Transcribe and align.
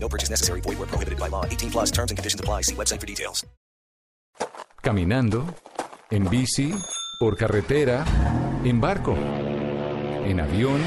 No 0.00 0.08
purchase 0.08 0.30
necessary. 0.30 0.62
Void 0.62 0.78
where 0.78 0.88
prohibited 0.88 1.18
by 1.18 1.28
law. 1.28 1.44
18 1.44 1.70
plus 1.70 1.90
terms 1.90 2.10
and 2.10 2.16
conditions 2.16 2.40
apply. 2.40 2.62
See 2.62 2.74
website 2.74 3.00
for 3.00 3.06
details. 3.06 3.46
Caminando, 4.80 5.44
en 6.10 6.30
bici, 6.30 6.72
por 7.18 7.36
carretera, 7.36 8.06
en 8.64 8.80
barco, 8.80 9.14
en 9.14 10.40
avión. 10.40 10.80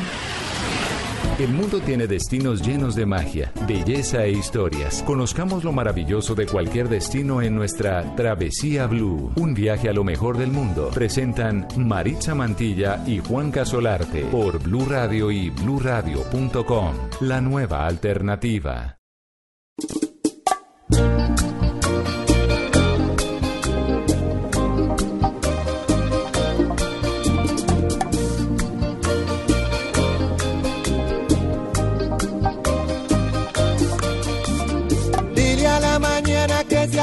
El 1.40 1.50
mundo 1.54 1.80
tiene 1.82 2.08
destinos 2.08 2.62
llenos 2.62 2.96
de 2.96 3.06
magia, 3.06 3.52
belleza 3.68 4.26
e 4.26 4.32
historias. 4.32 5.02
Conozcamos 5.04 5.64
lo 5.64 5.72
maravilloso 5.72 6.36
de 6.36 6.46
cualquier 6.46 6.88
destino 6.88 7.42
en 7.42 7.56
nuestra 7.56 8.16
Travesía 8.16 8.86
Blue. 8.88 9.32
Un 9.36 9.54
viaje 9.54 9.90
a 9.90 9.94
lo 9.94 10.04
mejor 10.04 10.38
del 10.38 10.52
mundo. 10.52 10.90
Presentan 10.94 11.68
Maritza 11.78 12.36
Mantilla 12.36 13.04
y 13.08 13.20
Juan 13.20 13.52
Casolarte 13.52 14.26
por 14.26 14.62
Blue 14.62 14.86
Radio 14.86 15.32
y 15.32 15.50
bluradio.com. 15.50 16.96
La 17.22 17.42
nueva 17.42 17.88
alternativa. 17.88 19.01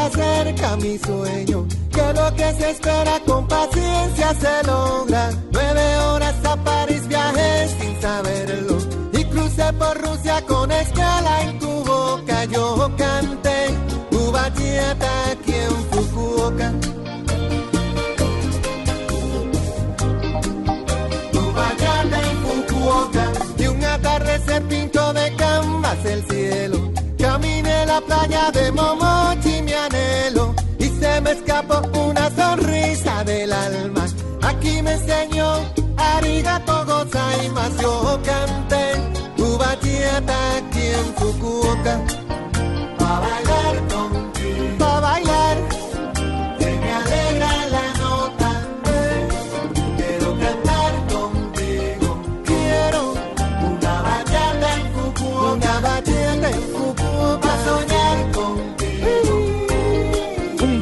Acerca 0.09 0.77
mi 0.77 0.99
sueño, 0.99 1.67
que 1.93 2.13
lo 2.15 2.35
que 2.35 2.53
se 2.55 2.71
espera 2.71 3.21
con 3.27 3.47
paciencia 3.47 4.35
se 4.35 4.67
logra. 4.67 5.31
Nueve 5.53 5.97
horas 5.99 6.35
a 6.45 6.57
París 6.57 7.07
viajé 7.09 7.69
sin 7.81 8.01
saberlo 8.01 8.79
y 9.13 9.25
crucé 9.25 9.73
por 9.75 10.01
Rusia 10.01 10.45
con 10.47 10.71
escala 10.71 11.43
en 11.43 11.59
tu 11.59 11.78
boca. 12.89 12.97
Yo 12.97 12.97
canté 12.97 13.69
tu 14.11 14.33
bachata 14.33 15.31
aquí 15.31 15.53
en 15.53 15.91
Fukuoka. 15.91 16.73
Tu 21.33 21.53
bachata 21.53 22.19
en 22.31 22.37
Fukuoka 22.45 23.33
y 23.59 23.67
un 23.67 23.85
atardecer 23.85 24.63
pintó 24.65 25.13
de 25.13 25.35
canvas 25.37 26.05
el 26.05 26.25
cielo. 26.29 26.93
Caminé 27.19 27.87
la 27.87 28.01
playa 28.01 28.51
de 28.53 28.73
Momochi, 28.73 29.63
mi 29.63 29.73
anhelo, 29.73 30.55
y 30.79 30.89
se 30.89 31.21
me 31.21 31.33
escapó 31.33 31.83
una 31.99 32.31
sonrisa 32.31 33.25
del 33.25 33.53
alma. 33.53 34.07
Aquí 34.43 34.83
me 34.83 34.93
enseñó 34.93 35.61
arigato 35.97 36.85
gozaimasu. 36.87 37.83
Yo 37.83 38.21
canté 38.25 38.95
tu 39.37 39.59
bachata 39.59 40.57
aquí 40.57 40.87
en 41.01 41.15
Fukuoka. 41.17 42.28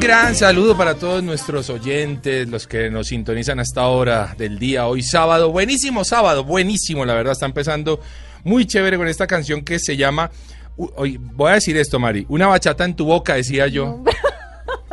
Gran 0.07 0.35
saludo 0.35 0.77
para 0.77 0.95
todos 0.95 1.21
nuestros 1.21 1.69
oyentes, 1.69 2.47
los 2.47 2.65
que 2.65 2.89
nos 2.89 3.07
sintonizan 3.07 3.59
hasta 3.59 3.81
ahora 3.81 4.35
del 4.37 4.57
día, 4.57 4.87
hoy 4.87 5.03
sábado. 5.03 5.51
Buenísimo 5.51 6.05
sábado, 6.05 6.45
buenísimo, 6.45 7.05
la 7.05 7.13
verdad, 7.13 7.33
está 7.33 7.45
empezando 7.45 7.99
muy 8.45 8.65
chévere 8.65 8.97
con 8.97 9.07
esta 9.07 9.27
canción 9.27 9.63
que 9.63 9.79
se 9.79 9.97
llama... 9.97 10.31
voy 10.77 11.51
a 11.51 11.55
decir 11.55 11.75
esto, 11.77 11.99
Mari. 11.99 12.25
Una 12.29 12.47
bachata 12.47 12.85
en 12.85 12.95
tu 12.95 13.05
boca, 13.05 13.35
decía 13.35 13.67
yo. 13.67 14.03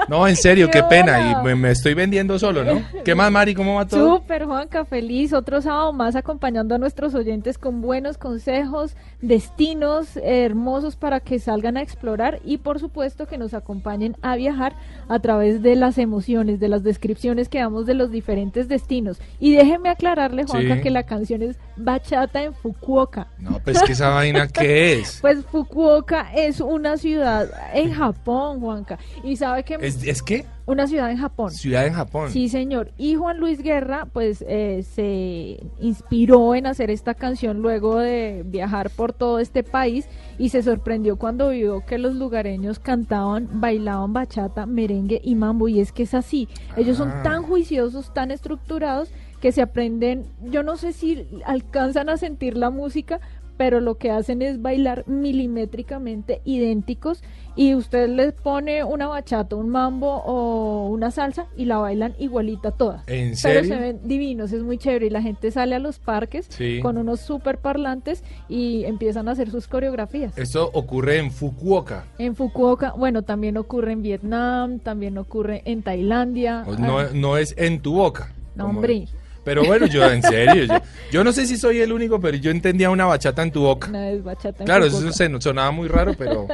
En 0.09 0.37
serio, 0.37 0.71
qué, 0.71 0.81
Qué 0.81 0.85
pena. 0.85 1.31
Y 1.31 1.45
me, 1.45 1.55
me 1.55 1.71
estoy 1.71 1.95
vendiendo 1.95 2.39
solo, 2.39 2.65
¿no? 2.65 2.83
¿Qué 3.05 3.15
más, 3.15 3.31
Mari? 3.31 3.55
¿Cómo 3.55 3.77
va 3.77 3.87
todo? 3.87 4.17
Súper, 4.19 4.45
Juanca, 4.45 4.85
feliz. 4.85 5.33
Otro 5.33 5.61
sábado 5.61 5.93
más 5.93 6.17
acompañando 6.17 6.75
a 6.75 6.79
nuestros 6.79 7.15
oyentes 7.15 7.59
con 7.59 7.81
buenos 7.81 8.19
consejos, 8.19 8.97
destinos 9.23 10.17
hermosos 10.23 10.97
para 10.97 11.21
que 11.21 11.39
salgan 11.39 11.77
a 11.77 11.83
explorar 11.83 12.41
y, 12.45 12.59
por 12.59 12.79
supuesto, 12.81 13.27
que 13.27 13.39
nos 13.39 13.55
acompañen 13.55 14.17
a 14.23 14.37
viajar 14.37 14.75
a 15.09 15.19
través 15.19 15.63
de 15.63 15.77
las 15.77 15.99
emociones, 15.99 16.61
de 16.61 16.69
las 16.69 16.83
descripciones 16.83 17.49
que 17.49 17.59
damos 17.59 17.87
de 17.87 17.95
los 17.95 18.11
diferentes 18.11 18.69
destinos. 18.69 19.21
Y 19.41 19.55
déjeme 19.55 19.89
aclararle, 19.89 20.45
Juanca, 20.45 20.77
Sí. 20.77 20.81
que 20.83 20.91
la 20.91 21.05
canción 21.05 21.43
es 21.43 21.57
Bachata 21.77 22.43
en 22.43 22.55
Fukuoka. 22.55 23.27
No, 23.39 23.59
pues 23.65 23.83
que 23.83 23.93
esa 23.93 24.11
vaina, 24.11 24.49
¿qué 24.53 25.01
es? 25.01 25.19
Pues 25.21 25.45
Fukuoka 25.47 26.33
es 26.35 26.61
una 26.61 26.97
ciudad 26.97 27.49
en 27.73 27.93
Japón, 27.93 28.61
Juanca. 28.61 28.99
Y 29.23 29.37
sabe 29.37 29.63
que 29.65 29.79
¿Es, 29.81 29.94
es 30.05 30.23
qué? 30.23 30.47
una 30.67 30.87
ciudad 30.87 31.11
en 31.11 31.19
Japón. 31.19 31.51
Ciudad 31.51 31.87
en 31.87 31.93
Japón. 31.93 32.31
Sí, 32.31 32.49
señor. 32.49 32.91
Y 32.97 33.17
Juan 33.17 33.39
Luis 33.39 33.63
Guerra, 33.63 34.07
pues, 34.11 34.43
eh, 34.49 34.83
se 34.83 35.63
inspiró 35.79 36.55
en 36.55 36.67
hacer 36.67 36.91
esta 36.91 37.13
canción 37.15 37.59
luego 37.61 37.99
de 37.99 38.43
viajar 38.47 38.89
por 38.89 39.13
todo 39.13 39.41
este 39.41 39.63
país 39.63 40.09
y 40.39 40.49
se 40.49 40.63
sorprendió 40.63 41.17
cuando 41.17 41.51
vio 41.51 41.85
que 41.85 41.99
los 41.99 42.15
lugareños 42.15 42.79
cantaban, 42.79 43.49
bailaban 43.61 44.15
bachata, 44.15 44.65
merengue 44.65 45.21
y 45.23 45.35
mambo. 45.35 45.69
Y 45.69 45.81
es 45.81 45.93
que 45.93 46.05
es 46.05 46.15
así. 46.15 46.49
Ellos 46.79 46.97
son 46.97 47.11
Ah. 47.11 47.23
tan 47.23 47.43
juiciosos, 47.43 48.15
tan 48.15 48.31
estructurados 48.31 49.11
que 49.43 49.53
se 49.53 49.61
aprenden, 49.61 50.25
yo 50.43 50.63
no 50.63 50.79
sé 50.79 50.95
si 50.95 51.27
alcanzan 51.45 52.09
a 52.09 52.17
sentir 52.17 52.57
la 52.57 52.71
música, 52.71 53.21
pero 53.57 53.81
lo 53.81 53.97
que 53.99 54.11
hacen 54.11 54.43
es 54.43 54.61
bailar 54.61 55.05
milimétricamente 55.07 56.41
idénticos 56.45 57.23
y 57.57 57.75
usted 57.77 58.09
les 58.09 58.33
pone 58.33 58.83
una 58.83 59.07
bachata, 59.07 59.55
un 59.55 59.69
mambo 59.69 60.09
o 60.25 60.89
una 60.89 61.13
salsa 61.13 61.47
y 61.57 61.67
la 61.67 61.79
bailan 61.79 62.15
igualita 62.19 62.73
todas. 62.73 63.03
¿En 63.07 63.29
Pero 63.43 63.61
serio? 63.61 63.65
se 63.75 63.81
ven 63.81 64.01
divinos, 64.05 64.53
es 64.53 64.63
muy 64.63 64.77
chévere 64.77 65.07
y 65.07 65.11
la 65.11 65.23
gente 65.23 65.51
sale 65.53 65.77
a 65.77 65.79
los 65.79 66.01
parques 66.01 66.47
Sí. 66.49 66.81
con 66.81 66.99
unos 66.99 67.21
super 67.21 67.59
parlantes 67.59 68.25
y 68.49 68.85
empiezan 68.85 69.29
a 69.29 69.33
hacer 69.33 69.51
sus 69.51 69.69
coreografías. 69.69 70.37
Esto 70.37 70.69
ocurre 70.73 71.19
en 71.19 71.31
Fukuoka. 71.31 72.07
En 72.19 72.35
Fukuoka, 72.35 72.93
bueno, 72.93 73.23
también 73.23 73.57
ocurre 73.57 73.93
en 73.93 74.03
Vietnam, 74.03 74.81
también 74.81 75.17
ocurre 75.17 75.63
en 75.65 75.83
Tailandia. 75.83 76.65
No, 76.79 77.09
no 77.13 77.37
es 77.37 77.55
en 77.57 77.81
tu 77.81 77.95
boca. 77.95 78.33
no, 78.57 78.67
hombre, 78.67 79.07
Pero 79.45 79.65
bueno, 79.65 79.87
yo 79.87 80.11
en 80.11 80.23
serio, 80.23 80.65
yo, 80.65 80.75
yo 81.13 81.23
no 81.25 81.33
sé 81.33 81.47
si 81.47 81.57
soy 81.57 81.81
el 81.81 81.93
único, 81.93 82.19
pero 82.21 82.37
yo 82.37 82.51
entendía 82.51 82.89
una 82.91 83.05
bachata 83.05 83.43
en 83.43 83.51
tu 83.51 83.61
boca. 83.61 83.89
es 84.11 84.23
bachata 84.25 84.63
en 84.63 84.67
Claro, 84.67 84.87
eso 84.87 85.13
se- 85.13 85.41
sonaba 85.41 85.71
muy 85.71 85.87
raro, 85.89 86.15
pero 86.19 86.47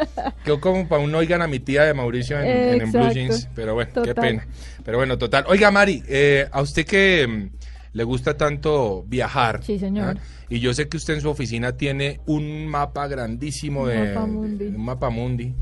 quedó 0.45 0.61
como 0.61 0.89
para 0.89 1.03
uno 1.03 1.19
oigan 1.19 1.41
a 1.43 1.47
mi 1.47 1.61
tía 1.61 1.85
de 1.85 1.95
Mauricio 1.95 2.41
en, 2.41 2.47
en- 2.49 2.81
en 2.83 2.93
Blue. 2.93 3.11
Jeans. 3.13 3.49
Pero 3.55 3.75
bueno, 3.75 3.91
qué 4.03 4.15
pena. 4.15 4.47
Pero 4.85 4.99
bueno, 4.99 5.17
total. 5.19 5.45
Oiga, 5.49 5.71
Mari, 5.71 6.03
eh, 6.09 6.49
a 6.51 6.61
usted 6.63 6.85
que 6.85 7.27
mm, 7.27 7.97
le 7.97 8.05
gusta 8.05 8.37
tanto 8.37 9.05
viajar. 9.07 9.61
Sí, 9.63 9.79
señor. 9.79 10.17
¿ah? 10.19 10.23
Y 10.49 10.59
yo 10.59 10.75
sé 10.75 10.89
que 10.89 10.97
usted 10.97 11.15
en 11.15 11.21
su 11.21 11.31
oficina 11.31 11.77
tiene 11.77 12.21
un 12.27 12.67
mapa 12.67 13.07
grandísimo 13.07 13.83
Un 13.83 13.89
de 13.89 14.09
mapa 14.15 14.27
mundi. 14.27 14.65
de- 14.65 14.77
un 14.77 14.85
mapa 14.85 15.11
mundi. 15.11 15.55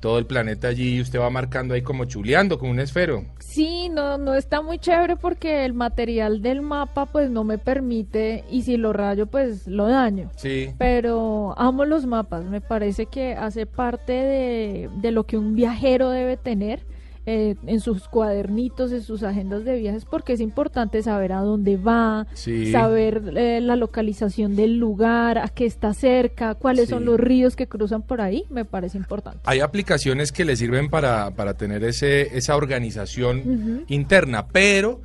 Todo 0.00 0.18
el 0.18 0.26
planeta 0.26 0.68
allí 0.68 0.96
y 0.96 1.00
usted 1.00 1.18
va 1.18 1.28
marcando 1.30 1.74
ahí 1.74 1.82
como 1.82 2.04
chuleando 2.04 2.58
con 2.58 2.70
un 2.70 2.78
esfero. 2.78 3.24
Sí, 3.40 3.88
no, 3.88 4.16
no 4.18 4.34
está 4.34 4.62
muy 4.62 4.78
chévere 4.78 5.16
porque 5.16 5.64
el 5.64 5.74
material 5.74 6.40
del 6.40 6.62
mapa 6.62 7.06
pues 7.06 7.30
no 7.30 7.42
me 7.42 7.58
permite 7.58 8.44
y 8.50 8.62
si 8.62 8.76
lo 8.76 8.92
rayo 8.92 9.26
pues 9.26 9.66
lo 9.66 9.88
daño. 9.88 10.30
Sí. 10.36 10.70
Pero 10.78 11.54
amo 11.58 11.84
los 11.84 12.06
mapas, 12.06 12.44
me 12.44 12.60
parece 12.60 13.06
que 13.06 13.34
hace 13.34 13.66
parte 13.66 14.12
de, 14.12 14.90
de 15.00 15.10
lo 15.10 15.24
que 15.24 15.36
un 15.36 15.54
viajero 15.56 16.10
debe 16.10 16.36
tener 16.36 16.86
eh, 17.30 17.56
en 17.66 17.80
sus 17.80 18.08
cuadernitos, 18.08 18.90
en 18.90 19.02
sus 19.02 19.22
agendas 19.22 19.62
de 19.62 19.78
viajes, 19.78 20.06
porque 20.06 20.32
es 20.32 20.40
importante 20.40 21.02
saber 21.02 21.32
a 21.34 21.40
dónde 21.42 21.76
va, 21.76 22.26
Sí. 22.32 22.72
saber 22.72 23.34
eh, 23.36 23.60
la 23.60 23.76
localización 23.76 24.56
del 24.56 24.78
lugar, 24.78 25.36
a 25.36 25.48
qué 25.48 25.66
está 25.66 25.92
cerca, 25.92 26.54
cuáles 26.54 26.88
son 26.88 27.04
los 27.04 27.20
ríos 27.20 27.54
que 27.54 27.66
cruzan 27.66 28.00
por 28.00 28.22
ahí, 28.22 28.44
me 28.48 28.64
parece 28.64 28.96
importante. 28.96 29.40
Hay 29.44 29.60
aplicaciones 29.60 30.32
que 30.32 30.46
le 30.46 30.56
sirven 30.56 30.88
para, 30.88 31.30
para 31.32 31.52
tener 31.52 31.84
ese, 31.84 32.34
esa 32.34 32.56
organización 32.56 33.84
interna, 33.88 34.46
pero 34.48 35.02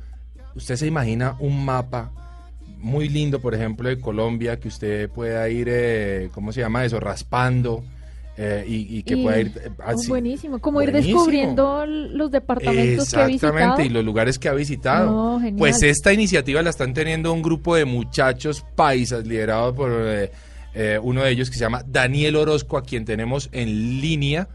usted 0.54 0.76
se 0.76 0.86
imagina 0.86 1.36
un 1.40 1.62
mapa 1.62 2.10
muy 2.78 3.10
lindo, 3.10 3.40
por 3.40 3.54
ejemplo, 3.54 3.90
de 3.90 4.00
Colombia, 4.00 4.58
que 4.58 4.68
usted 4.68 5.10
pueda 5.10 5.46
ir, 5.50 5.68
eh, 5.70 6.30
¿cómo 6.32 6.52
se 6.52 6.60
llama 6.60 6.86
eso? 6.86 7.00
Raspando 7.00 7.84
eh, 8.36 8.64
y, 8.66 8.98
y 8.98 9.02
que 9.04 9.14
Y- 9.14 9.22
pueda 9.22 9.38
ir 9.40 9.52
eh, 9.62 9.70
así. 9.84 10.08
buenísimo, 10.08 10.58
como 10.58 10.82
ir 10.82 10.90
descubriendo 10.92 11.86
los 11.86 12.30
departamentos 12.30 12.74
que 13.12 13.20
he 13.20 13.26
visitado. 13.26 13.28
Exactamente, 13.28 13.84
y 13.84 13.88
los 13.90 14.04
lugares 14.04 14.38
que 14.38 14.48
ha 14.48 14.54
visitado. 14.54 15.10
No, 15.10 15.38
genial. 15.40 15.56
Pues 15.58 15.82
esta 15.82 16.12
iniciativa 16.12 16.60
la 16.62 16.70
están 16.70 16.94
teniendo 16.94 17.32
un 17.32 17.42
grupo 17.42 17.76
de 17.76 17.84
muchachos 17.84 18.64
paisas 18.74 19.26
liderado 19.26 19.74
por 19.74 19.90
eh, 19.92 20.32
eh, 20.74 20.98
uno 21.02 21.22
de 21.22 21.30
ellos 21.30 21.48
que 21.50 21.54
se 21.56 21.60
llama 21.60 21.84
Daniel 21.86 22.36
Orozco, 22.36 22.76
a 22.76 22.82
quien 22.82 23.04
tenemos 23.04 23.48
en 23.52 24.00
línea. 24.00 24.48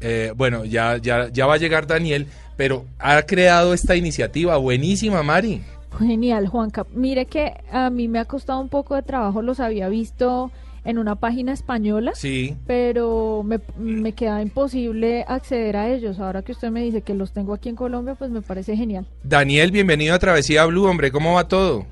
Eh, 0.00 0.32
bueno, 0.34 0.64
ya, 0.64 0.96
ya, 0.96 1.28
ya 1.30 1.44
va 1.46 1.54
a 1.54 1.58
llegar 1.58 1.86
Daniel, 1.86 2.26
pero 2.56 2.86
ha 2.98 3.20
creado 3.22 3.74
esta 3.74 3.96
iniciativa 3.96 4.56
buenísima, 4.56 5.22
Mari. 5.22 5.60
Genial, 5.98 6.46
Juanca. 6.46 6.86
Mire 6.94 7.26
que 7.26 7.52
a 7.70 7.90
mí 7.90 8.08
me 8.08 8.18
ha 8.18 8.24
costado 8.24 8.60
un 8.60 8.70
poco 8.70 8.94
de 8.94 9.02
trabajo, 9.02 9.42
los 9.42 9.60
había 9.60 9.90
visto 9.90 10.50
en 10.84 10.98
una 10.98 11.16
página 11.16 11.52
española, 11.52 12.12
Sí. 12.14 12.56
pero 12.66 13.42
me, 13.44 13.60
me 13.78 14.12
queda 14.12 14.42
imposible 14.42 15.24
acceder 15.28 15.76
a 15.76 15.88
ellos. 15.88 16.18
Ahora 16.18 16.42
que 16.42 16.52
usted 16.52 16.70
me 16.70 16.82
dice 16.82 17.02
que 17.02 17.14
los 17.14 17.32
tengo 17.32 17.54
aquí 17.54 17.68
en 17.68 17.76
Colombia, 17.76 18.14
pues 18.14 18.30
me 18.30 18.42
parece 18.42 18.76
genial. 18.76 19.06
Daniel, 19.22 19.70
bienvenido 19.72 20.14
a 20.14 20.18
Travesía 20.18 20.64
Blue, 20.66 20.86
hombre, 20.86 21.10
¿cómo 21.12 21.34
va 21.34 21.48
todo? 21.48 21.86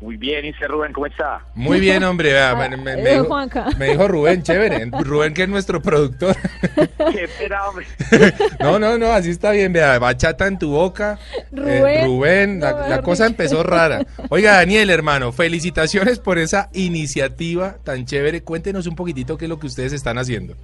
Muy 0.00 0.16
bien, 0.18 0.42
dice 0.42 0.66
Rubén, 0.66 0.92
¿cómo 0.92 1.06
está? 1.06 1.40
Muy 1.54 1.80
bien, 1.80 2.04
hombre. 2.04 2.32
vea, 2.32 2.50
Ah, 2.50 2.68
me, 2.68 2.76
me- 2.76 2.92
eh, 2.92 2.96
me 3.02 3.10
dijo, 3.12 3.24
Juanca. 3.24 3.66
me 3.78 3.86
dijo 3.90 4.06
Rubén, 4.06 4.42
chévere. 4.42 4.86
Rubén, 5.00 5.32
que 5.32 5.44
es 5.44 5.48
nuestro 5.48 5.80
productor. 5.80 6.36
Qué 7.12 7.28
pena, 7.38 7.66
hombre. 7.68 7.86
No, 8.60 8.78
no, 8.78 8.98
no, 8.98 9.12
así 9.12 9.30
está 9.30 9.52
bien. 9.52 9.72
Vea, 9.72 9.98
bachata 9.98 10.46
en 10.46 10.58
tu 10.58 10.72
boca. 10.72 11.18
Eh, 11.40 11.46
Rubén. 11.52 12.06
Rubén, 12.06 12.60
la, 12.60 13.00
cosa 13.02 13.26
empezó 13.26 13.62
rara. 13.62 14.04
Oiga, 14.28 14.54
Daniel, 14.56 14.90
hermano, 14.90 15.32
felicitaciones 15.32 16.18
por 16.18 16.38
esa 16.38 16.68
iniciativa 16.74 17.76
tan 17.84 18.04
chévere. 18.04 18.42
Cuéntenos 18.42 18.86
un 18.86 18.96
poquitito 18.96 19.38
qué 19.38 19.46
es 19.46 19.48
lo 19.48 19.58
que 19.58 19.68
ustedes 19.68 19.92
están 19.94 20.18
haciendo. 20.18 20.54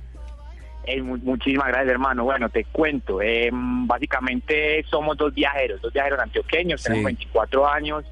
Eh, 0.84 1.00
mu- 1.00 1.18
muchísimas 1.18 1.68
gracias, 1.68 1.92
hermano. 1.92 2.24
Bueno, 2.24 2.50
te 2.50 2.64
cuento. 2.64 3.22
eh, 3.22 3.48
básicamente 3.52 4.84
somos 4.90 5.16
dos 5.16 5.32
viajeros, 5.32 5.80
dos 5.80 5.92
viajeros 5.92 6.18
antioqueños, 6.20 6.80
Sí. 6.82 6.88
tenemos 6.88 7.04
24 7.06 7.66
años. 7.68 8.04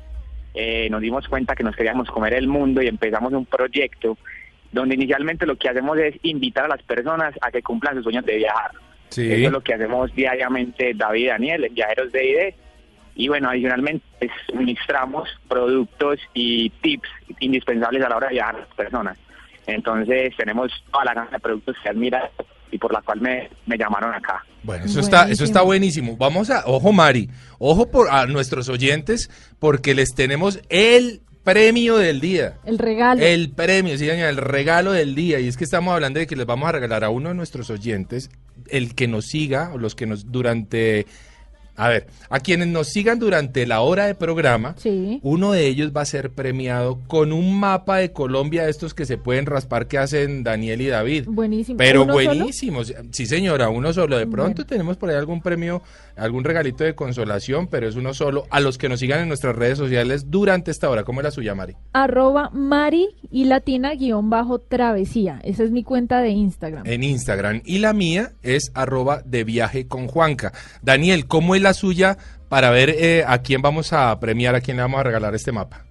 Eh, 0.61 0.91
nos 0.91 1.01
dimos 1.01 1.29
cuenta 1.29 1.55
que 1.55 1.63
nos 1.63 1.77
queríamos 1.77 2.11
comer 2.11 2.35
el 2.35 2.49
mundo 2.49 2.83
y 2.83 2.89
empezamos 2.89 3.33
un 3.33 3.47
proyecto 3.47 4.19
donde 4.73 4.97
inicialmente 4.97 5.47
lo 5.47 5.55
que 5.55 5.69
hacemos 5.69 5.97
es 5.99 6.17
invitar 6.25 6.65
a 6.65 6.69
las 6.69 6.83
personas 6.83 7.33
a 7.41 7.53
que 7.53 7.63
cumplan 7.63 7.95
sus 7.95 8.03
sueños 8.03 8.27
de 8.27 8.39
viajar. 8.39 8.73
Sí. 9.11 9.31
Eso 9.31 9.47
es 9.47 9.53
lo 9.53 9.61
que 9.61 9.75
hacemos 9.75 10.13
diariamente 10.17 10.95
David 10.95 11.23
y 11.23 11.27
Daniel 11.27 11.65
en 11.65 11.75
Viajeros 11.75 12.11
de 12.11 12.29
ID. 12.29 12.55
Y 13.15 13.29
bueno, 13.29 13.51
adicionalmente 13.51 14.05
pues, 14.19 14.33
suministramos 14.49 15.29
productos 15.47 16.19
y 16.35 16.71
tips 16.71 17.09
indispensables 17.39 18.05
a 18.05 18.09
la 18.09 18.17
hora 18.17 18.27
de 18.27 18.35
viajar 18.35 18.57
a 18.57 18.59
las 18.59 18.75
personas. 18.75 19.17
Entonces 19.69 20.35
tenemos 20.37 20.73
toda 20.91 21.05
la 21.05 21.15
gama 21.15 21.31
de 21.31 21.39
productos 21.39 21.77
que 21.83 21.91
admira 21.91 22.31
y 22.71 22.79
por 22.79 22.93
la 22.93 23.03
cual 23.03 23.21
me, 23.21 23.51
me 23.67 23.77
llamaron 23.77 24.15
acá. 24.15 24.45
Bueno, 24.63 24.87
eso 24.87 25.01
está, 25.01 25.31
eso 25.31 25.45
está 25.45 25.63
buenísimo. 25.63 26.17
Vamos 26.17 26.51
a, 26.51 26.65
ojo 26.67 26.93
Mari, 26.93 27.29
ojo 27.59 27.91
por 27.91 28.11
a 28.11 28.27
nuestros 28.27 28.69
oyentes, 28.69 29.31
porque 29.59 29.95
les 29.95 30.15
tenemos 30.15 30.61
el 30.69 31.21
premio 31.45 31.97
del 31.97 32.21
día. 32.21 32.59
El 32.65 32.79
regalo. 32.79 33.23
El 33.23 33.51
premio, 33.51 33.97
sí, 33.97 34.07
doña, 34.07 34.29
el 34.29 34.37
regalo 34.37 34.93
del 34.93 35.15
día. 35.15 35.39
Y 35.41 35.49
es 35.49 35.57
que 35.57 35.65
estamos 35.65 35.95
hablando 35.95 36.19
de 36.19 36.27
que 36.27 36.37
les 36.37 36.47
vamos 36.47 36.69
a 36.69 36.73
regalar 36.73 37.05
a 37.05 37.11
uno 37.11 37.29
de 37.29 37.35
nuestros 37.35 37.71
oyentes, 37.71 38.31
el 38.69 38.95
que 38.95 39.07
nos 39.07 39.27
siga, 39.27 39.71
o 39.73 39.79
los 39.79 39.95
que 39.95 40.07
nos 40.07 40.31
durante. 40.31 41.07
A 41.79 41.89
ver, 41.89 42.09
a 42.29 42.41
quienes 42.41 42.67
nos 42.69 42.89
sigan 42.89 43.19
durante 43.21 43.65
la 43.67 43.81
hora 43.83 44.07
de 44.07 44.15
programa, 44.17 44.75
Sí. 44.79 45.21
uno 45.23 45.53
de 45.53 45.67
ellos 45.67 45.93
va 45.97 46.01
a 46.01 46.05
ser 46.07 46.31
premiado 46.31 47.01
con 47.07 47.33
un 47.33 47.59
mapa 47.59 47.99
de 47.99 48.13
Colombia, 48.13 48.69
estos 48.69 48.95
que 48.95 49.07
se 49.07 49.17
pueden 49.17 49.47
raspar 49.47 49.87
que 49.87 49.97
hacen 49.97 50.43
Daniel 50.43 50.81
y 50.81 50.89
David. 50.89 51.25
Buenísimo. 51.29 51.79
Pero 51.79 52.03
¿Uno 52.03 52.15
solo? 52.15 52.25
buenísimo. 52.35 52.81
Sí, 53.13 53.27
señora, 53.27 53.69
uno 53.69 53.93
solo. 53.93 54.19
De 54.19 54.27
pronto 54.27 54.57
Bueno. 54.57 54.67
tenemos 54.67 54.97
por 54.97 55.09
ahí 55.11 55.17
algún 55.17 55.41
premio, 55.41 55.81
algún 56.19 56.45
regalito 56.45 56.85
de 56.85 56.95
consolación, 56.95 57.69
pero 57.69 57.89
es 57.89 57.97
uno 57.97 58.15
solo. 58.15 58.45
A 58.51 58.61
los 58.61 58.79
que 58.79 58.89
nos 58.89 59.01
sigan 59.01 59.21
en 59.21 59.29
nuestras 59.29 59.57
redes 59.57 59.79
sociales 59.79 60.31
durante 60.31 60.71
esta 60.71 60.91
hora. 60.91 61.05
¿Cómo 61.05 61.21
es 61.21 61.25
la 61.25 61.31
suya, 61.31 61.55
Mari? 61.55 61.75
Arroba 61.93 62.51
Mari 62.53 63.09
y 63.31 63.45
Latina 63.45 63.95
guion 63.95 64.31
bajo 64.31 64.61
travesía. 64.61 65.41
Esa 65.43 65.65
es 65.65 65.71
mi 65.71 65.85
cuenta 65.85 66.21
de 66.21 66.31
Instagram. 66.31 66.87
En 66.87 67.03
Instagram. 67.03 67.63
Y 67.65 67.79
la 67.79 67.93
mía 67.93 68.33
es 68.43 68.73
arroba 68.75 69.23
de 69.25 69.45
viaje 69.45 69.89
con 69.89 70.07
Juanca. 70.07 70.53
Daniel, 70.83 71.27
¿cómo 71.27 71.55
es 71.55 71.63
la 71.63 71.75
suya 71.75 72.19
para 72.49 72.71
ver 72.71 72.91
eh, 72.91 73.25
a 73.27 73.39
quién 73.43 73.63
vamos 73.63 73.93
a 73.93 74.19
premiar, 74.21 74.55
a 74.55 74.61
quién 74.61 74.77
le 74.77 74.83
vamos 74.83 75.01
a 75.01 75.05
regalar 75.05 75.35
este 75.35 75.53
mapa? 75.53 75.85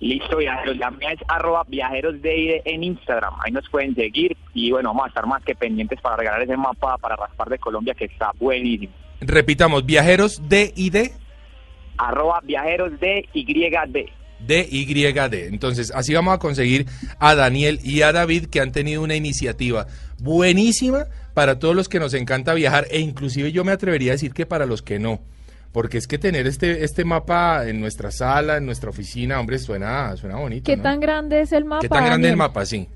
Listo, 0.00 0.36
viajeros. 0.36 0.76
La 0.76 0.90
mía 0.90 1.12
es 1.12 1.20
arroba 1.28 1.64
viajeros 1.66 2.20
de 2.20 2.36
ID 2.36 2.60
en 2.66 2.84
Instagram. 2.84 3.34
Ahí 3.42 3.52
nos 3.52 3.68
pueden 3.70 3.94
seguir 3.94 4.36
y 4.52 4.70
bueno, 4.70 4.90
vamos 4.90 5.06
a 5.06 5.08
estar 5.08 5.26
más 5.26 5.42
que 5.44 5.54
pendientes 5.54 6.00
para 6.00 6.16
regalar 6.16 6.42
ese 6.42 6.56
mapa 6.56 6.98
para 6.98 7.16
raspar 7.16 7.48
de 7.48 7.58
Colombia 7.58 7.94
que 7.94 8.04
está 8.04 8.32
buenísimo. 8.38 8.92
Repitamos, 9.26 9.84
viajeros 9.86 10.48
de 10.48 10.72
y 10.76 10.90
de. 10.90 11.12
Arroba 11.96 12.40
viajeros 12.42 12.98
de 13.00 13.28
YD. 13.32 14.10
de 14.46 14.68
YD. 14.70 15.48
Entonces, 15.48 15.92
así 15.94 16.12
vamos 16.12 16.34
a 16.34 16.38
conseguir 16.38 16.86
a 17.18 17.34
Daniel 17.34 17.80
y 17.82 18.02
a 18.02 18.12
David 18.12 18.46
que 18.46 18.60
han 18.60 18.72
tenido 18.72 19.02
una 19.02 19.14
iniciativa 19.14 19.86
buenísima 20.18 21.06
para 21.34 21.58
todos 21.58 21.74
los 21.74 21.88
que 21.88 22.00
nos 22.00 22.14
encanta 22.14 22.54
viajar 22.54 22.86
e 22.90 23.00
inclusive 23.00 23.52
yo 23.52 23.64
me 23.64 23.72
atrevería 23.72 24.12
a 24.12 24.14
decir 24.14 24.32
que 24.32 24.46
para 24.46 24.66
los 24.66 24.82
que 24.82 24.98
no. 24.98 25.20
Porque 25.72 25.98
es 25.98 26.06
que 26.06 26.18
tener 26.18 26.46
este, 26.46 26.84
este 26.84 27.04
mapa 27.04 27.68
en 27.68 27.80
nuestra 27.80 28.12
sala, 28.12 28.58
en 28.58 28.66
nuestra 28.66 28.90
oficina, 28.90 29.40
hombre, 29.40 29.58
suena, 29.58 30.16
suena 30.16 30.36
bonito. 30.36 30.66
¿Qué 30.66 30.76
¿no? 30.76 30.84
tan 30.84 31.00
grande 31.00 31.40
es 31.40 31.52
el 31.52 31.64
mapa? 31.64 31.80
¿Qué 31.82 31.88
tan 31.88 32.04
grande 32.04 32.28
es 32.28 32.32
el 32.32 32.38
Daniel? 32.38 32.48
mapa? 32.48 32.64
Sí. 32.64 32.88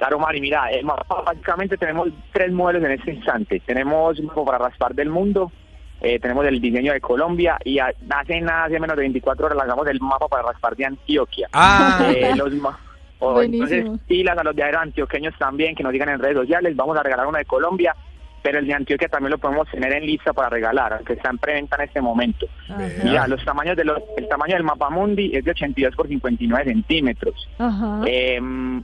Claro, 0.00 0.18
Mari, 0.18 0.40
mira, 0.40 0.70
el 0.70 0.82
mapa, 0.82 1.20
básicamente 1.26 1.76
tenemos 1.76 2.08
tres 2.32 2.50
modelos 2.52 2.82
en 2.84 2.92
este 2.92 3.12
instante. 3.12 3.60
Tenemos 3.66 4.18
un 4.18 4.26
mapa 4.28 4.44
para 4.46 4.56
raspar 4.56 4.94
del 4.94 5.10
mundo, 5.10 5.52
eh, 6.00 6.18
tenemos 6.18 6.46
el 6.46 6.58
diseño 6.58 6.94
de 6.94 7.02
Colombia 7.02 7.58
y 7.62 7.78
a- 7.80 7.92
hace 8.08 8.40
nada, 8.40 8.64
hace 8.64 8.80
menos 8.80 8.96
de 8.96 9.02
24 9.02 9.44
horas 9.44 9.58
lanzamos 9.58 9.86
el 9.88 10.00
mapa 10.00 10.26
para 10.26 10.44
raspar 10.44 10.74
de 10.74 10.86
Antioquia. 10.86 11.48
Ah, 11.52 12.10
Eh, 12.16 12.32
los 12.34 12.50
ma- 12.54 12.78
o- 13.18 13.34
Buenísimo. 13.34 13.68
entonces, 13.68 14.06
pilas 14.08 14.38
a 14.38 14.42
los 14.42 14.54
viajeros 14.54 14.80
antioqueños 14.80 15.34
también 15.38 15.74
que 15.74 15.82
nos 15.82 15.92
digan 15.92 16.08
en 16.08 16.18
redes 16.18 16.36
sociales. 16.38 16.74
Vamos 16.74 16.96
a 16.96 17.02
regalar 17.02 17.26
uno 17.26 17.36
de 17.36 17.44
Colombia, 17.44 17.94
pero 18.42 18.58
el 18.58 18.66
de 18.66 18.74
Antioquia 18.74 19.08
también 19.08 19.32
lo 19.32 19.38
podemos 19.38 19.68
tener 19.70 19.92
en 19.92 20.06
lista 20.06 20.32
para 20.32 20.48
regalar, 20.48 20.94
aunque 20.94 21.14
está 21.14 21.30
en 21.30 21.38
preventa 21.38 21.76
en 21.76 21.82
este 21.82 22.00
momento. 22.00 22.46
Ajá. 22.68 22.88
Mira, 23.04 23.28
los 23.28 23.44
tamaños 23.44 23.76
de 23.76 23.84
los, 23.84 23.98
el 24.16 24.28
tamaño 24.28 24.54
del 24.54 24.64
mapa 24.64 24.90
mundi 24.90 25.34
es 25.34 25.44
de 25.44 25.50
82 25.50 25.94
por 25.94 26.08
59 26.08 26.64
centímetros. 26.64 27.48
Ajá. 27.58 28.02
Eh, 28.06 28.40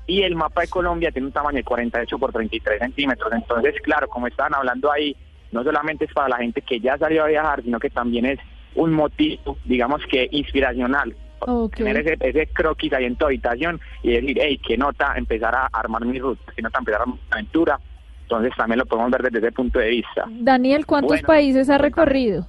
y 0.06 0.22
el 0.22 0.36
mapa 0.36 0.62
de 0.62 0.68
Colombia 0.68 1.10
tiene 1.10 1.28
un 1.28 1.32
tamaño 1.32 1.56
de 1.56 1.64
48 1.64 2.18
por 2.18 2.32
33 2.32 2.78
centímetros. 2.78 3.32
Entonces, 3.32 3.74
claro, 3.82 4.08
como 4.08 4.26
estaban 4.26 4.54
hablando 4.54 4.92
ahí, 4.92 5.16
no 5.52 5.64
solamente 5.64 6.04
es 6.04 6.12
para 6.12 6.28
la 6.28 6.38
gente 6.38 6.60
que 6.62 6.80
ya 6.80 6.98
salió 6.98 7.24
a 7.24 7.28
viajar, 7.28 7.62
sino 7.62 7.78
que 7.78 7.90
también 7.90 8.26
es 8.26 8.38
un 8.74 8.92
motivo, 8.92 9.56
digamos 9.64 10.02
que 10.06 10.28
inspiracional. 10.30 11.16
Ok. 11.40 11.76
Tener 11.76 11.96
ese, 11.98 12.16
ese 12.20 12.46
croquis 12.48 12.92
ahí 12.92 13.04
en 13.04 13.16
tu 13.16 13.26
habitación 13.26 13.80
y 14.02 14.12
decir, 14.12 14.38
hey, 14.40 14.60
qué 14.66 14.76
nota 14.76 15.14
empezar 15.16 15.54
a 15.54 15.66
armar 15.66 16.04
mi 16.04 16.18
ruta, 16.18 16.52
qué 16.54 16.62
nota 16.62 16.78
empezar 16.78 17.00
a 17.00 17.02
armar 17.04 17.18
mi 17.18 17.32
aventura. 17.32 17.78
Entonces 18.26 18.52
también 18.56 18.80
lo 18.80 18.86
podemos 18.86 19.12
ver 19.12 19.22
desde 19.22 19.38
ese 19.38 19.52
punto 19.52 19.78
de 19.78 19.88
vista. 19.88 20.24
Daniel, 20.28 20.84
¿cuántos 20.84 21.10
Bueno, 21.10 21.26
países 21.28 21.70
ha 21.70 21.78
recorrido? 21.78 22.44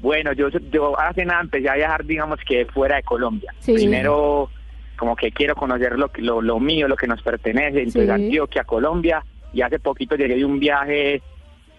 Bueno, 0.00 0.34
yo, 0.34 0.48
yo 0.70 0.98
hace 1.00 1.24
nada 1.24 1.40
empecé 1.40 1.68
a 1.70 1.74
viajar, 1.76 2.04
digamos 2.04 2.38
que 2.46 2.66
fuera 2.66 2.96
de 2.96 3.02
Colombia. 3.02 3.54
Sí. 3.60 3.72
Primero, 3.74 4.50
como 4.98 5.16
que 5.16 5.30
quiero 5.32 5.54
conocer 5.54 5.98
lo, 5.98 6.08
que- 6.10 6.20
lo, 6.20 6.42
lo 6.42 6.60
mío, 6.60 6.88
lo 6.88 6.96
que 6.96 7.06
nos 7.06 7.22
pertenece, 7.22 7.78
entonces 7.78 8.04
Sí. 8.04 8.10
Antioquia, 8.10 8.64
Colombia, 8.64 9.24
y 9.54 9.62
hace 9.62 9.78
poquito 9.78 10.14
llegué 10.14 10.36
de 10.36 10.44
un 10.44 10.60
viaje 10.60 11.22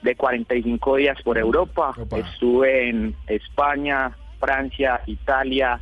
de 0.02 0.16
45 0.16 0.96
días 0.96 1.22
por 1.24 1.38
Europa. 1.38 1.94
Opa. 1.96 2.18
Estuve 2.18 2.90
en 2.90 3.16
España, 3.28 4.12
Francia, 4.40 5.02
Italia, 5.06 5.80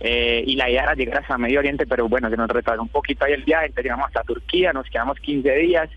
eh, 0.00 0.42
y 0.46 0.56
la 0.56 0.70
idea 0.70 0.84
era 0.84 0.94
llegar 0.94 1.18
hasta 1.18 1.36
Medio 1.36 1.58
Oriente, 1.58 1.86
pero 1.86 2.08
bueno, 2.08 2.30
se 2.30 2.36
nos 2.38 2.48
retrasó 2.48 2.80
un 2.80 2.88
poquito 2.88 3.26
ahí 3.26 3.34
el 3.34 3.44
viaje, 3.44 3.66
entonces 3.66 3.84
llegamos 3.84 4.06
hasta 4.06 4.22
Turquía, 4.24 4.72
nos 4.72 4.86
quedamos 4.88 5.18
15 5.20 5.54
días 5.56 5.90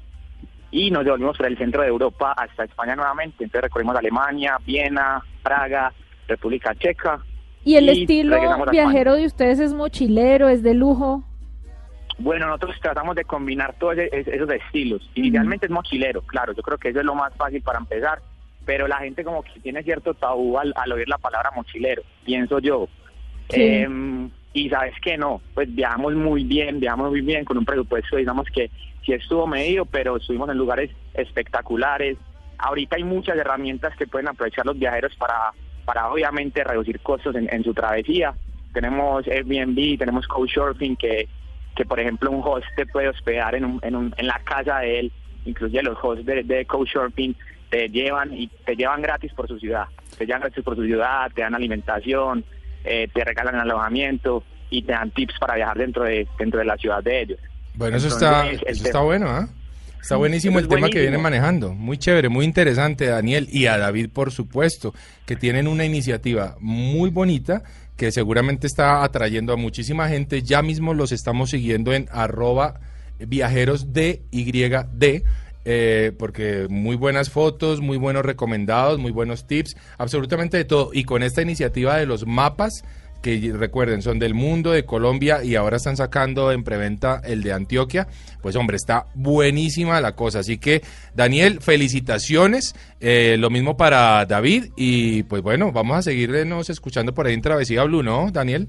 y 0.74 0.90
nos 0.90 1.06
devolvimos 1.06 1.38
por 1.38 1.46
el 1.46 1.56
centro 1.56 1.84
de 1.84 1.88
Europa 1.88 2.34
hasta 2.36 2.64
España 2.64 2.96
nuevamente. 2.96 3.44
Entonces 3.44 3.62
recorrimos 3.62 3.96
Alemania, 3.96 4.58
Viena, 4.66 5.24
Praga, 5.44 5.94
República 6.28 6.74
Checa. 6.74 7.20
¿Y 7.64 7.76
el 7.76 7.86
Y 7.86 8.02
estilo 8.02 8.38
viajero 8.72 9.14
de 9.14 9.28
ustedes 9.28 9.60
es 9.60 9.72
mochilero, 9.72 10.50
es 10.50 10.64
de 10.64 10.74
lujo? 10.74 11.24
Bueno, 12.18 12.48
nosotros 12.48 12.76
tratamos 12.82 13.16
de 13.16 13.24
combinar 13.24 13.76
todos 13.78 13.98
e- 14.00 14.10
esos 14.12 14.50
estilos. 14.50 15.08
Inicialmente 15.14 15.68
es 15.68 15.72
mochilero, 15.72 16.22
claro, 16.24 16.54
yo 16.54 16.64
creo 16.64 16.80
que 16.80 16.90
eso 16.90 17.00
es 17.00 17.06
lo 17.06 17.14
más 17.14 17.36
fácil 17.36 17.62
para 17.62 17.78
empezar, 17.78 18.20
pero 18.66 18.88
la 18.88 18.98
gente 18.98 19.24
como 19.24 19.44
que 19.44 19.60
tiene 19.60 19.84
cierto 19.84 20.16
tabú 20.16 20.58
al, 20.58 20.74
al 20.76 20.92
oír 20.92 21.08
la 21.08 21.20
palabra 21.20 21.52
mochilero, 21.56 22.02
pienso 22.26 22.58
yo. 22.58 22.88
Sí. 23.50 23.62
Em, 23.62 24.32
y 24.54 24.70
sabes 24.70 24.94
que 25.02 25.18
no, 25.18 25.42
pues 25.54 25.74
viajamos 25.74 26.14
muy 26.14 26.44
bien, 26.44 26.80
viajamos 26.80 27.10
muy 27.10 27.22
bien 27.22 27.44
con 27.44 27.58
un 27.58 27.66
presupuesto, 27.66 28.18
digamos 28.18 28.48
que 28.48 28.70
sí 29.04 29.14
estuvo 29.14 29.48
medido, 29.48 29.86
pero 29.86 30.18
estuvimos 30.18 30.50
en 30.50 30.58
lugares 30.58 30.92
espectaculares. 31.14 32.18
Ahorita 32.58 32.96
hay 32.96 33.04
muchas 33.04 33.36
herramientas 33.38 33.96
que 33.98 34.08
pueden 34.08 34.28
aprovechar 34.28 34.66
los 34.66 34.78
viajeros 34.78 35.16
para, 35.16 35.54
para 35.86 36.12
obviamente 36.12 36.64
reducir 36.64 37.00
costos 37.00 37.36
en, 37.36 37.64
su 37.64 37.74
travesía. 37.74 38.34
Tenemos 38.74 39.28
Airbnb, 39.28 39.98
tenemos 39.98 40.28
Couchsurfing 40.28 40.96
que 40.96 41.28
que 41.76 41.86
por 41.86 42.00
ejemplo 42.00 42.32
un 42.32 42.42
host 42.44 42.66
te 42.76 42.86
puede 42.86 43.10
hospedar 43.10 43.56
en, 43.56 43.66
un, 43.66 43.80
en, 43.82 43.96
un, 43.96 44.14
en 44.18 44.28
la 44.28 44.40
casa 44.44 44.80
de 44.80 45.00
él, 45.00 45.12
inclusive 45.46 45.84
los 45.84 45.98
hosts 46.02 46.26
de, 46.26 46.44
de 46.44 46.66
Couchsurfing 46.66 47.36
te 47.70 47.90
llevan 47.90 48.34
y 48.34 48.48
te 48.48 48.76
llevan 48.76 49.02
gratis 49.02 49.34
por 49.34 49.48
su 49.48 49.58
ciudad, 49.58 49.88
te 50.18 50.26
llevan 50.26 50.42
gratis 50.42 50.64
por 50.64 50.76
su 50.76 50.84
ciudad, 50.84 51.32
te 51.34 51.42
dan 51.42 51.56
alimentación, 51.56 52.46
eh, 52.84 53.08
te 53.14 53.24
regalan 53.24 53.56
alojamiento 53.56 54.44
y 54.70 54.84
te 54.84 54.92
dan 54.94 55.12
tips 55.12 55.36
para 55.40 55.56
viajar 55.56 55.78
dentro 55.78 56.04
de 56.04 56.28
dentro 56.40 56.60
de 56.60 56.66
la 56.66 56.78
ciudad 56.78 57.04
de 57.04 57.22
ellos. 57.22 57.40
Bueno, 57.76 57.98
eso 57.98 58.08
está, 58.08 58.48
eso 58.50 58.60
tema- 58.66 58.72
está 58.72 59.00
bueno, 59.02 59.28
¿ah? 59.30 59.48
Está 60.02 60.18
buenísimo 60.18 60.60
Eso 60.60 60.66
el 60.68 60.76
tema 60.76 60.90
que 60.90 61.00
vienen 61.00 61.22
buenísimo. 61.22 61.24
manejando. 61.24 61.74
Muy 61.74 61.98
chévere, 61.98 62.28
muy 62.28 62.44
interesante, 62.44 63.06
Daniel. 63.06 63.48
Y 63.50 63.68
a 63.68 63.78
David, 63.78 64.10
por 64.12 64.32
supuesto, 64.32 64.94
que 65.26 65.38
tienen 65.38 65.66
una 65.68 65.86
iniciativa 65.86 66.58
muy 66.60 67.10
bonita 67.10 67.64
que 67.96 68.12
seguramente 68.12 68.68
está 68.68 69.02
atrayendo 69.04 69.54
a 69.54 69.56
muchísima 69.56 70.10
gente. 70.10 70.42
Ya 70.42 70.62
mismo 70.62 70.94
los 70.94 71.14
estamos 71.14 71.52
siguiendo 71.52 71.94
en 71.94 72.10
arroba 72.12 72.82
viajeros 73.20 73.94
de 73.94 74.22
YD. 74.32 75.24
Eh, 75.66 76.12
porque 76.18 76.68
muy 76.70 76.96
buenas 76.96 77.30
fotos, 77.30 77.82
muy 77.82 77.98
buenos 77.98 78.26
recomendados, 78.26 79.00
muy 79.00 79.12
buenos 79.12 79.48
tips, 79.48 79.76
absolutamente 79.98 80.58
de 80.58 80.66
todo. 80.66 80.90
Y 80.94 81.04
con 81.04 81.24
esta 81.24 81.42
iniciativa 81.42 81.98
de 81.98 82.06
los 82.06 82.26
mapas, 82.28 82.84
que 83.24 83.54
recuerden, 83.58 84.02
son 84.02 84.20
del 84.20 84.34
mundo, 84.34 84.72
de 84.72 84.86
Colombia 84.86 85.44
y 85.44 85.56
ahora 85.56 85.78
están 85.78 85.96
sacando 85.96 86.52
en 86.52 86.64
preventa 86.64 87.22
el 87.24 87.42
de 87.42 87.54
Antioquia. 87.54 88.08
Pues 88.42 88.56
hombre, 88.58 88.76
está 88.76 89.06
buenísima 89.16 90.02
la 90.02 90.14
cosa. 90.14 90.40
Así 90.40 90.60
que, 90.60 90.82
Daniel, 91.16 91.62
felicitaciones. 91.62 92.76
Eh, 93.00 93.38
lo 93.40 93.50
mismo 93.50 93.78
para 93.78 94.26
David. 94.26 94.66
Y 94.76 95.24
pues 95.24 95.42
bueno, 95.42 95.72
vamos 95.72 95.98
a 95.98 96.02
seguirnos 96.02 96.70
escuchando 96.70 97.14
por 97.14 97.26
ahí 97.26 97.34
en 97.34 97.42
Travesía 97.42 97.86
Blue, 97.86 98.04
¿no, 98.04 98.30
Daniel? 98.30 98.68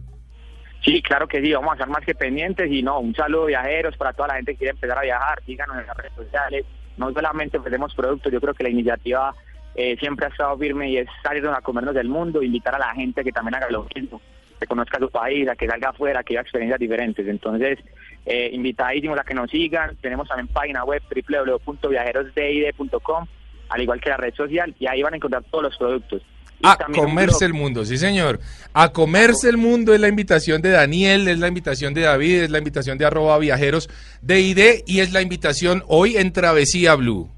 Sí, 0.85 1.03
claro 1.03 1.27
que 1.27 1.41
sí, 1.41 1.53
vamos 1.53 1.71
a 1.71 1.75
estar 1.75 1.89
más 1.89 2.05
que 2.05 2.15
pendientes 2.15 2.71
y 2.71 2.83
no, 2.83 3.01
un 3.01 3.15
saludo 3.15 3.47
viajeros 3.47 3.97
para 3.97 4.13
toda 4.13 4.29
la 4.29 4.35
gente 4.35 4.53
que 4.53 4.59
quiere 4.59 4.73
empezar 4.73 4.99
a 4.99 5.03
viajar, 5.03 5.43
síganos 5.47 5.79
en 5.79 5.87
las 5.87 5.97
redes 5.97 6.13
sociales, 6.15 6.67
no 6.97 7.13
solamente 7.13 7.59
ofrecemos 7.59 7.95
productos, 7.95 8.33
yo 8.33 8.41
creo 8.41 8.55
que 8.55 8.65
la 8.65 8.71
iniciativa 8.71 9.35
eh, 9.75 9.97
siempre 9.99 10.27
ha 10.27 10.29
estado 10.29 10.57
firme 10.57 10.89
y 10.91 10.99
es 10.99 11.09
salirnos 11.23 11.57
a 11.57 11.61
comernos 11.61 11.95
del 11.95 12.09
mundo, 12.09 12.43
invitar 12.43 12.75
a 12.75 12.79
la 12.79 12.95
gente 12.95 13.25
que 13.25 13.33
también 13.33 13.57
haga 13.57 13.69
lo 13.71 13.87
mismo, 13.95 14.21
que 14.59 14.67
conozca 14.67 14.99
su 14.99 15.11
país, 15.11 15.49
a 15.49 15.57
que 15.57 15.67
salga 15.67 15.89
afuera, 15.91 16.23
que 16.23 16.35
viva 16.35 16.43
experiencias 16.43 16.79
diferentes, 16.79 17.27
entonces 17.27 17.79
eh, 18.25 18.51
invitadísimos 18.53 19.19
a 19.19 19.25
que 19.25 19.35
nos 19.35 19.51
sigan, 19.51 19.97
tenemos 19.97 20.29
también 20.29 20.47
página 20.49 20.85
web 20.85 21.03
www.viajerosdid.com, 21.11 23.27
al 23.69 23.81
igual 23.81 24.01
que 24.01 24.11
la 24.11 24.17
red 24.17 24.35
social, 24.35 24.75
y 24.79 24.87
ahí 24.87 25.03
van 25.03 25.15
a 25.15 25.17
encontrar 25.17 25.43
todos 25.45 25.65
los 25.65 25.77
productos. 25.77 26.23
A 26.65 26.79
comerse 26.93 27.45
el 27.45 27.55
mundo, 27.55 27.85
sí 27.85 27.99
señor. 27.99 28.41
A 28.73 28.91
comerse 28.93 29.49
el 29.49 29.57
mundo 29.57 29.95
es 29.95 30.01
la 30.01 30.09
invitación 30.09 30.63
de 30.63 30.71
Daniel, 30.71 31.29
es 31.29 31.39
la 31.39 31.49
invitación 31.49 31.95
de 31.95 32.03
David, 32.03 32.43
es 32.45 32.51
la 32.51 32.59
invitación 32.59 32.99
de 32.99 33.05
arroba 33.05 33.39
viajeros 33.39 33.89
de 34.23 34.41
ID 34.41 34.83
y 34.87 35.01
es 35.01 35.13
la 35.13 35.23
invitación 35.23 35.85
hoy 35.87 36.17
en 36.17 36.33
Travesía 36.33 36.95
Blue. 36.95 37.34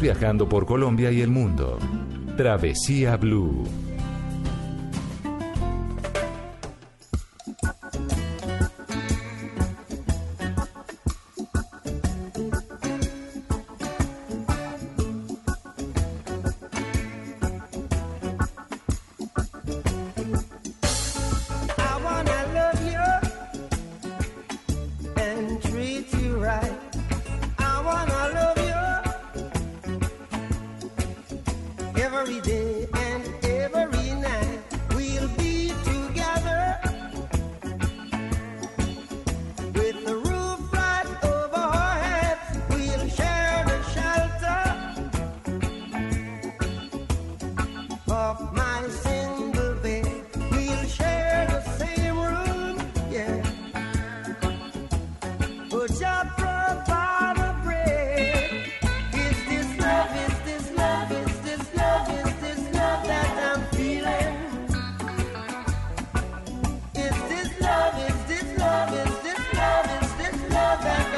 Viajando 0.00 0.48
por 0.48 0.66
Colombia 0.66 1.10
y 1.10 1.20
el 1.20 1.30
mundo. 1.30 1.78
Travesía 2.36 3.16
Blue. 3.16 3.89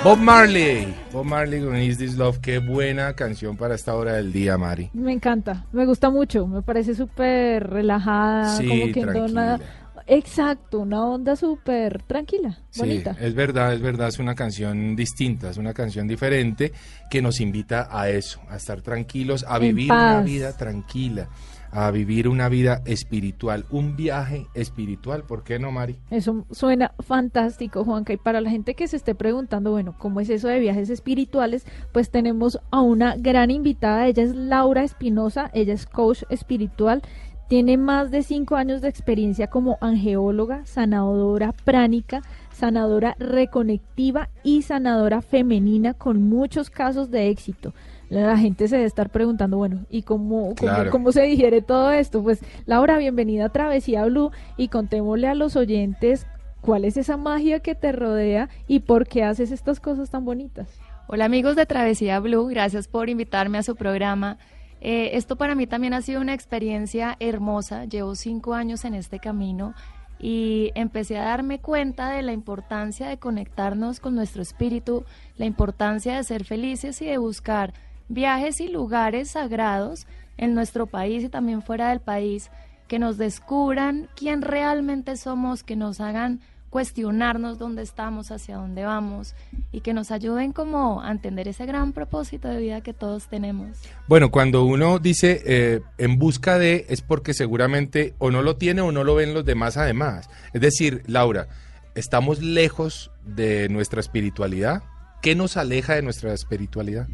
Bob 0.05 0.19
Marley. 0.19 0.93
Bob 1.13 1.25
Marley 1.25 1.61
con 1.63 1.77
Is 1.77 1.97
This 1.99 2.17
Love. 2.17 2.39
Qué 2.41 2.59
buena 2.59 3.15
canción 3.15 3.57
para 3.57 3.75
esta 3.77 3.95
hora 3.95 4.15
del 4.15 4.33
día, 4.33 4.59
Mari. 4.59 4.91
Me 4.95 5.13
encanta, 5.13 5.65
me 5.73 5.87
gusta 5.87 6.11
mucho, 6.11 6.47
me 6.47 6.61
parece 6.63 6.95
súper 6.95 7.69
relajada, 7.71 8.57
Sí, 8.57 8.67
como 8.67 8.87
que 8.93 9.01
tranquila. 9.01 9.25
una- 9.31 9.61
Exacto, 10.05 10.81
una 10.81 11.05
onda 11.07 11.37
súper 11.37 12.03
tranquila, 12.03 12.59
Sí, 12.71 12.81
bonita. 12.81 13.17
es 13.21 13.35
verdad, 13.37 13.73
es 13.73 13.81
verdad, 13.81 14.09
es 14.09 14.19
una 14.19 14.35
canción 14.35 14.97
distinta, 14.97 15.51
es 15.51 15.59
una 15.59 15.73
canción 15.73 16.09
diferente 16.09 16.73
que 17.09 17.23
nos 17.23 17.41
invita 17.41 17.87
a 17.89 18.09
eso, 18.09 18.41
a 18.51 18.57
estar 18.57 18.83
tranquilos, 18.83 19.45
a 19.49 19.57
En 19.57 19.63
vivir 19.63 19.93
una 19.93 20.21
vida 20.21 20.57
tranquila, 20.57 21.29
a 21.73 21.91
vivir 21.91 22.29
una 22.29 22.51
vida 22.51 22.83
espiritual, 22.85 23.65
un 23.71 23.97
viaje 23.97 24.47
espiritual, 24.55 25.25
¿por 25.25 25.43
qué 25.43 25.59
no, 25.59 25.73
Mari? 25.73 25.99
Eso 26.11 26.45
suena 26.51 26.93
fantástico, 27.01 27.83
Juanca. 27.83 28.13
Y 28.13 28.19
para 28.19 28.43
la 28.43 28.51
gente 28.51 28.75
que 28.75 28.87
se 28.87 28.97
esté 28.97 29.15
preguntando, 29.15 29.71
bueno, 29.71 29.95
¿cómo 29.99 30.21
es 30.21 30.29
eso 30.29 30.49
de 30.49 30.61
viajes 30.61 30.91
espirituales? 30.91 31.65
Pues 31.91 32.11
tenemos 32.11 32.61
a 32.71 32.83
una 32.83 33.17
gran 33.17 33.51
invitada. 33.51 34.07
Ella 34.07 34.23
es 34.23 34.35
Laura 34.35 34.85
Espinosa, 34.85 35.51
ella 35.55 35.73
es 35.73 35.87
coach 35.87 36.25
espiritual. 36.29 37.03
Tiene 37.49 37.79
más 37.79 38.11
de 38.11 38.23
cinco 38.23 38.57
años 38.57 38.83
de 38.83 38.89
experiencia 38.89 39.49
como 39.49 39.79
angeóloga, 39.81 40.65
sanadora 40.67 41.53
pránica, 41.53 42.23
sanadora 42.51 43.17
reconectiva 43.19 44.29
y 44.43 44.63
sanadora 44.63 45.23
femenina 45.23 45.95
con 45.95 46.23
muchos 46.23 46.71
casos 46.71 47.11
de 47.11 47.29
éxito. 47.29 47.73
La 48.13 48.37
gente 48.37 48.69
se 48.69 48.77
debe 48.77 48.87
estar 48.87 49.09
preguntando, 49.09 49.57
bueno, 49.57 49.87
¿y 49.89 50.03
cómo, 50.03 50.43
cómo, 50.43 50.55
Claro. 50.55 50.91
cómo 50.91 51.13
se 51.13 51.23
digiere 51.23 51.63
todo 51.63 51.91
esto? 51.93 52.23
Pues 52.23 52.41
Laura, 52.67 52.99
bienvenida 52.99 53.47
a 53.47 53.49
Travesía 53.49 54.05
Blue 54.05 54.31
y 54.59 54.69
contémosle 54.69 55.29
a 55.29 55.35
los 55.35 55.57
oyentes 55.57 56.27
cuál 56.61 56.85
es 56.85 56.99
esa 56.99 57.17
magia 57.17 57.61
que 57.61 57.75
te 57.75 57.91
rodea 57.91 58.51
y 58.69 58.81
por 58.81 59.07
qué 59.09 59.25
haces 59.25 59.51
estas 59.51 59.81
cosas 59.81 60.11
tan 60.11 60.27
bonitas. 60.27 60.69
Hola 61.07 61.25
amigos 61.25 61.57
de 61.57 61.65
Travesía 61.65 62.21
Blue, 62.21 62.49
gracias 62.49 62.87
por 62.87 63.09
invitarme 63.09 63.57
a 63.57 63.63
su 63.63 63.77
programa. 63.77 64.37
Eh, 64.83 65.17
esto 65.17 65.37
para 65.37 65.55
mí 65.55 65.67
también 65.67 65.95
ha 65.95 66.03
sido 66.03 66.21
una 66.21 66.35
experiencia 66.35 67.17
hermosa, 67.19 67.87
llevo 67.87 68.15
cinco 68.15 68.53
años 68.53 68.85
en 68.85 68.93
este 68.95 69.21
camino 69.21 69.73
y 70.19 70.71
empecé 70.75 71.17
a 71.17 71.25
darme 71.25 71.61
cuenta 71.61 72.11
de 72.11 72.21
la 72.21 72.35
importancia 72.35 73.09
de 73.09 73.17
conectarnos 73.17 74.01
con 74.01 74.15
nuestro 74.15 74.43
espíritu, 74.43 75.07
la 75.39 75.47
importancia 75.47 76.15
de 76.15 76.25
ser 76.25 76.45
felices 76.45 77.01
y 77.01 77.07
de 77.07 77.17
buscar 77.17 77.73
viajes 78.09 78.61
y 78.61 78.69
lugares 78.69 79.31
sagrados 79.31 80.07
en 80.37 80.55
nuestro 80.55 80.87
país 80.87 81.25
y 81.25 81.29
también 81.29 81.63
fuera 81.63 81.91
del 81.91 82.01
país 82.01 82.51
que 82.89 82.99
nos 82.99 83.17
descubran 83.17 84.09
quién 84.17 84.43
realmente 84.43 85.17
somos, 85.17 85.63
que 85.63 85.77
nos 85.77 86.01
hagan 86.01 86.41
cuestionarnos 86.73 87.59
dónde 87.59 87.83
estamos, 87.83 88.31
hacia 88.31 88.57
dónde 88.57 88.83
vamos 88.85 89.35
y 89.73 89.83
que 89.83 89.93
nos 89.93 90.11
ayuden 90.11 90.53
como 90.53 91.03
a 91.03 91.11
entender 91.11 91.47
ese 91.47 91.67
gran 91.67 91.93
propósito 91.93 92.49
de 92.49 92.57
vida 92.57 92.81
que 92.81 92.95
todos 92.95 93.29
tenemos. 93.29 93.79
Bueno, 94.09 94.31
cuando 94.31 94.65
uno 94.65 94.99
dice 94.99 95.43
eh, 95.45 95.81
en 95.99 96.19
busca 96.19 96.59
de, 96.59 96.87
es 96.89 97.03
porque 97.03 97.35
seguramente 97.35 98.15
o 98.19 98.31
no 98.31 98.41
lo 98.41 98.57
tiene 98.57 98.81
o 98.81 98.91
no 98.91 99.05
lo 99.05 99.15
ven 99.15 99.35
los 99.35 99.45
demás 99.45 99.77
además. 99.77 100.31
Es 100.55 100.63
decir, 100.63 101.03
Laura, 101.07 101.49
¿estamos 101.95 102.41
lejos 102.41 103.11
de 103.25 103.69
nuestra 103.69 104.01
espiritualidad? 104.01 104.83
¿Qué 105.21 105.35
nos 105.35 105.59
aleja 105.59 105.95
de 105.95 106.03
nuestra 106.03 106.33
espiritualidad? 106.33 107.07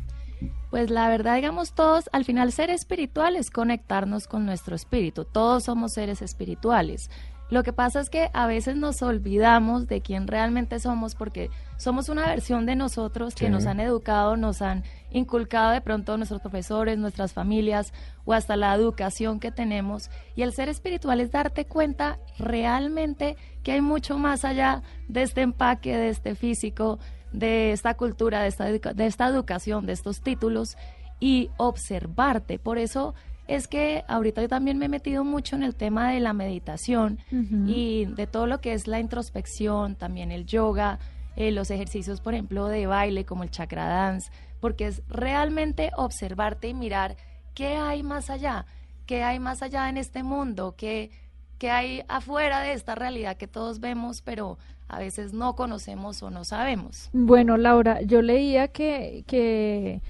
Pues 0.70 0.90
la 0.90 1.08
verdad, 1.08 1.37
digamos, 1.37 1.72
todos, 1.72 2.10
al 2.12 2.25
final 2.25 2.52
ser 2.52 2.68
espiritual 2.70 3.37
es 3.37 3.50
conectarnos 3.50 4.26
con 4.28 4.44
nuestro 4.44 4.76
espíritu. 4.76 5.25
Todos 5.25 5.64
somos 5.64 5.94
seres 5.94 6.20
espirituales. 6.20 7.10
Lo 7.50 7.62
que 7.62 7.72
pasa 7.72 8.00
es 8.00 8.10
que 8.10 8.28
a 8.34 8.46
veces 8.46 8.76
nos 8.76 9.00
olvidamos 9.00 9.87
de 9.87 10.02
quién 10.02 10.26
realmente 10.26 10.78
somos 10.80 11.14
porque 11.14 11.48
somos 11.78 12.10
una 12.10 12.26
versión 12.26 12.66
de 12.66 12.76
nosotros 12.76 13.34
que 13.34 13.46
Sí. 13.46 13.50
nos 13.50 13.64
han 13.64 13.80
educado, 13.80 14.37
nos 14.37 14.60
han 14.60 14.84
inculcado 15.10 15.70
de 15.70 15.80
pronto 15.80 16.18
nuestros 16.18 16.42
profesores, 16.42 16.98
nuestras 16.98 17.32
familias 17.32 17.94
o 18.26 18.34
hasta 18.34 18.56
la 18.56 18.75
educación 18.75 19.40
que 19.40 19.50
tenemos. 19.50 20.10
Y 20.37 20.42
el 20.42 20.52
ser 20.52 20.68
espiritual 20.68 21.20
es 21.20 21.30
darte 21.30 21.64
cuenta 21.64 22.18
realmente 22.38 23.38
que 23.62 23.72
hay 23.72 23.80
mucho 23.80 24.18
más 24.18 24.44
allá 24.44 24.82
de 25.08 25.22
este 25.22 25.40
empaque, 25.40 25.96
de 25.96 26.10
este 26.10 26.34
físico, 26.34 26.98
de 27.32 27.73
esta 27.73 27.94
cultura, 27.94 28.42
de 28.42 28.49
esta, 28.49 28.64
de 28.66 29.06
esta 29.06 29.26
educación, 29.26 29.87
de 29.87 29.92
estos 29.92 30.20
títulos 30.20 30.76
y 31.20 31.50
observarte. 31.56 32.58
Por 32.58 32.78
eso 32.78 33.14
es 33.47 33.66
que 33.66 34.04
ahorita 34.08 34.42
yo 34.42 34.49
también 34.49 34.78
me 34.78 34.87
he 34.87 34.90
metido 34.90 35.25
mucho 35.25 35.56
en 35.56 35.62
el 35.62 35.75
tema 35.75 36.11
de 36.12 36.20
la 36.20 36.35
meditación 36.35 37.18
y 37.66 38.04
de 38.04 38.26
todo 38.26 38.47
lo 38.47 38.61
que 38.61 38.75
es 38.75 38.87
la 38.87 39.00
introspección, 39.00 39.97
también 39.97 40.30
el 40.30 40.44
yoga, 40.44 40.99
eh, 41.35 41.50
los 41.50 41.70
ejercicios, 41.70 42.20
por 42.20 42.35
ejemplo, 42.35 42.66
de 42.66 42.87
baile 42.87 43.25
como 43.25 43.44
el 43.44 43.50
chakra 43.50 43.87
dance, 43.87 44.30
porque 44.61 44.87
es 44.87 45.02
realmente 45.08 45.90
observarte 45.97 46.68
y 46.68 46.75
mirar 46.75 47.16
qué 47.54 47.76
hay 47.76 48.02
más 48.02 48.28
allá, 48.28 48.66
qué 49.06 49.23
hay 49.23 49.38
más 49.38 49.62
allá 49.62 49.88
en 49.88 49.97
este 49.97 50.23
mundo, 50.23 50.75
qué, 50.76 51.11
qué 51.58 51.70
hay 51.70 52.02
afuera 52.08 52.61
de 52.61 52.73
esta 52.73 52.94
realidad 52.94 53.37
que 53.37 53.47
todos 53.47 53.80
vemos, 53.80 54.20
pero 54.20 54.58
a 54.88 54.99
veces 54.99 55.33
no 55.33 55.54
conocemos 55.54 56.23
o 56.23 56.30
no 56.30 56.45
sabemos. 56.45 57.11
Bueno, 57.12 57.57
Laura, 57.57 58.00
yo 58.02 58.23
leía 58.23 58.68
que, 58.68 59.25
que, 59.26 60.00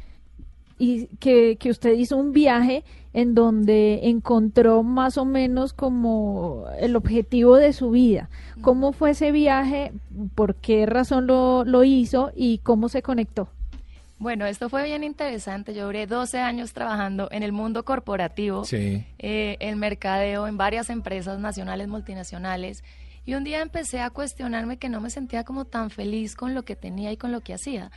y 0.79 1.07
que, 1.19 1.57
que 1.57 1.71
usted 1.71 1.95
hizo 1.95 2.17
un 2.17 2.33
viaje 2.33 2.85
en 3.13 3.35
donde 3.35 4.01
encontró 4.09 4.83
más 4.83 5.19
o 5.19 5.25
menos 5.25 5.73
como 5.73 6.67
el 6.79 6.95
objetivo 6.95 7.57
de 7.57 7.73
su 7.73 7.91
vida. 7.91 8.29
¿Cómo 8.61 8.93
fue 8.93 9.11
ese 9.11 9.33
viaje? 9.33 9.93
¿Por 10.35 10.55
qué 10.55 10.87
razón 10.87 11.27
lo, 11.27 11.65
lo 11.65 11.83
hizo? 11.85 12.31
¿Y 12.37 12.59
cómo 12.59 12.89
se 12.89 13.03
conectó? 13.03 13.49
Bueno, 14.21 14.47
esto 14.47 14.69
fue 14.69 14.85
bien 14.85 15.05
interesante. 15.05 15.75
Yo 15.75 15.87
duré 15.87 16.07
12 16.09 16.39
años 16.41 16.73
trabajando 16.73 17.29
en 17.31 17.43
el 17.45 17.53
mundo 17.53 17.85
corporativo, 17.85 18.65
Sí. 18.65 19.05
eh, 19.19 19.57
en 19.61 19.79
mercadeo, 19.79 20.47
en 20.49 20.57
varias 20.57 20.91
empresas 20.91 21.39
nacionales, 21.39 21.87
multinacionales. 21.89 22.83
Y 23.29 23.35
un 23.35 23.45
día 23.45 23.61
empecé 23.61 24.01
a 24.01 24.09
cuestionarme 24.09 24.79
que 24.79 24.89
no 24.89 25.03
me 25.03 25.11
sentía 25.11 25.45
como 25.45 25.67
tan 25.67 25.91
feliz 25.91 26.35
con 26.35 26.55
lo 26.55 26.65
que 26.65 26.77
tenía 26.77 27.13
y 27.13 27.19
con 27.19 27.31
lo 27.31 27.43
que 27.43 27.53
hacía. 27.53 27.91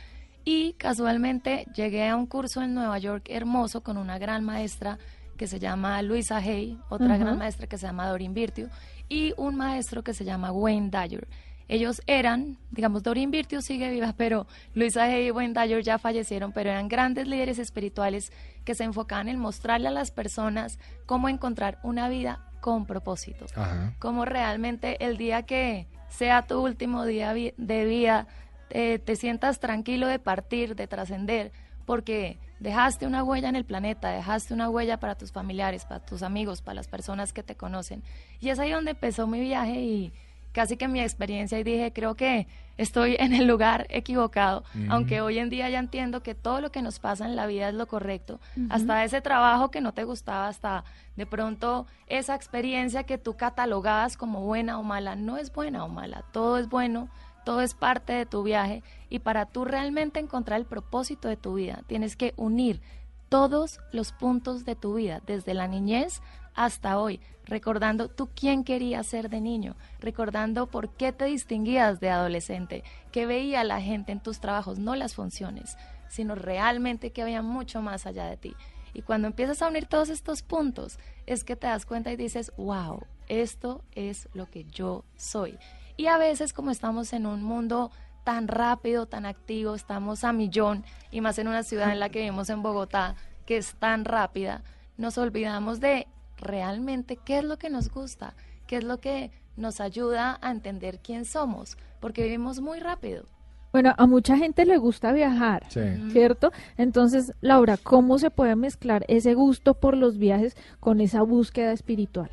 Y 0.44 0.74
casualmente 0.74 1.64
llegué 1.74 2.06
a 2.06 2.16
un 2.16 2.26
curso 2.26 2.60
en 2.60 2.74
Nueva 2.74 2.98
York 2.98 3.30
hermoso 3.30 3.82
con 3.82 3.96
una 3.96 4.18
gran 4.18 4.44
maestra 4.44 4.98
que 5.38 5.46
se 5.46 5.58
llama 5.58 6.02
Luisa 6.02 6.36
Hay, 6.36 6.78
otra 6.90 7.16
gran 7.16 7.38
maestra 7.38 7.66
que 7.66 7.78
se 7.78 7.86
llama 7.86 8.08
Dorin 8.08 8.34
Virtue, 8.34 8.68
y 9.08 9.32
un 9.38 9.56
maestro 9.56 10.04
que 10.04 10.12
se 10.12 10.26
llama 10.26 10.52
Wayne 10.52 10.90
Dyer. 10.90 11.26
Ellos 11.66 12.02
eran, 12.06 12.58
digamos, 12.70 13.02
Dorin 13.02 13.30
Virtue 13.30 13.62
sigue 13.62 13.88
viva, 13.88 14.12
pero 14.14 14.46
Luisa 14.74 15.04
Hay 15.04 15.28
y 15.28 15.30
Wayne 15.30 15.54
Dyer 15.54 15.82
ya 15.82 15.96
fallecieron, 15.96 16.52
pero 16.52 16.68
eran 16.68 16.88
grandes 16.88 17.26
líderes 17.26 17.58
espirituales 17.58 18.34
que 18.66 18.74
se 18.74 18.84
enfocaban 18.84 19.30
en 19.30 19.38
mostrarle 19.38 19.88
a 19.88 19.92
las 19.92 20.10
personas 20.10 20.78
cómo 21.06 21.30
encontrar 21.30 21.78
una 21.82 22.10
vida 22.10 22.51
con 22.62 22.86
propósito 22.86 23.44
Ajá. 23.56 23.92
cómo 23.98 24.24
realmente 24.24 25.04
el 25.04 25.18
día 25.18 25.42
que 25.42 25.86
sea 26.08 26.42
tu 26.46 26.62
último 26.64 27.04
día 27.04 27.32
vi- 27.34 27.52
de 27.56 27.84
vida, 27.84 28.26
eh, 28.70 28.98
te 28.98 29.16
sientas 29.16 29.58
tranquilo 29.58 30.06
de 30.06 30.18
partir, 30.18 30.76
de 30.76 30.86
trascender, 30.86 31.50
porque 31.84 32.38
dejaste 32.60 33.06
una 33.06 33.24
huella 33.24 33.48
en 33.48 33.56
el 33.56 33.64
planeta, 33.64 34.10
dejaste 34.10 34.54
una 34.54 34.70
huella 34.70 34.98
para 35.00 35.16
tus 35.16 35.32
familiares, 35.32 35.84
para 35.84 36.00
tus 36.06 36.22
amigos, 36.22 36.62
para 36.62 36.76
las 36.76 36.86
personas 36.86 37.32
que 37.32 37.42
te 37.42 37.56
conocen. 37.56 38.02
Y 38.40 38.50
es 38.50 38.58
ahí 38.60 38.70
donde 38.70 38.92
empezó 38.92 39.26
mi 39.26 39.40
viaje 39.40 39.80
y 39.80 40.12
casi 40.52 40.76
que 40.76 40.86
mi 40.86 41.00
experiencia 41.00 41.58
y 41.58 41.64
dije, 41.64 41.92
creo 41.92 42.14
que 42.14 42.46
estoy 42.82 43.16
en 43.18 43.32
el 43.32 43.46
lugar 43.46 43.86
equivocado, 43.90 44.64
aunque 44.88 45.20
hoy 45.20 45.38
en 45.38 45.50
día 45.50 45.70
ya 45.70 45.78
entiendo 45.78 46.22
que 46.22 46.34
todo 46.34 46.60
lo 46.60 46.70
que 46.70 46.82
nos 46.82 46.98
pasa 46.98 47.24
en 47.26 47.36
la 47.36 47.46
vida 47.46 47.68
es 47.68 47.74
lo 47.74 47.86
correcto, 47.86 48.40
hasta 48.70 49.04
ese 49.04 49.20
trabajo 49.20 49.70
que 49.70 49.80
no 49.80 49.92
te 49.92 50.04
gustaba, 50.04 50.48
hasta 50.48 50.84
de 51.16 51.26
pronto 51.26 51.86
esa 52.06 52.34
experiencia 52.34 53.04
que 53.04 53.18
tú 53.18 53.36
catalogabas 53.36 54.16
como 54.16 54.40
buena 54.40 54.78
o 54.78 54.82
mala, 54.82 55.16
no 55.16 55.36
es 55.38 55.52
buena 55.52 55.84
o 55.84 55.88
mala, 55.88 56.24
todo 56.32 56.58
es 56.58 56.68
bueno, 56.68 57.08
todo 57.44 57.60
es 57.60 57.74
parte 57.74 58.12
de 58.12 58.26
tu 58.26 58.42
viaje 58.42 58.82
y 59.08 59.18
para 59.18 59.46
tú 59.46 59.64
realmente 59.64 60.20
encontrar 60.20 60.60
el 60.60 60.66
propósito 60.66 61.28
de 61.28 61.36
tu 61.36 61.54
vida, 61.54 61.82
tienes 61.86 62.16
que 62.16 62.34
unir 62.36 62.80
todos 63.28 63.80
los 63.92 64.12
puntos 64.12 64.66
de 64.66 64.76
tu 64.76 64.94
vida, 64.94 65.22
desde 65.26 65.54
la 65.54 65.66
niñez 65.66 66.20
hasta 66.54 66.98
hoy, 66.98 67.20
recordando 67.44 68.08
tú 68.08 68.28
quién 68.34 68.64
querías 68.64 69.06
ser 69.06 69.28
de 69.28 69.40
niño, 69.40 69.76
recordando 70.00 70.66
por 70.66 70.90
qué 70.90 71.12
te 71.12 71.24
distinguías 71.26 72.00
de 72.00 72.10
adolescente, 72.10 72.84
qué 73.10 73.26
veía 73.26 73.64
la 73.64 73.80
gente 73.80 74.12
en 74.12 74.20
tus 74.20 74.40
trabajos, 74.40 74.78
no 74.78 74.94
las 74.94 75.14
funciones, 75.14 75.76
sino 76.08 76.34
realmente 76.34 77.10
que 77.10 77.22
había 77.22 77.42
mucho 77.42 77.82
más 77.82 78.06
allá 78.06 78.26
de 78.26 78.36
ti. 78.36 78.54
Y 78.94 79.02
cuando 79.02 79.26
empiezas 79.28 79.62
a 79.62 79.68
unir 79.68 79.86
todos 79.86 80.10
estos 80.10 80.42
puntos, 80.42 80.98
es 81.26 81.44
que 81.44 81.56
te 81.56 81.66
das 81.66 81.86
cuenta 81.86 82.12
y 82.12 82.16
dices, 82.16 82.52
wow, 82.56 83.06
esto 83.28 83.82
es 83.92 84.28
lo 84.34 84.46
que 84.46 84.64
yo 84.64 85.04
soy. 85.16 85.58
Y 85.96 86.06
a 86.06 86.18
veces 86.18 86.52
como 86.52 86.70
estamos 86.70 87.12
en 87.12 87.26
un 87.26 87.42
mundo 87.42 87.90
tan 88.24 88.48
rápido, 88.48 89.06
tan 89.06 89.26
activo, 89.26 89.74
estamos 89.74 90.24
a 90.24 90.32
millón, 90.32 90.84
y 91.10 91.20
más 91.20 91.38
en 91.38 91.48
una 91.48 91.62
ciudad 91.62 91.90
en 91.90 92.00
la 92.00 92.08
que 92.08 92.20
vivimos 92.20 92.50
en 92.50 92.62
Bogotá, 92.62 93.16
que 93.46 93.56
es 93.56 93.74
tan 93.74 94.04
rápida, 94.04 94.62
nos 94.96 95.18
olvidamos 95.18 95.80
de 95.80 96.06
realmente 96.42 97.16
qué 97.16 97.38
es 97.38 97.44
lo 97.44 97.58
que 97.58 97.70
nos 97.70 97.88
gusta, 97.90 98.34
qué 98.66 98.76
es 98.76 98.84
lo 98.84 98.98
que 99.00 99.30
nos 99.56 99.80
ayuda 99.80 100.38
a 100.42 100.50
entender 100.50 100.98
quién 101.02 101.24
somos, 101.24 101.76
porque 102.00 102.22
vivimos 102.24 102.60
muy 102.60 102.80
rápido. 102.80 103.24
Bueno, 103.72 103.94
a 103.96 104.06
mucha 104.06 104.36
gente 104.36 104.66
le 104.66 104.76
gusta 104.76 105.12
viajar, 105.12 105.64
Sí. 105.70 105.80
¿cierto? 106.10 106.52
Entonces, 106.76 107.32
Laura, 107.40 107.78
¿cómo 107.78 108.18
se 108.18 108.30
puede 108.30 108.54
mezclar 108.54 109.04
ese 109.08 109.32
gusto 109.32 109.72
por 109.72 109.96
los 109.96 110.18
viajes 110.18 110.56
con 110.78 111.00
esa 111.00 111.22
búsqueda 111.22 111.72
espiritual? 111.72 112.30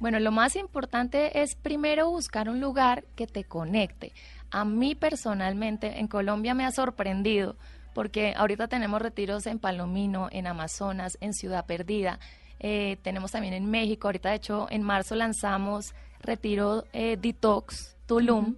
Bueno, 0.00 0.20
lo 0.20 0.32
más 0.32 0.56
importante 0.56 1.42
es 1.42 1.54
primero 1.54 2.10
buscar 2.10 2.50
un 2.50 2.60
lugar 2.60 3.04
que 3.16 3.26
te 3.26 3.44
conecte. 3.44 4.12
A 4.50 4.64
mí 4.66 4.94
personalmente 4.94 5.98
en 6.00 6.08
Colombia 6.08 6.54
me 6.54 6.66
ha 6.66 6.72
sorprendido 6.72 7.56
porque 7.94 8.34
ahorita 8.36 8.68
tenemos 8.68 9.00
retiros 9.00 9.46
en 9.46 9.58
Palomino, 9.58 10.28
en 10.30 10.46
Amazonas, 10.46 11.16
en 11.20 11.32
Ciudad 11.32 11.64
Perdida. 11.66 12.18
Eh, 12.60 12.98
tenemos 13.02 13.32
también 13.32 13.54
en 13.54 13.70
México, 13.70 14.08
ahorita 14.08 14.30
de 14.30 14.36
hecho 14.36 14.66
en 14.70 14.82
marzo 14.82 15.14
lanzamos 15.14 15.94
retiro 16.20 16.84
eh, 16.92 17.16
Detox 17.20 17.96
Tulum, 18.06 18.56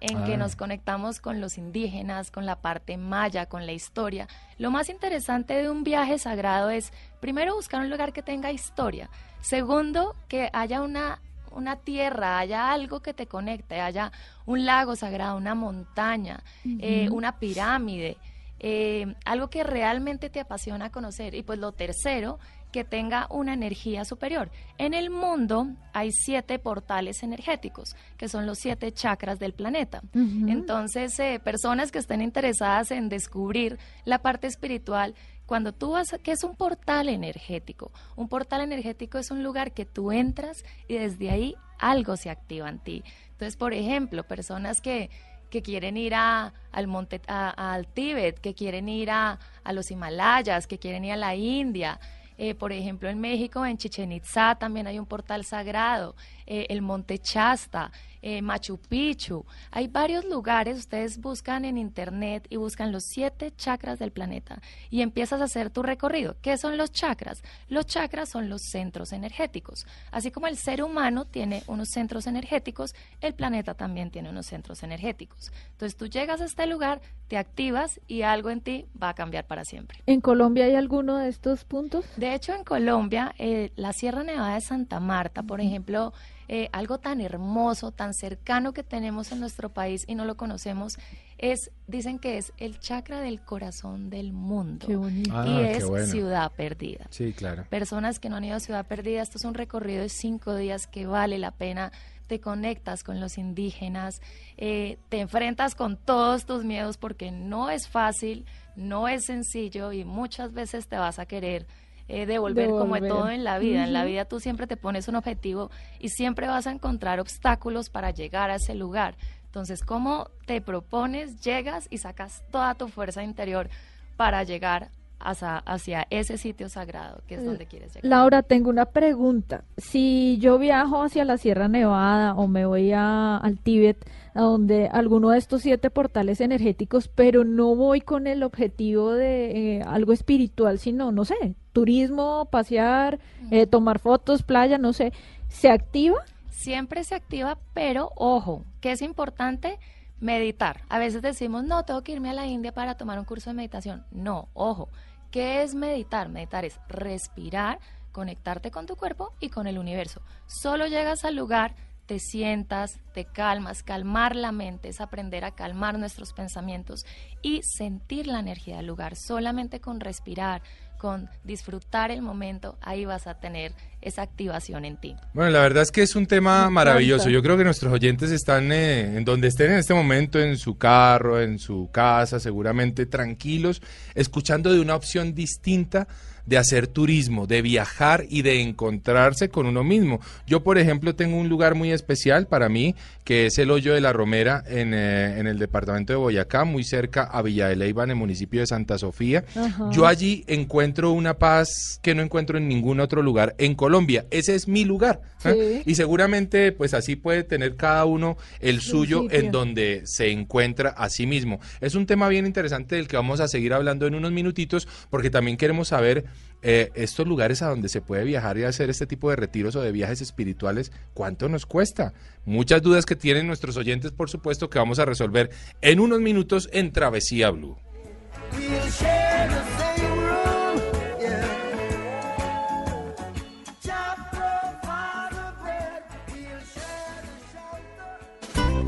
en 0.00 0.24
que 0.24 0.34
Ah. 0.34 0.36
nos 0.38 0.56
conectamos 0.56 1.20
con 1.20 1.40
los 1.40 1.58
indígenas, 1.58 2.30
con 2.30 2.44
la 2.46 2.56
parte 2.56 2.96
maya, 2.96 3.46
con 3.46 3.66
la 3.66 3.72
historia. 3.72 4.26
Lo 4.58 4.70
más 4.70 4.88
interesante 4.88 5.54
de 5.54 5.70
un 5.70 5.84
viaje 5.84 6.18
sagrado 6.18 6.70
es, 6.70 6.92
primero, 7.20 7.54
buscar 7.54 7.80
un 7.82 7.90
lugar 7.90 8.12
que 8.12 8.22
tenga 8.22 8.50
historia. 8.50 9.10
Segundo, 9.42 10.16
que 10.28 10.48
haya 10.52 10.82
una, 10.82 11.20
una 11.52 11.76
tierra, 11.76 12.38
haya 12.38 12.72
algo 12.72 13.00
que 13.00 13.12
te 13.14 13.26
conecte, 13.26 13.80
haya 13.80 14.10
un 14.46 14.64
lago 14.64 14.96
sagrado, 14.96 15.36
una 15.36 15.54
montaña, 15.54 16.42
eh, 16.64 17.08
una 17.10 17.38
pirámide, 17.38 18.16
eh, 18.58 19.14
algo 19.24 19.50
que 19.50 19.62
realmente 19.62 20.30
te 20.30 20.40
apasiona 20.40 20.90
conocer. 20.90 21.34
Y 21.34 21.42
pues 21.42 21.58
lo 21.60 21.72
tercero, 21.72 22.38
que 22.72 22.84
tenga 22.84 23.26
una 23.30 23.52
energía 23.52 24.04
superior. 24.04 24.50
En 24.78 24.94
el 24.94 25.10
mundo 25.10 25.68
hay 25.92 26.10
siete 26.10 26.58
portales 26.58 27.22
energéticos, 27.22 27.94
que 28.16 28.28
son 28.28 28.46
los 28.46 28.58
siete 28.58 28.90
chakras 28.92 29.38
del 29.38 29.52
planeta. 29.52 30.00
Entonces, 30.48 31.18
eh, 31.20 31.38
personas 31.38 31.92
que 31.92 31.98
estén 31.98 32.22
interesadas 32.22 32.90
en 32.90 33.08
descubrir 33.08 33.78
la 34.04 34.20
parte 34.20 34.46
espiritual, 34.46 35.14
cuando 35.46 35.72
tú 35.72 35.92
vas, 35.92 36.14
a- 36.14 36.18
¿qué 36.18 36.32
es 36.32 36.44
un 36.44 36.56
portal 36.56 37.08
energético? 37.08 37.92
Un 38.16 38.28
portal 38.28 38.62
energético 38.62 39.18
es 39.18 39.30
un 39.30 39.42
lugar 39.42 39.72
que 39.72 39.84
tú 39.84 40.10
entras 40.10 40.64
y 40.88 40.94
desde 40.94 41.30
ahí 41.30 41.54
algo 41.78 42.16
se 42.16 42.30
activa 42.30 42.68
en 42.68 42.78
ti. 42.78 43.04
Entonces, 43.32 43.56
por 43.56 43.74
ejemplo, 43.74 44.22
personas 44.24 44.80
que, 44.80 45.10
que 45.50 45.60
quieren 45.60 45.98
ir 45.98 46.14
a, 46.14 46.54
al 46.70 46.86
monte, 46.86 47.20
a- 47.26 47.72
al 47.74 47.86
Tíbet, 47.86 48.38
que 48.40 48.54
quieren 48.54 48.88
ir 48.88 49.10
a, 49.10 49.38
a 49.64 49.72
los 49.74 49.90
Himalayas, 49.90 50.66
que 50.66 50.78
quieren 50.78 51.04
ir 51.04 51.12
a 51.12 51.16
la 51.16 51.34
India, 51.34 52.00
Eh, 52.38 52.54
por 52.54 52.72
ejemplo, 52.72 53.08
en 53.08 53.20
México, 53.20 53.64
en 53.64 53.76
Chichen 53.76 54.12
Itzá, 54.12 54.54
también 54.56 54.86
hay 54.86 54.98
un 54.98 55.06
portal 55.06 55.44
sagrado, 55.44 56.14
eh, 56.46 56.66
el 56.70 56.82
Monte 56.82 57.18
Chasta, 57.18 57.92
eh, 58.22 58.40
Machu 58.40 58.78
Picchu. 58.78 59.44
Hay 59.70 59.88
varios 59.88 60.24
lugares, 60.24 60.78
ustedes 60.78 61.18
buscan 61.18 61.64
en 61.64 61.76
internet 61.76 62.46
y 62.48 62.56
buscan 62.56 62.92
los 62.92 63.04
siete 63.04 63.52
chakras 63.56 63.98
del 63.98 64.12
planeta 64.12 64.62
y 64.90 65.02
empiezas 65.02 65.40
a 65.40 65.44
hacer 65.44 65.70
tu 65.70 65.82
recorrido. 65.82 66.36
¿Qué 66.40 66.56
son 66.56 66.76
los 66.76 66.92
chakras? 66.92 67.42
Los 67.68 67.86
chakras 67.86 68.30
son 68.30 68.48
los 68.48 68.62
centros 68.62 69.12
energéticos. 69.12 69.86
Así 70.10 70.30
como 70.30 70.46
el 70.46 70.56
ser 70.56 70.82
humano 70.82 71.24
tiene 71.26 71.62
unos 71.66 71.90
centros 71.90 72.26
energéticos, 72.26 72.94
el 73.20 73.34
planeta 73.34 73.74
también 73.74 74.10
tiene 74.10 74.30
unos 74.30 74.46
centros 74.46 74.82
energéticos. 74.82 75.52
Entonces 75.72 75.96
tú 75.96 76.06
llegas 76.06 76.40
a 76.40 76.44
este 76.44 76.66
lugar, 76.66 77.00
te 77.28 77.36
activas 77.36 78.00
y 78.06 78.22
algo 78.22 78.50
en 78.50 78.60
ti 78.60 78.86
va 79.00 79.10
a 79.10 79.14
cambiar 79.14 79.46
para 79.46 79.64
siempre. 79.64 79.98
¿En 80.06 80.20
Colombia 80.20 80.64
hay 80.66 80.74
alguno 80.74 81.18
de 81.18 81.28
estos 81.28 81.64
puntos? 81.64 82.04
De 82.16 82.34
hecho, 82.34 82.54
en 82.54 82.64
Colombia, 82.64 83.34
eh, 83.38 83.72
la 83.76 83.92
Sierra 83.92 84.22
Nevada 84.22 84.54
de 84.54 84.60
Santa 84.60 85.00
Marta, 85.00 85.42
por 85.42 85.60
ejemplo, 85.60 86.12
eh, 86.54 86.68
algo 86.72 86.98
tan 86.98 87.22
hermoso, 87.22 87.92
tan 87.92 88.12
cercano 88.12 88.74
que 88.74 88.82
tenemos 88.82 89.32
en 89.32 89.40
nuestro 89.40 89.70
país 89.70 90.04
y 90.06 90.14
no 90.14 90.26
lo 90.26 90.36
conocemos, 90.36 90.98
es, 91.38 91.70
dicen 91.86 92.18
que 92.18 92.36
es 92.36 92.52
el 92.58 92.78
chakra 92.78 93.22
del 93.22 93.40
corazón 93.40 94.10
del 94.10 94.34
mundo. 94.34 94.86
Qué 94.86 94.96
bonito. 94.96 95.30
Ah, 95.32 95.46
y 95.48 95.56
qué 95.56 95.72
es 95.78 95.86
bueno. 95.86 96.06
Ciudad 96.06 96.52
Perdida. 96.52 97.06
Sí, 97.08 97.32
claro. 97.32 97.64
Personas 97.70 98.18
que 98.18 98.28
no 98.28 98.36
han 98.36 98.44
ido 98.44 98.56
a 98.56 98.60
Ciudad 98.60 98.86
Perdida, 98.86 99.22
esto 99.22 99.38
es 99.38 99.46
un 99.46 99.54
recorrido 99.54 100.02
de 100.02 100.10
cinco 100.10 100.54
días 100.54 100.86
que 100.86 101.06
vale 101.06 101.38
la 101.38 101.52
pena. 101.52 101.90
Te 102.26 102.38
conectas 102.38 103.02
con 103.02 103.18
los 103.18 103.38
indígenas, 103.38 104.20
eh, 104.58 104.98
te 105.08 105.20
enfrentas 105.20 105.74
con 105.74 105.96
todos 105.96 106.44
tus 106.44 106.64
miedos 106.64 106.98
porque 106.98 107.30
no 107.30 107.70
es 107.70 107.88
fácil, 107.88 108.44
no 108.76 109.08
es 109.08 109.24
sencillo 109.24 109.90
y 109.92 110.04
muchas 110.04 110.52
veces 110.52 110.86
te 110.86 110.98
vas 110.98 111.18
a 111.18 111.24
querer 111.24 111.66
eh, 112.12 112.26
devolver, 112.26 112.68
como 112.68 112.94
de 112.94 113.08
todo 113.08 113.30
en 113.30 113.42
la 113.42 113.58
vida. 113.58 113.84
En 113.84 113.94
la 113.94 114.04
vida 114.04 114.26
tú 114.26 114.38
siempre 114.38 114.66
te 114.66 114.76
pones 114.76 115.08
un 115.08 115.16
objetivo 115.16 115.70
y 115.98 116.10
siempre 116.10 116.46
vas 116.46 116.66
a 116.66 116.70
encontrar 116.70 117.20
obstáculos 117.20 117.88
para 117.88 118.10
llegar 118.10 118.50
a 118.50 118.56
ese 118.56 118.74
lugar. 118.74 119.16
Entonces, 119.46 119.82
¿cómo 119.82 120.28
te 120.46 120.60
propones, 120.60 121.40
llegas 121.40 121.88
y 121.90 121.96
sacas 121.98 122.44
toda 122.50 122.74
tu 122.74 122.88
fuerza 122.88 123.22
interior 123.22 123.70
para 124.18 124.44
llegar 124.44 124.90
hacia, 125.22 125.58
hacia 125.58 126.06
ese 126.10 126.36
sitio 126.38 126.68
sagrado 126.68 127.22
que 127.26 127.36
es 127.36 127.44
donde 127.44 127.66
quieres 127.66 127.94
llegar? 127.94 128.08
Laura, 128.08 128.42
tengo 128.42 128.70
una 128.70 128.86
pregunta. 128.86 129.64
Si 129.76 130.38
yo 130.38 130.58
viajo 130.58 131.02
hacia 131.02 131.24
la 131.24 131.38
Sierra 131.38 131.68
Nevada 131.68 132.34
o 132.34 132.48
me 132.48 132.66
voy 132.66 132.92
a, 132.92 133.36
al 133.36 133.58
Tíbet, 133.58 134.04
a 134.34 134.42
donde 134.42 134.88
alguno 134.88 135.30
de 135.30 135.38
estos 135.38 135.62
siete 135.62 135.90
portales 135.90 136.40
energéticos, 136.40 137.08
pero 137.08 137.44
no 137.44 137.74
voy 137.74 138.00
con 138.00 138.26
el 138.26 138.42
objetivo 138.42 139.12
de 139.12 139.76
eh, 139.76 139.82
algo 139.82 140.12
espiritual, 140.12 140.78
sino, 140.78 141.12
no 141.12 141.24
sé, 141.24 141.54
turismo, 141.72 142.46
pasear, 142.50 143.18
eh, 143.50 143.66
tomar 143.66 143.98
fotos, 143.98 144.42
playa, 144.42 144.78
no 144.78 144.92
sé, 144.92 145.12
¿se 145.48 145.70
activa? 145.70 146.24
siempre 146.62 147.02
se 147.02 147.16
activa, 147.16 147.58
pero 147.74 148.12
ojo, 148.14 148.64
que 148.80 148.92
es 148.92 149.02
importante 149.02 149.80
meditar. 150.20 150.82
A 150.88 150.98
veces 150.98 151.20
decimos, 151.20 151.64
no, 151.64 151.84
tengo 151.84 152.02
que 152.02 152.12
irme 152.12 152.30
a 152.30 152.34
la 152.34 152.46
India 152.46 152.72
para 152.72 152.94
tomar 152.96 153.18
un 153.18 153.24
curso 153.24 153.50
de 153.50 153.54
meditación. 153.54 154.04
No, 154.12 154.48
ojo, 154.54 154.88
¿qué 155.32 155.62
es 155.62 155.74
meditar? 155.74 156.28
Meditar 156.28 156.64
es 156.64 156.78
respirar, 156.88 157.80
conectarte 158.12 158.70
con 158.70 158.86
tu 158.86 158.94
cuerpo 158.94 159.32
y 159.40 159.48
con 159.48 159.66
el 159.66 159.78
universo. 159.78 160.22
Solo 160.46 160.86
llegas 160.86 161.24
al 161.24 161.34
lugar, 161.34 161.74
te 162.06 162.18
sientas, 162.18 163.00
te 163.14 163.24
calmas, 163.24 163.82
calmar 163.82 164.36
la 164.36 164.52
mente 164.52 164.90
es 164.90 165.00
aprender 165.00 165.44
a 165.44 165.54
calmar 165.54 165.98
nuestros 165.98 166.32
pensamientos 166.32 167.06
y 167.40 167.62
sentir 167.62 168.26
la 168.26 168.40
energía 168.40 168.76
del 168.76 168.86
lugar. 168.86 169.16
Solamente 169.16 169.80
con 169.80 169.98
respirar, 169.98 170.62
con 170.98 171.30
disfrutar 171.42 172.10
el 172.10 172.22
momento, 172.22 172.76
ahí 172.82 173.06
vas 173.06 173.26
a 173.26 173.40
tener 173.40 173.74
esa 174.02 174.22
activación 174.22 174.84
en 174.84 174.96
ti. 174.96 175.16
Bueno, 175.32 175.50
la 175.50 175.60
verdad 175.60 175.82
es 175.82 175.90
que 175.90 176.02
es 176.02 176.14
un 176.14 176.26
tema 176.26 176.68
maravilloso. 176.70 177.30
Yo 177.30 177.42
creo 177.42 177.56
que 177.56 177.64
nuestros 177.64 177.92
oyentes 177.92 178.30
están 178.30 178.70
eh, 178.72 179.16
en 179.16 179.24
donde 179.24 179.48
estén 179.48 179.72
en 179.72 179.78
este 179.78 179.94
momento, 179.94 180.38
en 180.40 180.58
su 180.58 180.76
carro, 180.76 181.40
en 181.40 181.58
su 181.58 181.88
casa, 181.92 182.40
seguramente 182.40 183.06
tranquilos, 183.06 183.80
escuchando 184.14 184.72
de 184.72 184.80
una 184.80 184.94
opción 184.94 185.34
distinta 185.34 186.06
de 186.46 186.58
hacer 186.58 186.86
turismo, 186.86 187.46
de 187.46 187.62
viajar 187.62 188.24
y 188.28 188.42
de 188.42 188.60
encontrarse 188.60 189.48
con 189.48 189.66
uno 189.66 189.84
mismo. 189.84 190.20
Yo, 190.46 190.62
por 190.62 190.78
ejemplo, 190.78 191.14
tengo 191.14 191.36
un 191.36 191.48
lugar 191.48 191.74
muy 191.74 191.92
especial 191.92 192.46
para 192.46 192.68
mí, 192.68 192.94
que 193.24 193.46
es 193.46 193.58
el 193.58 193.70
Hoyo 193.70 193.94
de 193.94 194.00
la 194.00 194.12
Romera 194.12 194.64
en, 194.66 194.92
eh, 194.94 195.38
en 195.38 195.46
el 195.46 195.58
departamento 195.58 196.12
de 196.12 196.16
Boyacá, 196.16 196.64
muy 196.64 196.84
cerca 196.84 197.22
a 197.22 197.42
Villa 197.42 197.68
de 197.68 197.76
Leyva, 197.76 198.04
en 198.04 198.10
el 198.10 198.16
municipio 198.16 198.60
de 198.60 198.66
Santa 198.66 198.98
Sofía. 198.98 199.44
Yo 199.92 200.06
allí 200.06 200.44
encuentro 200.48 201.12
una 201.12 201.34
paz 201.34 202.00
que 202.02 202.14
no 202.14 202.22
encuentro 202.22 202.58
en 202.58 202.68
ningún 202.68 203.00
otro 203.00 203.22
lugar 203.22 203.54
en 203.58 203.74
Colombia. 203.74 203.91
Ese 204.30 204.54
es 204.54 204.68
mi 204.68 204.84
lugar. 204.84 205.20
¿eh? 205.44 205.82
Sí. 205.84 205.90
Y 205.90 205.94
seguramente, 205.94 206.72
pues 206.72 206.94
así 206.94 207.16
puede 207.16 207.42
tener 207.42 207.76
cada 207.76 208.04
uno 208.04 208.36
el 208.60 208.80
suyo 208.80 209.26
en 209.30 209.50
donde 209.50 210.02
se 210.04 210.30
encuentra 210.30 210.90
a 210.90 211.08
sí 211.10 211.26
mismo. 211.26 211.60
Es 211.80 211.94
un 211.94 212.06
tema 212.06 212.28
bien 212.28 212.46
interesante 212.46 212.96
del 212.96 213.08
que 213.08 213.16
vamos 213.16 213.40
a 213.40 213.48
seguir 213.48 213.72
hablando 213.72 214.06
en 214.06 214.14
unos 214.14 214.32
minutitos, 214.32 214.88
porque 215.10 215.30
también 215.30 215.56
queremos 215.56 215.88
saber 215.88 216.24
eh, 216.64 216.90
estos 216.94 217.26
lugares 217.26 217.60
a 217.62 217.68
donde 217.68 217.88
se 217.88 218.00
puede 218.00 218.24
viajar 218.24 218.56
y 218.56 218.62
hacer 218.62 218.88
este 218.88 219.06
tipo 219.06 219.28
de 219.30 219.36
retiros 219.36 219.74
o 219.74 219.82
de 219.82 219.90
viajes 219.90 220.20
espirituales, 220.20 220.92
¿cuánto 221.12 221.48
nos 221.48 221.66
cuesta? 221.66 222.14
Muchas 222.44 222.82
dudas 222.82 223.04
que 223.04 223.16
tienen 223.16 223.48
nuestros 223.48 223.76
oyentes, 223.76 224.12
por 224.12 224.30
supuesto, 224.30 224.70
que 224.70 224.78
vamos 224.78 225.00
a 225.00 225.04
resolver 225.04 225.50
en 225.80 225.98
unos 225.98 226.20
minutos 226.20 226.68
en 226.72 226.92
Travesía 226.92 227.50
Blue. 227.50 227.76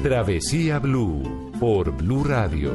Travesía 0.05 0.79
Blue 0.81 1.51
por 1.59 1.91
Blue 1.91 2.25
Radio. 2.25 2.75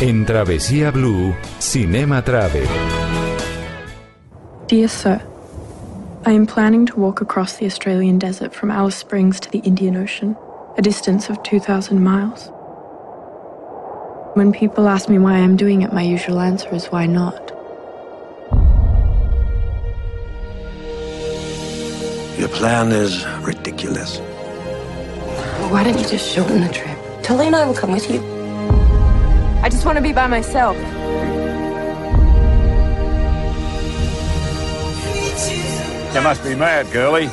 En 0.00 0.24
Travesía 0.24 0.90
Blue, 0.90 1.34
Cinema 1.58 2.24
Travel. 2.24 2.66
Dear 4.68 4.88
Sir, 4.88 5.20
I 6.24 6.30
am 6.32 6.46
planning 6.46 6.86
to 6.86 6.96
walk 6.98 7.20
across 7.20 7.58
the 7.58 7.66
Australian 7.66 8.18
desert 8.18 8.54
from 8.54 8.70
Alice 8.70 8.96
Springs 8.96 9.38
to 9.40 9.50
the 9.50 9.58
Indian 9.66 9.98
Ocean, 9.98 10.34
a 10.78 10.80
distance 10.80 11.28
of 11.28 11.42
2,000 11.42 12.02
miles. 12.02 12.50
When 14.32 14.50
people 14.50 14.88
ask 14.88 15.10
me 15.10 15.18
why 15.18 15.34
I'm 15.34 15.58
doing 15.58 15.82
it, 15.82 15.92
my 15.92 16.00
usual 16.00 16.40
answer 16.40 16.74
is 16.74 16.86
why 16.86 17.04
not? 17.04 17.50
Your 22.38 22.48
plan 22.48 22.92
is 22.92 23.26
ridiculous. 23.42 24.18
Why 25.70 25.84
don't 25.84 25.98
you 25.98 26.06
just 26.06 26.28
shorten 26.28 26.60
the 26.60 26.68
trip? 26.68 26.96
Tully 27.22 27.46
and 27.46 27.56
I 27.56 27.66
will 27.66 27.74
come 27.74 27.92
with 27.92 28.10
you. 28.10 28.20
I 29.62 29.68
just 29.68 29.84
want 29.84 29.96
to 29.96 30.02
be 30.02 30.12
by 30.12 30.26
myself. 30.26 30.76
You 36.14 36.20
must 36.20 36.44
be 36.44 36.54
mad, 36.54 36.86
girlie. 36.92 37.30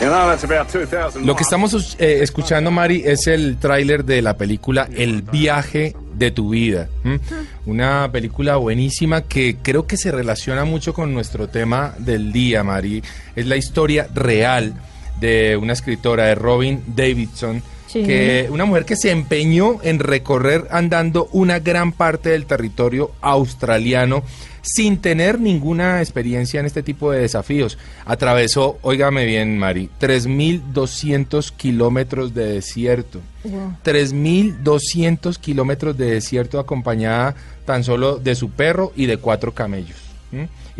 You 0.00 0.06
know, 0.06 0.28
that's 0.28 0.44
about 0.44 0.68
2,000 0.68 1.26
Lo 1.26 1.36
que 1.36 1.42
estamos 1.42 1.96
eh, 1.98 2.20
escuchando, 2.22 2.70
Mari, 2.70 3.02
es 3.04 3.26
el 3.26 3.58
tráiler 3.58 4.04
de 4.04 4.22
la 4.22 4.38
película 4.38 4.88
El 4.96 5.20
viaje 5.22 5.94
de 6.14 6.30
tu 6.30 6.50
vida. 6.50 6.88
¿m? 7.04 7.20
Una 7.66 8.10
película 8.10 8.56
buenísima 8.56 9.22
que 9.22 9.58
creo 9.62 9.86
que 9.86 9.98
se 9.98 10.10
relaciona 10.10 10.64
mucho 10.64 10.94
con 10.94 11.12
nuestro 11.12 11.48
tema 11.48 11.94
del 11.98 12.32
día, 12.32 12.64
Mari. 12.64 13.02
Es 13.36 13.46
la 13.46 13.56
historia 13.56 14.08
real 14.14 14.74
de 15.20 15.56
una 15.56 15.72
escritora, 15.74 16.24
de 16.26 16.34
Robin 16.34 16.82
Davidson, 16.86 17.62
Sí. 17.86 18.04
que 18.04 18.46
una 18.50 18.64
mujer 18.66 18.84
que 18.84 18.94
se 18.94 19.10
empeñó 19.10 19.78
en 19.82 19.98
recorrer 19.98 20.68
andando 20.70 21.28
una 21.32 21.58
gran 21.58 21.90
parte 21.90 22.30
del 22.30 22.46
territorio 22.46 23.10
australiano 23.20 24.22
sin 24.62 24.98
tener 24.98 25.40
ninguna 25.40 26.00
experiencia 26.00 26.60
en 26.60 26.66
este 26.66 26.84
tipo 26.84 27.10
de 27.10 27.20
desafíos. 27.22 27.78
Atravesó, 28.04 28.78
óigame 28.82 29.24
bien, 29.24 29.58
Mari, 29.58 29.90
3.200 29.98 31.50
kilómetros 31.50 32.32
de 32.32 32.44
desierto. 32.54 33.20
Wow. 33.42 33.74
3.200 33.82 35.38
kilómetros 35.38 35.96
de 35.96 36.12
desierto 36.12 36.60
acompañada 36.60 37.34
tan 37.64 37.82
solo 37.84 38.18
de 38.18 38.34
su 38.34 38.50
perro 38.50 38.92
y 38.94 39.06
de 39.06 39.16
cuatro 39.16 39.52
camellos. 39.52 39.96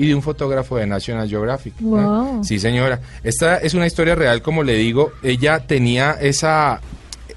Y 0.02 0.06
de 0.08 0.14
un 0.14 0.22
fotógrafo 0.22 0.76
de 0.76 0.86
National 0.86 1.28
Geographic. 1.28 1.74
¿eh? 1.80 1.84
Sí, 2.42 2.58
señora. 2.58 3.00
Esta 3.22 3.58
es 3.58 3.74
una 3.74 3.86
historia 3.86 4.14
real, 4.14 4.40
como 4.42 4.62
le 4.62 4.74
digo. 4.74 5.12
Ella 5.22 5.60
tenía 5.66 6.12
esa, 6.20 6.80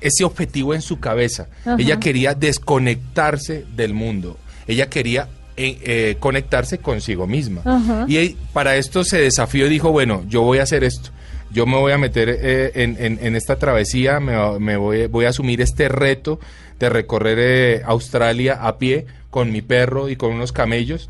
ese 0.02 0.24
objetivo 0.24 0.74
en 0.74 0.82
su 0.82 1.00
cabeza. 1.00 1.48
Ajá. 1.62 1.76
Ella 1.78 2.00
quería 2.00 2.34
desconectarse 2.36 3.66
del 3.76 3.94
mundo. 3.94 4.38
Ella 4.68 4.90
quería 4.90 5.28
eh, 5.58 5.78
eh, 5.84 6.16
conectarse 6.20 6.78
consigo 6.80 7.28
misma. 7.28 7.62
Ajá. 7.66 8.06
Y 8.08 8.38
para 8.54 8.76
esto 8.78 9.04
se 9.04 9.20
desafió 9.20 9.66
y 9.68 9.70
dijo, 9.70 9.92
bueno, 9.92 10.24
yo 10.28 10.42
voy 10.42 10.60
a 10.60 10.64
hacer 10.64 10.84
esto. 10.84 11.10
Yo 11.52 11.66
me 11.68 11.78
voy 11.78 11.92
a 11.92 11.98
meter 11.98 12.30
eh, 12.30 12.72
en, 12.76 12.98
en- 13.00 13.20
en 13.22 13.36
esta 13.36 13.58
travesía, 13.58 14.20
me, 14.20 14.60
me 14.60 14.76
voy, 14.78 15.06
voy 15.08 15.26
a 15.26 15.30
asumir 15.30 15.62
este 15.62 15.88
reto 15.88 16.40
de 16.80 16.90
recorrer 16.90 17.38
eh, 17.40 17.82
Australia 17.86 18.58
a 18.62 18.78
pie 18.80 19.06
con 19.30 19.52
mi 19.52 19.62
perro 19.62 20.10
y 20.10 20.16
con 20.16 20.32
unos 20.32 20.52
camellos. 20.52 21.10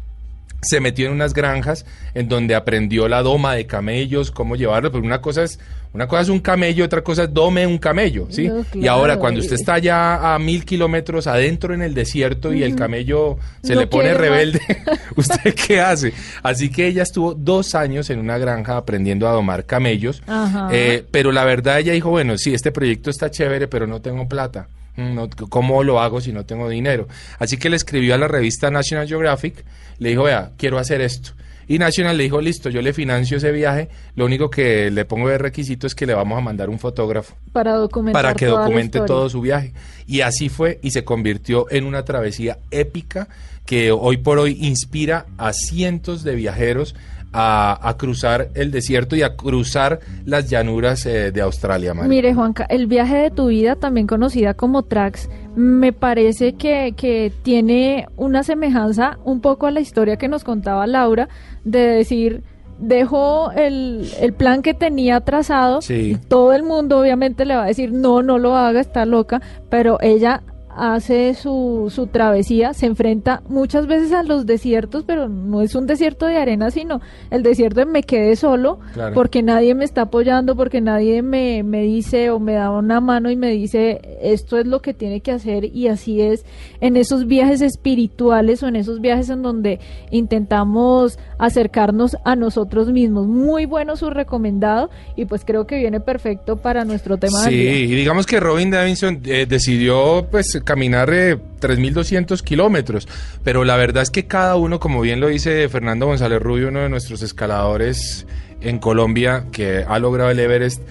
Se 0.63 0.79
metió 0.79 1.07
en 1.07 1.13
unas 1.13 1.33
granjas 1.33 1.85
en 2.13 2.27
donde 2.27 2.55
aprendió 2.55 3.07
la 3.07 3.21
doma 3.21 3.55
de 3.55 3.65
camellos, 3.65 4.31
cómo 4.31 4.55
llevarlo, 4.55 4.91
pero 4.91 5.03
una 5.03 5.21
cosa 5.21 5.43
es 5.43 5.59
una 5.93 6.07
cosa 6.07 6.23
es 6.23 6.29
un 6.29 6.39
camello, 6.39 6.85
otra 6.85 7.03
cosa 7.03 7.25
es 7.25 7.33
dome 7.33 7.67
un 7.67 7.77
camello, 7.77 8.25
¿sí? 8.31 8.47
No, 8.47 8.65
Y 8.73 8.87
ahora 8.87 9.17
cuando 9.17 9.39
usted 9.39 9.53
está 9.53 9.77
ya 9.77 10.33
a 10.33 10.39
mil 10.39 10.65
kilómetros 10.65 11.27
adentro 11.27 11.75
en 11.75 11.83
el 11.83 11.93
desierto 11.93 12.51
y 12.51 12.63
el 12.63 12.75
camello 12.75 13.37
se 13.61 13.75
No 13.75 13.81
le 13.81 13.87
pone 13.87 14.09
más. 14.09 14.17
rebelde, 14.17 14.59
¿usted 15.15 15.53
qué 15.53 15.81
hace? 15.81 16.11
Así 16.41 16.71
que 16.71 16.87
ella 16.87 17.03
estuvo 17.03 17.35
dos 17.35 17.75
años 17.75 18.09
en 18.09 18.17
una 18.17 18.39
granja 18.39 18.75
aprendiendo 18.77 19.27
a 19.27 19.33
domar 19.33 19.65
camellos, 19.65 20.23
eh, 20.71 21.05
pero 21.11 21.31
la 21.31 21.45
verdad 21.45 21.79
ella 21.79 21.93
dijo, 21.93 22.09
bueno, 22.09 22.39
sí, 22.39 22.55
este 22.55 22.71
proyecto 22.71 23.11
está 23.11 23.29
chévere, 23.29 23.67
pero 23.67 23.85
no 23.85 24.01
tengo 24.01 24.27
plata. 24.27 24.67
Mm, 24.95 25.15
no- 25.15 25.29
¿Cómo 25.49 25.83
lo 25.83 25.99
hago 25.99 26.21
si 26.21 26.31
no 26.31 26.45
tengo 26.45 26.69
dinero? 26.69 27.07
Así 27.39 27.57
que 27.57 27.69
le 27.69 27.75
escribió 27.75 28.13
a 28.15 28.17
la 28.17 28.27
revista 28.27 28.69
National 28.69 29.07
Geographic, 29.07 29.63
le 29.99 30.09
dijo, 30.09 30.23
vea, 30.23 30.51
quiero 30.57 30.77
hacer 30.77 31.01
esto. 31.01 31.31
Y 31.67 31.79
National 31.79 32.17
le 32.17 32.23
dijo, 32.23 32.41
listo, 32.41 32.69
yo 32.69 32.81
le 32.81 32.91
financio 32.91 33.37
ese 33.37 33.51
viaje, 33.53 33.87
lo 34.15 34.25
único 34.25 34.49
que 34.49 34.91
le 34.91 35.05
pongo 35.05 35.29
de 35.29 35.37
requisito 35.37 35.87
es 35.87 35.95
que 35.95 36.05
le 36.05 36.13
vamos 36.13 36.37
a 36.37 36.41
mandar 36.41 36.69
un 36.69 36.77
fotógrafo 36.77 37.35
Para 37.53 37.75
documentar 37.75 38.21
para 38.21 38.35
que 38.35 38.47
documente 38.47 38.99
todo 39.07 39.29
su 39.29 39.39
viaje. 39.39 39.73
Y 40.05 40.21
así 40.21 40.49
fue 40.49 40.79
y 40.83 40.91
se 40.91 41.05
convirtió 41.05 41.67
en 41.71 41.85
una 41.85 42.03
travesía 42.03 42.57
épica 42.69 43.29
que 43.65 43.93
hoy 43.93 44.17
por 44.17 44.39
hoy 44.39 44.57
inspira 44.59 45.25
a 45.37 45.53
cientos 45.53 46.23
de 46.25 46.35
viajeros 46.35 46.95
a, 47.33 47.77
a 47.89 47.97
cruzar 47.97 48.49
el 48.53 48.71
desierto 48.71 49.15
y 49.15 49.23
a 49.23 49.35
cruzar 49.35 49.99
las 50.25 50.49
llanuras 50.49 51.05
eh, 51.05 51.31
de 51.31 51.41
Australia, 51.41 51.93
Mari. 51.93 52.07
Mire, 52.09 52.33
Juanca, 52.33 52.65
el 52.69 52.87
viaje 52.87 53.17
de 53.17 53.31
tu 53.31 53.47
vida, 53.47 53.75
también 53.75 54.07
conocida 54.07 54.53
como 54.53 54.83
Trax, 54.83 55.29
me 55.55 55.91
parece 55.93 56.53
que, 56.53 56.93
que 56.95 57.31
tiene 57.43 58.07
una 58.15 58.43
semejanza 58.43 59.17
un 59.25 59.41
poco 59.41 59.67
a 59.67 59.71
la 59.71 59.79
historia 59.81 60.17
que 60.17 60.27
nos 60.27 60.43
contaba 60.43 60.87
Laura, 60.87 61.27
de 61.63 61.79
decir, 61.79 62.43
dejó 62.79 63.51
el, 63.51 64.07
el 64.19 64.33
plan 64.33 64.61
que 64.61 64.73
tenía 64.73 65.21
trazado, 65.21 65.81
Sí. 65.81 66.17
todo 66.27 66.53
el 66.53 66.63
mundo 66.63 66.99
obviamente 66.99 67.45
le 67.45 67.55
va 67.55 67.63
a 67.63 67.67
decir, 67.67 67.91
no, 67.91 68.21
no 68.23 68.39
lo 68.39 68.55
haga, 68.55 68.79
está 68.79 69.05
loca, 69.05 69.41
pero 69.69 69.97
ella 70.01 70.41
hace 70.77 71.33
su, 71.33 71.91
su 71.93 72.07
travesía, 72.07 72.73
se 72.73 72.85
enfrenta 72.85 73.41
muchas 73.47 73.87
veces 73.87 74.11
a 74.13 74.23
los 74.23 74.45
desiertos, 74.45 75.03
pero 75.05 75.29
no 75.29 75.61
es 75.61 75.75
un 75.75 75.87
desierto 75.87 76.25
de 76.25 76.37
arena, 76.37 76.71
sino 76.71 77.01
el 77.31 77.43
desierto 77.43 77.81
de 77.81 77.85
me 77.85 78.03
quedé 78.03 78.35
solo, 78.35 78.79
Claro. 78.93 79.13
porque 79.13 79.43
nadie 79.43 79.75
me 79.75 79.85
está 79.85 80.03
apoyando, 80.03 80.55
porque 80.55 80.81
nadie 80.81 81.21
me, 81.21 81.63
me 81.63 81.81
dice 81.83 82.29
o 82.29 82.39
me 82.39 82.53
da 82.53 82.71
una 82.71 82.99
mano 83.01 83.29
y 83.31 83.35
me 83.35 83.49
dice 83.51 84.01
esto 84.21 84.57
es 84.57 84.65
lo 84.67 84.81
que 84.81 84.93
tiene 84.93 85.21
que 85.21 85.31
hacer 85.31 85.65
y 85.65 85.87
así 85.87 86.21
es 86.21 86.45
en 86.81 86.97
esos 86.97 87.27
viajes 87.27 87.61
espirituales 87.61 88.61
o 88.63 88.67
en 88.67 88.75
esos 88.75 89.01
viajes 89.01 89.29
en 89.29 89.41
donde 89.41 89.79
intentamos 90.27 91.19
acercarnos 91.37 92.17
a 92.23 92.35
nosotros 92.35 92.89
mismos. 92.91 93.27
Muy 93.27 93.65
bueno 93.65 93.95
su 93.95 94.09
recomendado 94.09 94.89
y 95.15 95.25
pues 95.25 95.43
creo 95.45 95.67
que 95.67 95.77
viene 95.77 95.99
perfecto 95.99 96.57
para 96.57 96.85
nuestro 96.85 97.17
tema 97.17 97.39
Sí, 97.43 97.53
y 97.55 97.87
digamos 97.87 98.25
que 98.25 98.39
Robin 98.39 98.71
Davidson 98.71 99.21
eh, 99.25 99.45
decidió 99.47 100.25
pues 100.31 100.59
caminar 100.63 101.13
eh, 101.13 101.37
3.200 101.61 102.41
kilómetros, 102.41 103.07
pero 103.43 103.63
la 103.63 103.75
verdad 103.77 104.03
es 104.03 104.09
que 104.09 104.25
cada 104.25 104.55
uno, 104.55 104.79
como 104.79 105.01
bien 105.01 105.19
lo 105.19 105.27
dice 105.27 105.67
Fernando 105.69 106.05
González 106.07 106.41
Rubio, 106.41 106.69
uno 106.69 106.81
de 106.81 106.89
nuestros 106.89 107.21
escaladores 107.21 108.25
en 108.61 108.79
Colombia 108.79 109.45
que 109.51 109.85
ha 109.87 109.99
logrado 109.99 110.31
el 110.31 110.39
Everest, 110.39 110.81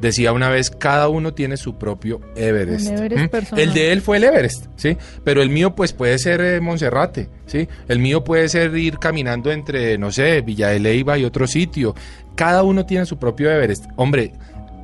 decía 0.00 0.32
una 0.32 0.48
vez, 0.48 0.70
cada 0.70 1.08
uno 1.08 1.34
tiene 1.34 1.56
su 1.56 1.76
propio 1.78 2.20
Everest. 2.36 2.88
Everest 2.88 3.24
¿Mm? 3.24 3.28
personal. 3.28 3.64
El 3.64 3.74
de 3.74 3.92
él 3.92 4.00
fue 4.00 4.18
el 4.18 4.24
Everest, 4.24 4.66
¿sí? 4.76 4.96
Pero 5.24 5.42
el 5.42 5.50
mío 5.50 5.74
pues 5.74 5.92
puede 5.92 6.18
ser 6.18 6.40
eh, 6.40 6.60
Monserrate, 6.60 7.28
¿sí? 7.46 7.68
El 7.88 7.98
mío 7.98 8.24
puede 8.24 8.48
ser 8.48 8.76
ir 8.76 8.98
caminando 8.98 9.50
entre, 9.50 9.98
no 9.98 10.12
sé, 10.12 10.40
Villa 10.40 10.68
de 10.68 10.78
Leyva 10.78 11.18
y 11.18 11.24
otro 11.24 11.46
sitio. 11.46 11.94
Cada 12.34 12.62
uno 12.62 12.86
tiene 12.86 13.06
su 13.06 13.18
propio 13.18 13.50
Everest. 13.50 13.86
Hombre, 13.96 14.32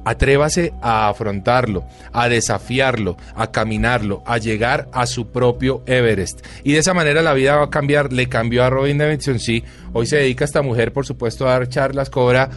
Atrévase 0.05 0.73
a 0.83 1.09
afrontarlo, 1.09 1.85
a 2.13 2.29
desafiarlo, 2.29 3.17
a 3.35 3.51
caminarlo, 3.51 4.23
a 4.27 4.39
llegar 4.39 4.89
a 4.93 5.07
su 5.07 5.29
propio 5.29 5.83
Everest. 5.87 6.45
Y 6.63 6.73
de 6.73 6.79
esa 6.79 6.95
manera 6.95 7.23
la 7.23 7.35
vida 7.35 7.57
va 7.57 7.65
a 7.65 7.71
cambiar. 7.71 8.13
Le 8.13 8.29
cambió 8.29 8.65
a 8.65 8.71
Robin 8.71 8.99
Davidson, 8.99 9.39
sí. 9.39 9.65
Hoy 9.93 10.07
se 10.07 10.17
dedica 10.17 10.45
esta 10.45 10.63
mujer, 10.63 10.93
por 10.93 11.07
supuesto, 11.07 11.47
a 11.47 11.53
dar 11.53 11.69
charlas, 11.69 12.11
cobra 12.11 12.51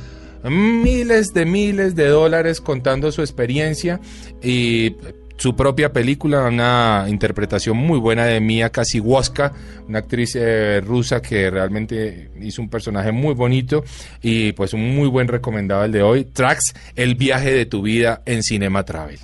miles 0.43 1.33
de 1.33 1.45
miles 1.45 1.95
de 1.95 2.07
dólares 2.07 2.62
contando 2.62 3.12
su 3.12 3.21
experiencia 3.21 3.99
y 4.41 4.95
su 5.38 5.56
propia 5.56 5.93
película, 5.93 6.45
una 6.45 7.06
interpretación 7.08 7.78
muy 7.78 8.00
buena 8.00 8.26
de 8.26 8.39
Mia 8.39 8.69
Kasiwoska, 8.69 9.54
una 9.88 10.00
actriz 10.00 10.36
eh, 10.36 10.82
rusa 10.82 11.21
que 11.21 11.50
realmente 11.50 12.32
hizo 12.41 12.62
un 12.62 12.69
personaje 12.69 13.12
muy 13.12 13.34
bonito 13.34 13.84
y 14.21 14.52
pues 14.54 14.73
un 14.73 14.95
muy 14.95 15.08
buen 15.08 15.28
recomendado 15.28 15.86
el 15.86 15.91
de 15.91 16.02
hoy, 16.02 16.26
Tracks, 16.26 16.73
el 16.95 17.15
viaje 17.15 17.54
de 17.54 17.65
tu 17.65 17.82
vida 17.82 18.21
en 18.26 18.43
Cinema 18.43 18.84
Travel. 18.84 19.19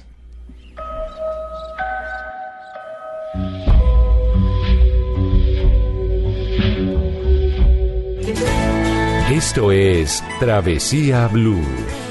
Esto 9.32 9.72
es 9.72 10.24
Travesía 10.40 11.28
Blue. 11.28 12.03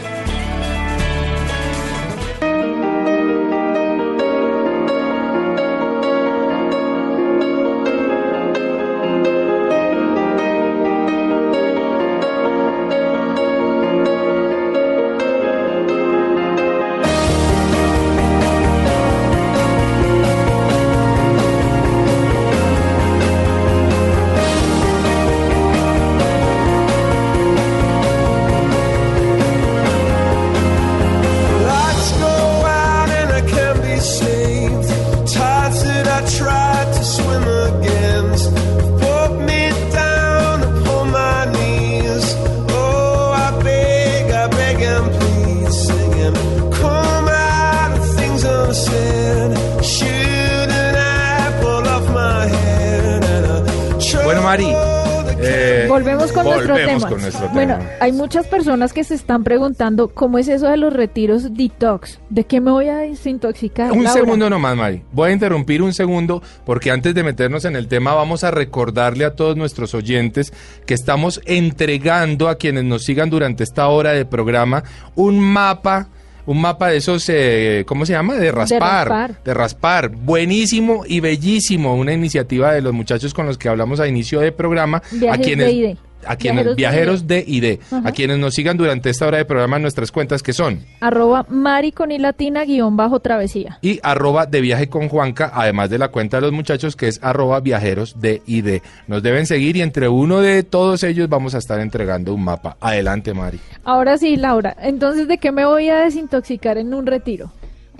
Hay 58.03 58.11
muchas 58.11 58.49
personas 58.49 58.93
que 58.93 59.05
se 59.05 59.15
están 59.15 59.45
preguntando 59.45 60.09
cómo 60.09 60.39
es 60.39 60.49
eso 60.49 60.69
de 60.69 60.77
los 60.77 60.93
retiros 60.93 61.55
detox. 61.55 62.19
¿De 62.31 62.43
qué 62.45 62.61
me 62.61 62.73
voy 62.73 62.89
a 62.89 62.99
desintoxicar? 62.99 63.93
Un 63.93 64.03
Laura? 64.03 64.21
segundo 64.21 64.51
nomás, 64.51 64.77
Mari. 64.77 65.03
Voy 65.13 65.31
a 65.31 65.33
interrumpir 65.33 65.83
un 65.83 65.93
segundo 65.93 66.43
porque 66.67 66.91
antes 66.91 67.15
de 67.15 67.23
meternos 67.23 67.65
en 67.65 67.77
el 67.77 67.87
tema 67.87 68.13
vamos 68.15 68.43
a 68.43 68.51
recordarle 68.51 69.25
a 69.25 69.37
todos 69.37 69.57
nuestros 69.57 69.95
oyentes 69.95 70.53
que 70.85 70.95
estamos 70.95 71.41
entregando 71.45 72.49
a 72.49 72.57
quienes 72.57 72.83
nos 72.83 73.05
sigan 73.05 73.31
durante 73.31 73.63
esta 73.63 73.87
hora 73.87 74.11
de 74.13 74.25
programa 74.25 74.83
un 75.15 75.39
mapa. 75.39 76.09
Un 76.45 76.61
mapa 76.61 76.89
de 76.89 76.97
esos, 76.97 77.25
eh, 77.29 77.85
¿cómo 77.87 78.05
se 78.05 78.15
llama? 78.15 78.35
De 78.35 78.51
raspar, 78.51 79.09
raspar. 79.09 79.45
de 79.45 79.55
raspar. 79.55 80.09
Buenísimo 80.09 81.05
y 81.07 81.21
bellísimo. 81.21 81.95
Una 81.95 82.15
iniciativa 82.15 82.73
de 82.73 82.83
los 82.83 82.93
muchachos 82.93 83.33
con 83.33 83.47
los 83.47 83.59
que 83.59 83.69
hablamos 83.69 84.01
a 84.01 84.09
inicio 84.09 84.41
de 84.41 84.51
programa. 84.51 84.97
a 84.99 85.03
Viajes 85.13 85.47
quienes, 85.47 85.67
de. 85.69 85.97
A 86.27 86.37
quienes, 86.37 86.77
Viajeros 86.77 87.27
viajeros 87.27 87.27
de 87.27 87.43
de. 87.45 87.81
Ajá. 87.91 88.09
A 88.09 88.13
quienes 88.13 88.39
nos 88.39 88.55
sigan 88.55 88.77
durante 88.77 89.11
esta 89.11 89.27
hora 89.27 89.39
de 89.39 89.45
programa 89.45 89.77
en 89.77 89.83
nuestras 89.83 90.11
cuentas 90.13 90.43
que 90.43 90.53
son. 90.53 90.81
Arroba 91.01 91.47
Mari 91.49 91.93
con 91.93 92.11
y 92.13 92.19
latina 92.19 92.65
guion 92.65 92.97
bajo 92.97 93.21
travesía. 93.21 93.79
y 93.83 94.01
arroba 94.03 94.47
de 94.47 94.61
viaje 94.61 94.89
con 94.89 95.09
Juanca, 95.09 95.51
además 95.55 95.91
de 95.91 95.99
la 95.99 96.09
cuenta 96.09 96.37
de 96.39 96.43
los 96.43 96.53
muchachos 96.53 96.97
que 96.97 97.09
es 97.09 97.23
arroba 97.23 97.61
viajeros 97.61 98.21
de 98.21 98.43
ID. 98.47 98.81
Nos 99.07 99.23
deben 99.23 99.47
seguir 99.47 99.77
y 99.77 99.83
entre 99.83 100.09
uno 100.09 100.41
de 100.41 100.63
todos 100.63 101.03
ellos 101.03 101.29
vamos 101.29 101.55
a 101.55 101.59
estar 101.59 101.81
entregando 101.81 102.35
un 102.35 102.45
mapa. 102.45 102.77
Adelante, 102.81 103.35
Mari. 103.35 103.61
Ahora 103.85 104.19
sí, 104.19 104.37
Laura. 104.37 104.77
Entonces, 104.81 105.29
¿de 105.29 105.39
qué 105.39 105.53
me 105.53 105.65
voy 105.65 105.89
a 105.89 105.99
desintoxicar 105.99 106.79
en 106.79 106.95
un 106.95 107.07
retiro? 107.07 107.53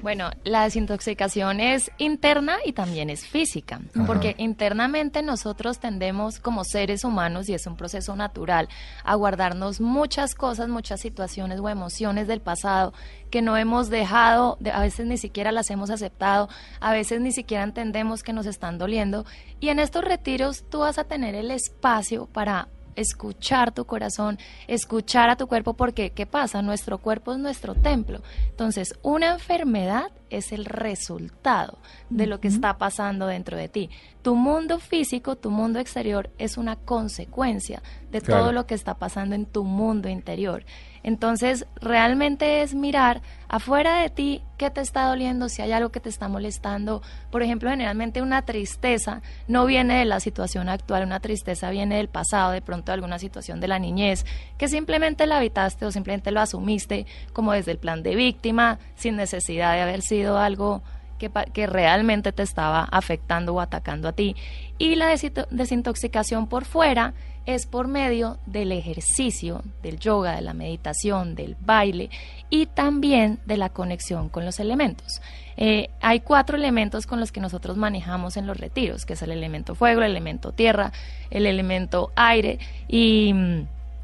Bueno, 0.03 0.31
la 0.43 0.65
desintoxicación 0.65 1.61
es 1.61 1.91
interna 1.97 2.57
y 2.67 2.73
también 2.73 3.09
es 3.09 3.25
física, 3.25 3.81
Ajá. 3.95 4.05
porque 4.05 4.35
internamente 4.37 5.23
nosotros 5.23 5.79
tendemos 5.79 6.41
como 6.41 6.65
seres 6.65 7.05
humanos, 7.05 7.49
y 7.49 7.55
es 7.55 7.67
un 7.69 7.77
proceso 7.77 8.17
natural, 8.17 8.69
a 9.05 9.15
guardarnos 9.15 9.81
muchas 9.81 10.35
cosas, 10.35 10.69
muchas 10.69 11.01
situaciones 11.01 11.61
o 11.61 11.69
emociones 11.69 12.27
del 12.27 12.41
pasado 12.41 12.93
que 13.31 13.43
no 13.43 13.57
hemos 13.57 13.91
dejado, 13.91 14.57
de- 14.59 14.73
a 14.73 14.81
veces 14.81 15.07
ni 15.07 15.19
siquiera 15.19 15.53
las 15.53 15.71
hemos 15.71 15.89
aceptado, 15.89 16.49
a 16.81 16.93
veces 16.93 17.21
ni 17.21 17.31
siquiera 17.31 17.63
entendemos 17.63 18.25
que 18.25 18.33
nos 18.33 18.47
están 18.47 18.79
doliendo. 18.79 19.25
Y 19.61 19.69
en 19.69 19.79
estos 19.79 20.05
retiros 20.05 20.65
tú 20.69 20.81
vas 20.81 20.99
a 20.99 21.05
tener 21.05 21.37
el 21.37 21.53
espacio 21.53 22.27
para 22.27 22.67
escuchar 22.97 23.73
tu 23.73 23.85
corazón, 23.85 24.39
escuchar 24.67 25.31
a 25.31 25.37
tu 25.37 25.47
cuerpo, 25.47 25.75
porque 25.75 26.11
¿qué 26.11 26.27
pasa? 26.27 26.63
Nuestro 26.63 26.99
cuerpo 26.99 27.33
es 27.33 27.39
nuestro 27.39 27.75
templo. 27.75 28.23
Entonces, 28.51 28.95
una 29.03 29.33
enfermedad 29.33 30.11
es 30.31 30.53
el 30.53 30.65
resultado 30.65 31.79
de 32.09 32.27
lo 32.27 32.41
que 32.41 32.49
está 32.49 32.79
pasando 32.79 33.27
dentro 33.27 33.57
de 33.57 33.69
ti. 33.69 33.91
Tu 34.23 34.35
mundo 34.35 34.79
físico, 34.79 35.37
tu 35.37 35.51
mundo 35.51 35.79
exterior 35.79 36.31
es 36.39 36.57
una 36.57 36.77
consecuencia 36.77 37.83
de 38.11 38.21
Claro. 38.21 38.43
todo 38.43 38.53
lo 38.53 38.67
que 38.67 38.75
está 38.75 38.95
pasando 38.95 39.35
en 39.35 39.47
tu 39.47 39.65
mundo 39.65 40.09
interior. 40.09 40.65
Entonces, 41.03 41.67
realmente 41.77 42.63
es 42.63 42.75
mirar 42.75 43.23
afuera 43.49 43.99
de 43.99 44.11
ti 44.11 44.43
qué 44.57 44.71
te 44.71 44.81
está 44.81 45.07
doliendo, 45.07 45.49
si 45.49 45.61
hay 45.61 45.73
algo 45.73 45.91
que 45.91 46.01
te 46.01 46.09
está 46.09 46.29
molestando. 46.29 47.03
Por 47.31 47.43
ejemplo, 47.43 47.71
generalmente 47.71 48.23
una 48.23 48.43
tristeza 48.43 49.23
no 49.49 49.67
viene 49.67 49.99
de 49.99 50.05
la 50.05 50.21
situación 50.21 50.69
actual, 50.69 51.05
una 51.05 51.21
tristeza 51.21 51.71
viene 51.71 51.97
del 51.97 52.09
pasado, 52.09 52.53
de 52.53 52.63
pronto 52.63 52.93
de 52.93 52.95
alguna 52.95 53.19
situación 53.19 53.61
de 53.61 53.69
la 53.69 53.79
niñez, 53.79 54.25
que 54.59 54.69
simplemente 54.69 55.27
la 55.27 55.39
habitaste 55.39 55.85
o 55.85 55.91
simplemente 55.91 56.31
lo 56.31 56.41
asumiste 56.41 57.07
como 57.33 57.53
desde 57.53 57.73
el 57.73 57.79
plan 57.79 58.03
de 58.03 58.15
víctima, 58.15 58.79
sin 58.95 59.17
necesidad 59.17 59.75
de 59.75 59.83
haber 59.83 60.03
sido 60.03 60.39
algo 60.39 60.83
que, 61.19 61.31
que 61.53 61.67
realmente 61.67 62.33
te 62.33 62.43
estaba 62.43 62.85
afectando 62.91 63.55
o 63.55 63.61
atacando 63.61 64.09
a 64.09 64.13
ti. 64.13 64.35
Y 64.83 64.97
la 64.97 65.07
desintoxicación 65.51 66.49
por 66.49 66.65
fuera 66.65 67.15
es 67.47 67.67
por 67.67 67.87
medio 67.87 68.39
del 68.47 68.73
ejercicio, 68.73 69.63
del 69.81 70.01
yoga, 70.01 70.35
de 70.35 70.43
la 70.43 70.55
meditación, 70.55 71.37
del 71.37 71.57
baile 71.61 72.11
y 72.51 72.67
también 72.67 73.39
de 73.47 73.59
la 73.59 73.69
conexión 73.69 74.29
con 74.29 74.45
los 74.45 74.59
elementos. 74.59 75.23
Eh, 75.57 75.89
hay 76.01 76.19
cuatro 76.19 76.57
elementos 76.57 77.07
con 77.07 77.21
los 77.21 77.31
que 77.31 77.41
nosotros 77.41 77.77
manejamos 77.77 78.37
en 78.37 78.49
los 78.49 78.57
retiros, 78.57 79.07
que 79.07 79.13
es 79.13 79.23
el 79.23 79.31
elemento 79.31 79.77
fuego, 79.77 80.03
el 80.03 80.11
elemento 80.11 80.51
tierra, 80.51 80.91
el 81.31 81.47
elemento 81.47 82.11
aire 82.17 82.59
y... 82.89 83.33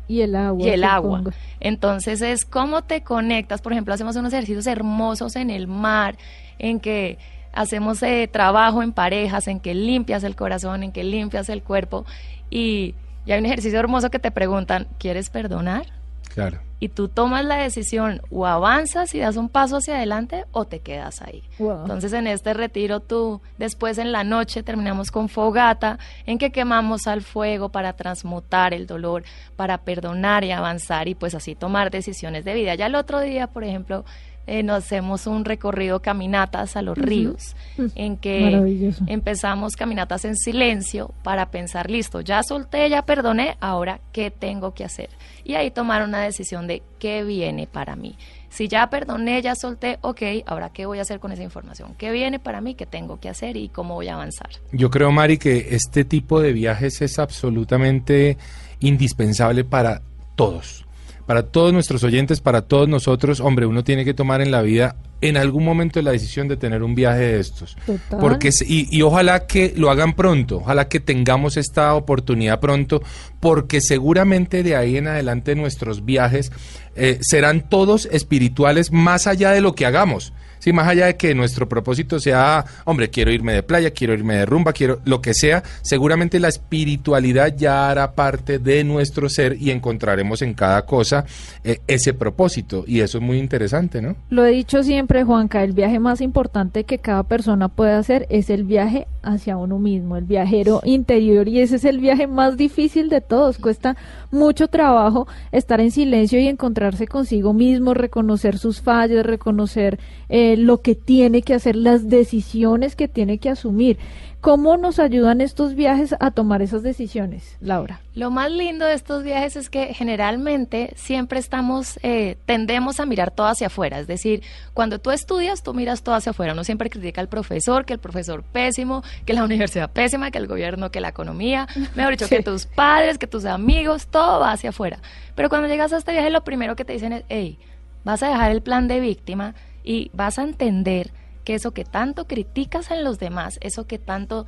Y 0.06 0.20
el 0.20 0.36
agua. 0.36 0.64
y 0.64 0.70
el 0.70 0.84
agua. 0.84 1.24
Entonces 1.58 2.22
es 2.22 2.44
cómo 2.44 2.82
te 2.82 3.02
conectas. 3.02 3.60
Por 3.60 3.72
ejemplo, 3.72 3.92
hacemos 3.92 4.14
unos 4.14 4.32
ejercicios 4.32 4.68
hermosos 4.68 5.34
en 5.34 5.50
el 5.50 5.66
mar, 5.66 6.16
en 6.60 6.78
que 6.78 7.18
hacemos 7.52 8.02
eh, 8.02 8.28
trabajo 8.30 8.82
en 8.82 8.92
parejas, 8.92 9.48
en 9.48 9.60
que 9.60 9.74
limpias 9.74 10.24
el 10.24 10.36
corazón, 10.36 10.82
en 10.82 10.92
que 10.92 11.04
limpias 11.04 11.48
el 11.48 11.62
cuerpo. 11.62 12.04
Y, 12.50 12.94
y 13.26 13.32
hay 13.32 13.38
un 13.40 13.46
ejercicio 13.46 13.78
hermoso 13.78 14.10
que 14.10 14.18
te 14.18 14.30
preguntan, 14.30 14.88
¿quieres 14.98 15.30
perdonar? 15.30 15.86
Claro. 16.34 16.60
Y 16.80 16.90
tú 16.90 17.08
tomas 17.08 17.44
la 17.44 17.56
decisión 17.56 18.22
o 18.30 18.46
avanzas 18.46 19.12
y 19.14 19.18
das 19.18 19.36
un 19.36 19.48
paso 19.48 19.78
hacia 19.78 19.96
adelante 19.96 20.44
o 20.52 20.64
te 20.64 20.78
quedas 20.78 21.20
ahí. 21.22 21.42
Wow. 21.58 21.82
Entonces 21.82 22.12
en 22.12 22.28
este 22.28 22.54
retiro 22.54 23.00
tú, 23.00 23.40
después 23.58 23.98
en 23.98 24.12
la 24.12 24.22
noche 24.22 24.62
terminamos 24.62 25.10
con 25.10 25.28
fogata, 25.28 25.98
en 26.24 26.38
que 26.38 26.52
quemamos 26.52 27.08
al 27.08 27.22
fuego 27.22 27.70
para 27.70 27.94
transmutar 27.94 28.74
el 28.74 28.86
dolor, 28.86 29.24
para 29.56 29.78
perdonar 29.78 30.44
y 30.44 30.52
avanzar 30.52 31.08
y 31.08 31.16
pues 31.16 31.34
así 31.34 31.56
tomar 31.56 31.90
decisiones 31.90 32.44
de 32.44 32.54
vida. 32.54 32.76
Ya 32.76 32.86
el 32.86 32.94
otro 32.94 33.20
día, 33.20 33.48
por 33.48 33.64
ejemplo, 33.64 34.04
eh, 34.48 34.62
nos 34.62 34.84
hacemos 34.84 35.26
un 35.26 35.44
recorrido 35.44 36.00
caminatas 36.00 36.76
a 36.76 36.82
los 36.82 36.96
ríos, 36.96 37.54
Mm, 37.78 37.86
en 37.94 38.16
que 38.16 38.92
empezamos 39.06 39.76
caminatas 39.76 40.24
en 40.24 40.36
silencio 40.36 41.12
para 41.22 41.50
pensar, 41.50 41.90
listo, 41.90 42.20
ya 42.20 42.42
solté, 42.42 42.88
ya 42.90 43.02
perdoné, 43.02 43.56
ahora 43.60 44.00
qué 44.12 44.30
tengo 44.30 44.74
que 44.74 44.84
hacer. 44.84 45.10
Y 45.44 45.54
ahí 45.54 45.70
tomar 45.70 46.02
una 46.02 46.20
decisión 46.20 46.66
de 46.66 46.82
qué 46.98 47.22
viene 47.24 47.66
para 47.66 47.96
mí. 47.96 48.16
Si 48.50 48.66
ya 48.66 48.88
perdoné, 48.90 49.40
ya 49.42 49.54
solté, 49.54 49.98
ok, 50.00 50.22
ahora 50.46 50.70
qué 50.70 50.86
voy 50.86 50.98
a 50.98 51.02
hacer 51.02 51.20
con 51.20 51.32
esa 51.32 51.42
información. 51.42 51.94
¿Qué 51.96 52.10
viene 52.10 52.38
para 52.38 52.60
mí? 52.60 52.74
¿Qué 52.74 52.86
tengo 52.86 53.20
que 53.20 53.28
hacer? 53.28 53.56
¿Y 53.56 53.68
cómo 53.68 53.94
voy 53.94 54.08
a 54.08 54.14
avanzar? 54.14 54.48
Yo 54.72 54.90
creo, 54.90 55.12
Mari, 55.12 55.38
que 55.38 55.68
este 55.70 56.04
tipo 56.04 56.40
de 56.40 56.52
viajes 56.52 57.02
es 57.02 57.18
absolutamente 57.18 58.38
indispensable 58.80 59.64
para 59.64 60.02
todos. 60.34 60.87
Para 61.28 61.42
todos 61.42 61.74
nuestros 61.74 62.04
oyentes, 62.04 62.40
para 62.40 62.62
todos 62.62 62.88
nosotros, 62.88 63.40
hombre, 63.40 63.66
uno 63.66 63.84
tiene 63.84 64.06
que 64.06 64.14
tomar 64.14 64.40
en 64.40 64.50
la 64.50 64.62
vida 64.62 64.96
en 65.20 65.36
algún 65.36 65.64
momento 65.64 66.00
la 66.02 66.12
decisión 66.12 66.48
de 66.48 66.56
tener 66.56 66.82
un 66.82 66.94
viaje 66.94 67.20
de 67.20 67.40
estos. 67.40 67.76
Total. 67.86 68.20
Porque 68.20 68.50
y 68.60 69.02
ojalá 69.02 69.46
que 69.46 69.74
lo 69.76 69.90
hagan 69.90 70.14
pronto, 70.14 70.58
ojalá 70.58 70.88
que 70.88 71.00
tengamos 71.00 71.56
esta 71.56 71.94
oportunidad 71.94 72.60
pronto, 72.60 73.02
porque 73.40 73.80
seguramente 73.80 74.62
de 74.62 74.76
ahí 74.76 74.96
en 74.96 75.08
adelante 75.08 75.54
nuestros 75.54 76.04
viajes 76.04 76.52
eh, 76.96 77.18
serán 77.20 77.68
todos 77.68 78.08
espirituales 78.10 78.90
más 78.90 79.26
allá 79.26 79.52
de 79.52 79.60
lo 79.60 79.74
que 79.74 79.86
hagamos. 79.86 80.32
Sí, 80.58 80.72
más 80.72 80.88
allá 80.88 81.06
de 81.06 81.16
que 81.16 81.34
nuestro 81.34 81.68
propósito 81.68 82.18
sea, 82.18 82.64
hombre, 82.84 83.10
quiero 83.10 83.30
irme 83.30 83.52
de 83.52 83.62
playa, 83.62 83.92
quiero 83.92 84.14
irme 84.14 84.34
de 84.34 84.46
rumba, 84.46 84.72
quiero 84.72 85.00
lo 85.04 85.20
que 85.20 85.32
sea, 85.32 85.62
seguramente 85.82 86.40
la 86.40 86.48
espiritualidad 86.48 87.54
ya 87.56 87.88
hará 87.88 88.12
parte 88.12 88.58
de 88.58 88.82
nuestro 88.82 89.28
ser 89.28 89.56
y 89.60 89.70
encontraremos 89.70 90.42
en 90.42 90.54
cada 90.54 90.84
cosa 90.84 91.24
eh, 91.62 91.78
ese 91.86 92.12
propósito. 92.12 92.82
Y 92.86 93.00
eso 93.00 93.18
es 93.18 93.24
muy 93.24 93.38
interesante, 93.38 94.02
¿no? 94.02 94.16
Lo 94.30 94.44
he 94.44 94.50
dicho 94.50 94.82
siempre, 94.82 95.07
Juanca, 95.24 95.64
el 95.64 95.72
viaje 95.72 95.98
más 95.98 96.20
importante 96.20 96.84
que 96.84 96.98
cada 96.98 97.22
persona 97.22 97.68
puede 97.68 97.92
hacer 97.92 98.26
es 98.28 98.50
el 98.50 98.64
viaje 98.64 99.06
hacia 99.28 99.56
uno 99.56 99.78
mismo, 99.78 100.16
el 100.16 100.24
viajero 100.24 100.80
interior, 100.84 101.48
y 101.48 101.60
ese 101.60 101.76
es 101.76 101.84
el 101.84 102.00
viaje 102.00 102.26
más 102.26 102.56
difícil 102.56 103.08
de 103.08 103.20
todos. 103.20 103.58
Cuesta 103.58 103.96
mucho 104.30 104.68
trabajo 104.68 105.26
estar 105.52 105.80
en 105.80 105.90
silencio 105.90 106.40
y 106.40 106.48
encontrarse 106.48 107.06
consigo 107.06 107.52
mismo, 107.52 107.94
reconocer 107.94 108.58
sus 108.58 108.80
fallas, 108.80 109.24
reconocer 109.24 109.98
eh, 110.28 110.56
lo 110.56 110.82
que 110.82 110.94
tiene 110.94 111.42
que 111.42 111.54
hacer, 111.54 111.76
las 111.76 112.08
decisiones 112.08 112.96
que 112.96 113.08
tiene 113.08 113.38
que 113.38 113.50
asumir. 113.50 113.98
¿Cómo 114.40 114.76
nos 114.76 115.00
ayudan 115.00 115.40
estos 115.40 115.74
viajes 115.74 116.14
a 116.20 116.30
tomar 116.30 116.62
esas 116.62 116.84
decisiones, 116.84 117.56
Laura? 117.60 118.00
Lo 118.14 118.30
más 118.30 118.52
lindo 118.52 118.86
de 118.86 118.94
estos 118.94 119.24
viajes 119.24 119.56
es 119.56 119.68
que 119.68 119.92
generalmente 119.94 120.92
siempre 120.94 121.40
estamos, 121.40 121.98
eh, 122.04 122.36
tendemos 122.46 123.00
a 123.00 123.06
mirar 123.06 123.32
todo 123.32 123.48
hacia 123.48 123.66
afuera. 123.66 123.98
Es 123.98 124.06
decir, 124.06 124.44
cuando 124.74 125.00
tú 125.00 125.10
estudias, 125.10 125.64
tú 125.64 125.74
miras 125.74 126.04
todo 126.04 126.14
hacia 126.14 126.30
afuera. 126.30 126.52
Uno 126.52 126.62
siempre 126.62 126.88
critica 126.88 127.20
al 127.20 127.28
profesor, 127.28 127.84
que 127.84 127.94
el 127.94 127.98
profesor 127.98 128.44
pésimo, 128.44 129.02
que 129.24 129.32
la 129.32 129.44
universidad 129.44 129.90
pésima, 129.90 130.30
que 130.30 130.38
el 130.38 130.46
gobierno, 130.46 130.90
que 130.90 131.00
la 131.00 131.08
economía, 131.08 131.66
mejor 131.94 132.12
dicho, 132.12 132.28
que 132.30 132.42
tus 132.42 132.66
padres, 132.66 133.18
que 133.18 133.26
tus 133.26 133.44
amigos, 133.44 134.06
todo 134.06 134.40
va 134.40 134.52
hacia 134.52 134.70
afuera. 134.70 134.98
Pero 135.34 135.48
cuando 135.48 135.68
llegas 135.68 135.92
a 135.92 135.98
este 135.98 136.12
viaje, 136.12 136.30
lo 136.30 136.44
primero 136.44 136.76
que 136.76 136.84
te 136.84 136.92
dicen 136.92 137.12
es, 137.12 137.24
hey, 137.28 137.58
vas 138.04 138.22
a 138.22 138.28
dejar 138.28 138.50
el 138.50 138.62
plan 138.62 138.88
de 138.88 139.00
víctima 139.00 139.54
y 139.84 140.10
vas 140.12 140.38
a 140.38 140.42
entender 140.42 141.10
que 141.44 141.54
eso 141.54 141.72
que 141.72 141.84
tanto 141.84 142.26
criticas 142.26 142.90
en 142.90 143.04
los 143.04 143.18
demás, 143.18 143.58
eso 143.62 143.86
que 143.86 143.98
tanto 143.98 144.46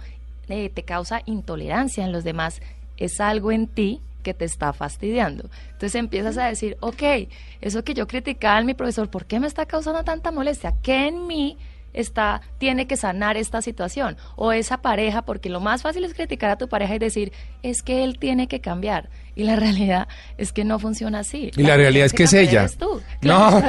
eh, 0.48 0.68
te 0.68 0.82
causa 0.82 1.22
intolerancia 1.26 2.04
en 2.04 2.12
los 2.12 2.24
demás, 2.24 2.60
es 2.96 3.20
algo 3.20 3.52
en 3.52 3.66
ti 3.66 4.02
que 4.22 4.34
te 4.34 4.44
está 4.44 4.72
fastidiando. 4.72 5.48
Entonces 5.72 5.94
empiezas 5.94 6.36
a 6.36 6.46
decir, 6.46 6.76
ok, 6.80 7.02
eso 7.60 7.84
que 7.84 7.94
yo 7.94 8.06
criticaba 8.06 8.60
en 8.60 8.66
mi 8.66 8.74
profesor, 8.74 9.08
¿por 9.10 9.24
qué 9.24 9.40
me 9.40 9.46
está 9.46 9.66
causando 9.66 10.04
tanta 10.04 10.30
molestia? 10.30 10.74
¿Qué 10.82 11.08
en 11.08 11.26
mí 11.26 11.56
está, 11.92 12.40
tiene 12.58 12.86
que 12.86 12.96
sanar 12.96 13.36
esta 13.36 13.62
situación? 13.62 14.16
O 14.36 14.52
esa 14.52 14.78
pareja, 14.78 15.22
porque 15.22 15.48
lo 15.50 15.60
más 15.60 15.82
fácil 15.82 16.04
es 16.04 16.14
criticar 16.14 16.50
a 16.50 16.56
tu 16.58 16.68
pareja 16.68 16.94
y 16.94 16.98
decir, 16.98 17.32
es 17.62 17.82
que 17.82 18.04
él 18.04 18.18
tiene 18.18 18.46
que 18.48 18.60
cambiar. 18.60 19.08
Y 19.36 19.44
la 19.44 19.56
realidad 19.60 20.08
es 20.38 20.52
que 20.52 20.64
no 20.64 20.78
funciona 20.78 21.20
así. 21.20 21.50
Y 21.56 21.62
la 21.62 21.76
realidad 21.76 22.06
es 22.06 22.12
que 22.12 22.24
es 22.24 22.32
ella. 22.32 22.60
eres 22.60 22.76
tú. 22.76 23.00
No, 23.22 23.58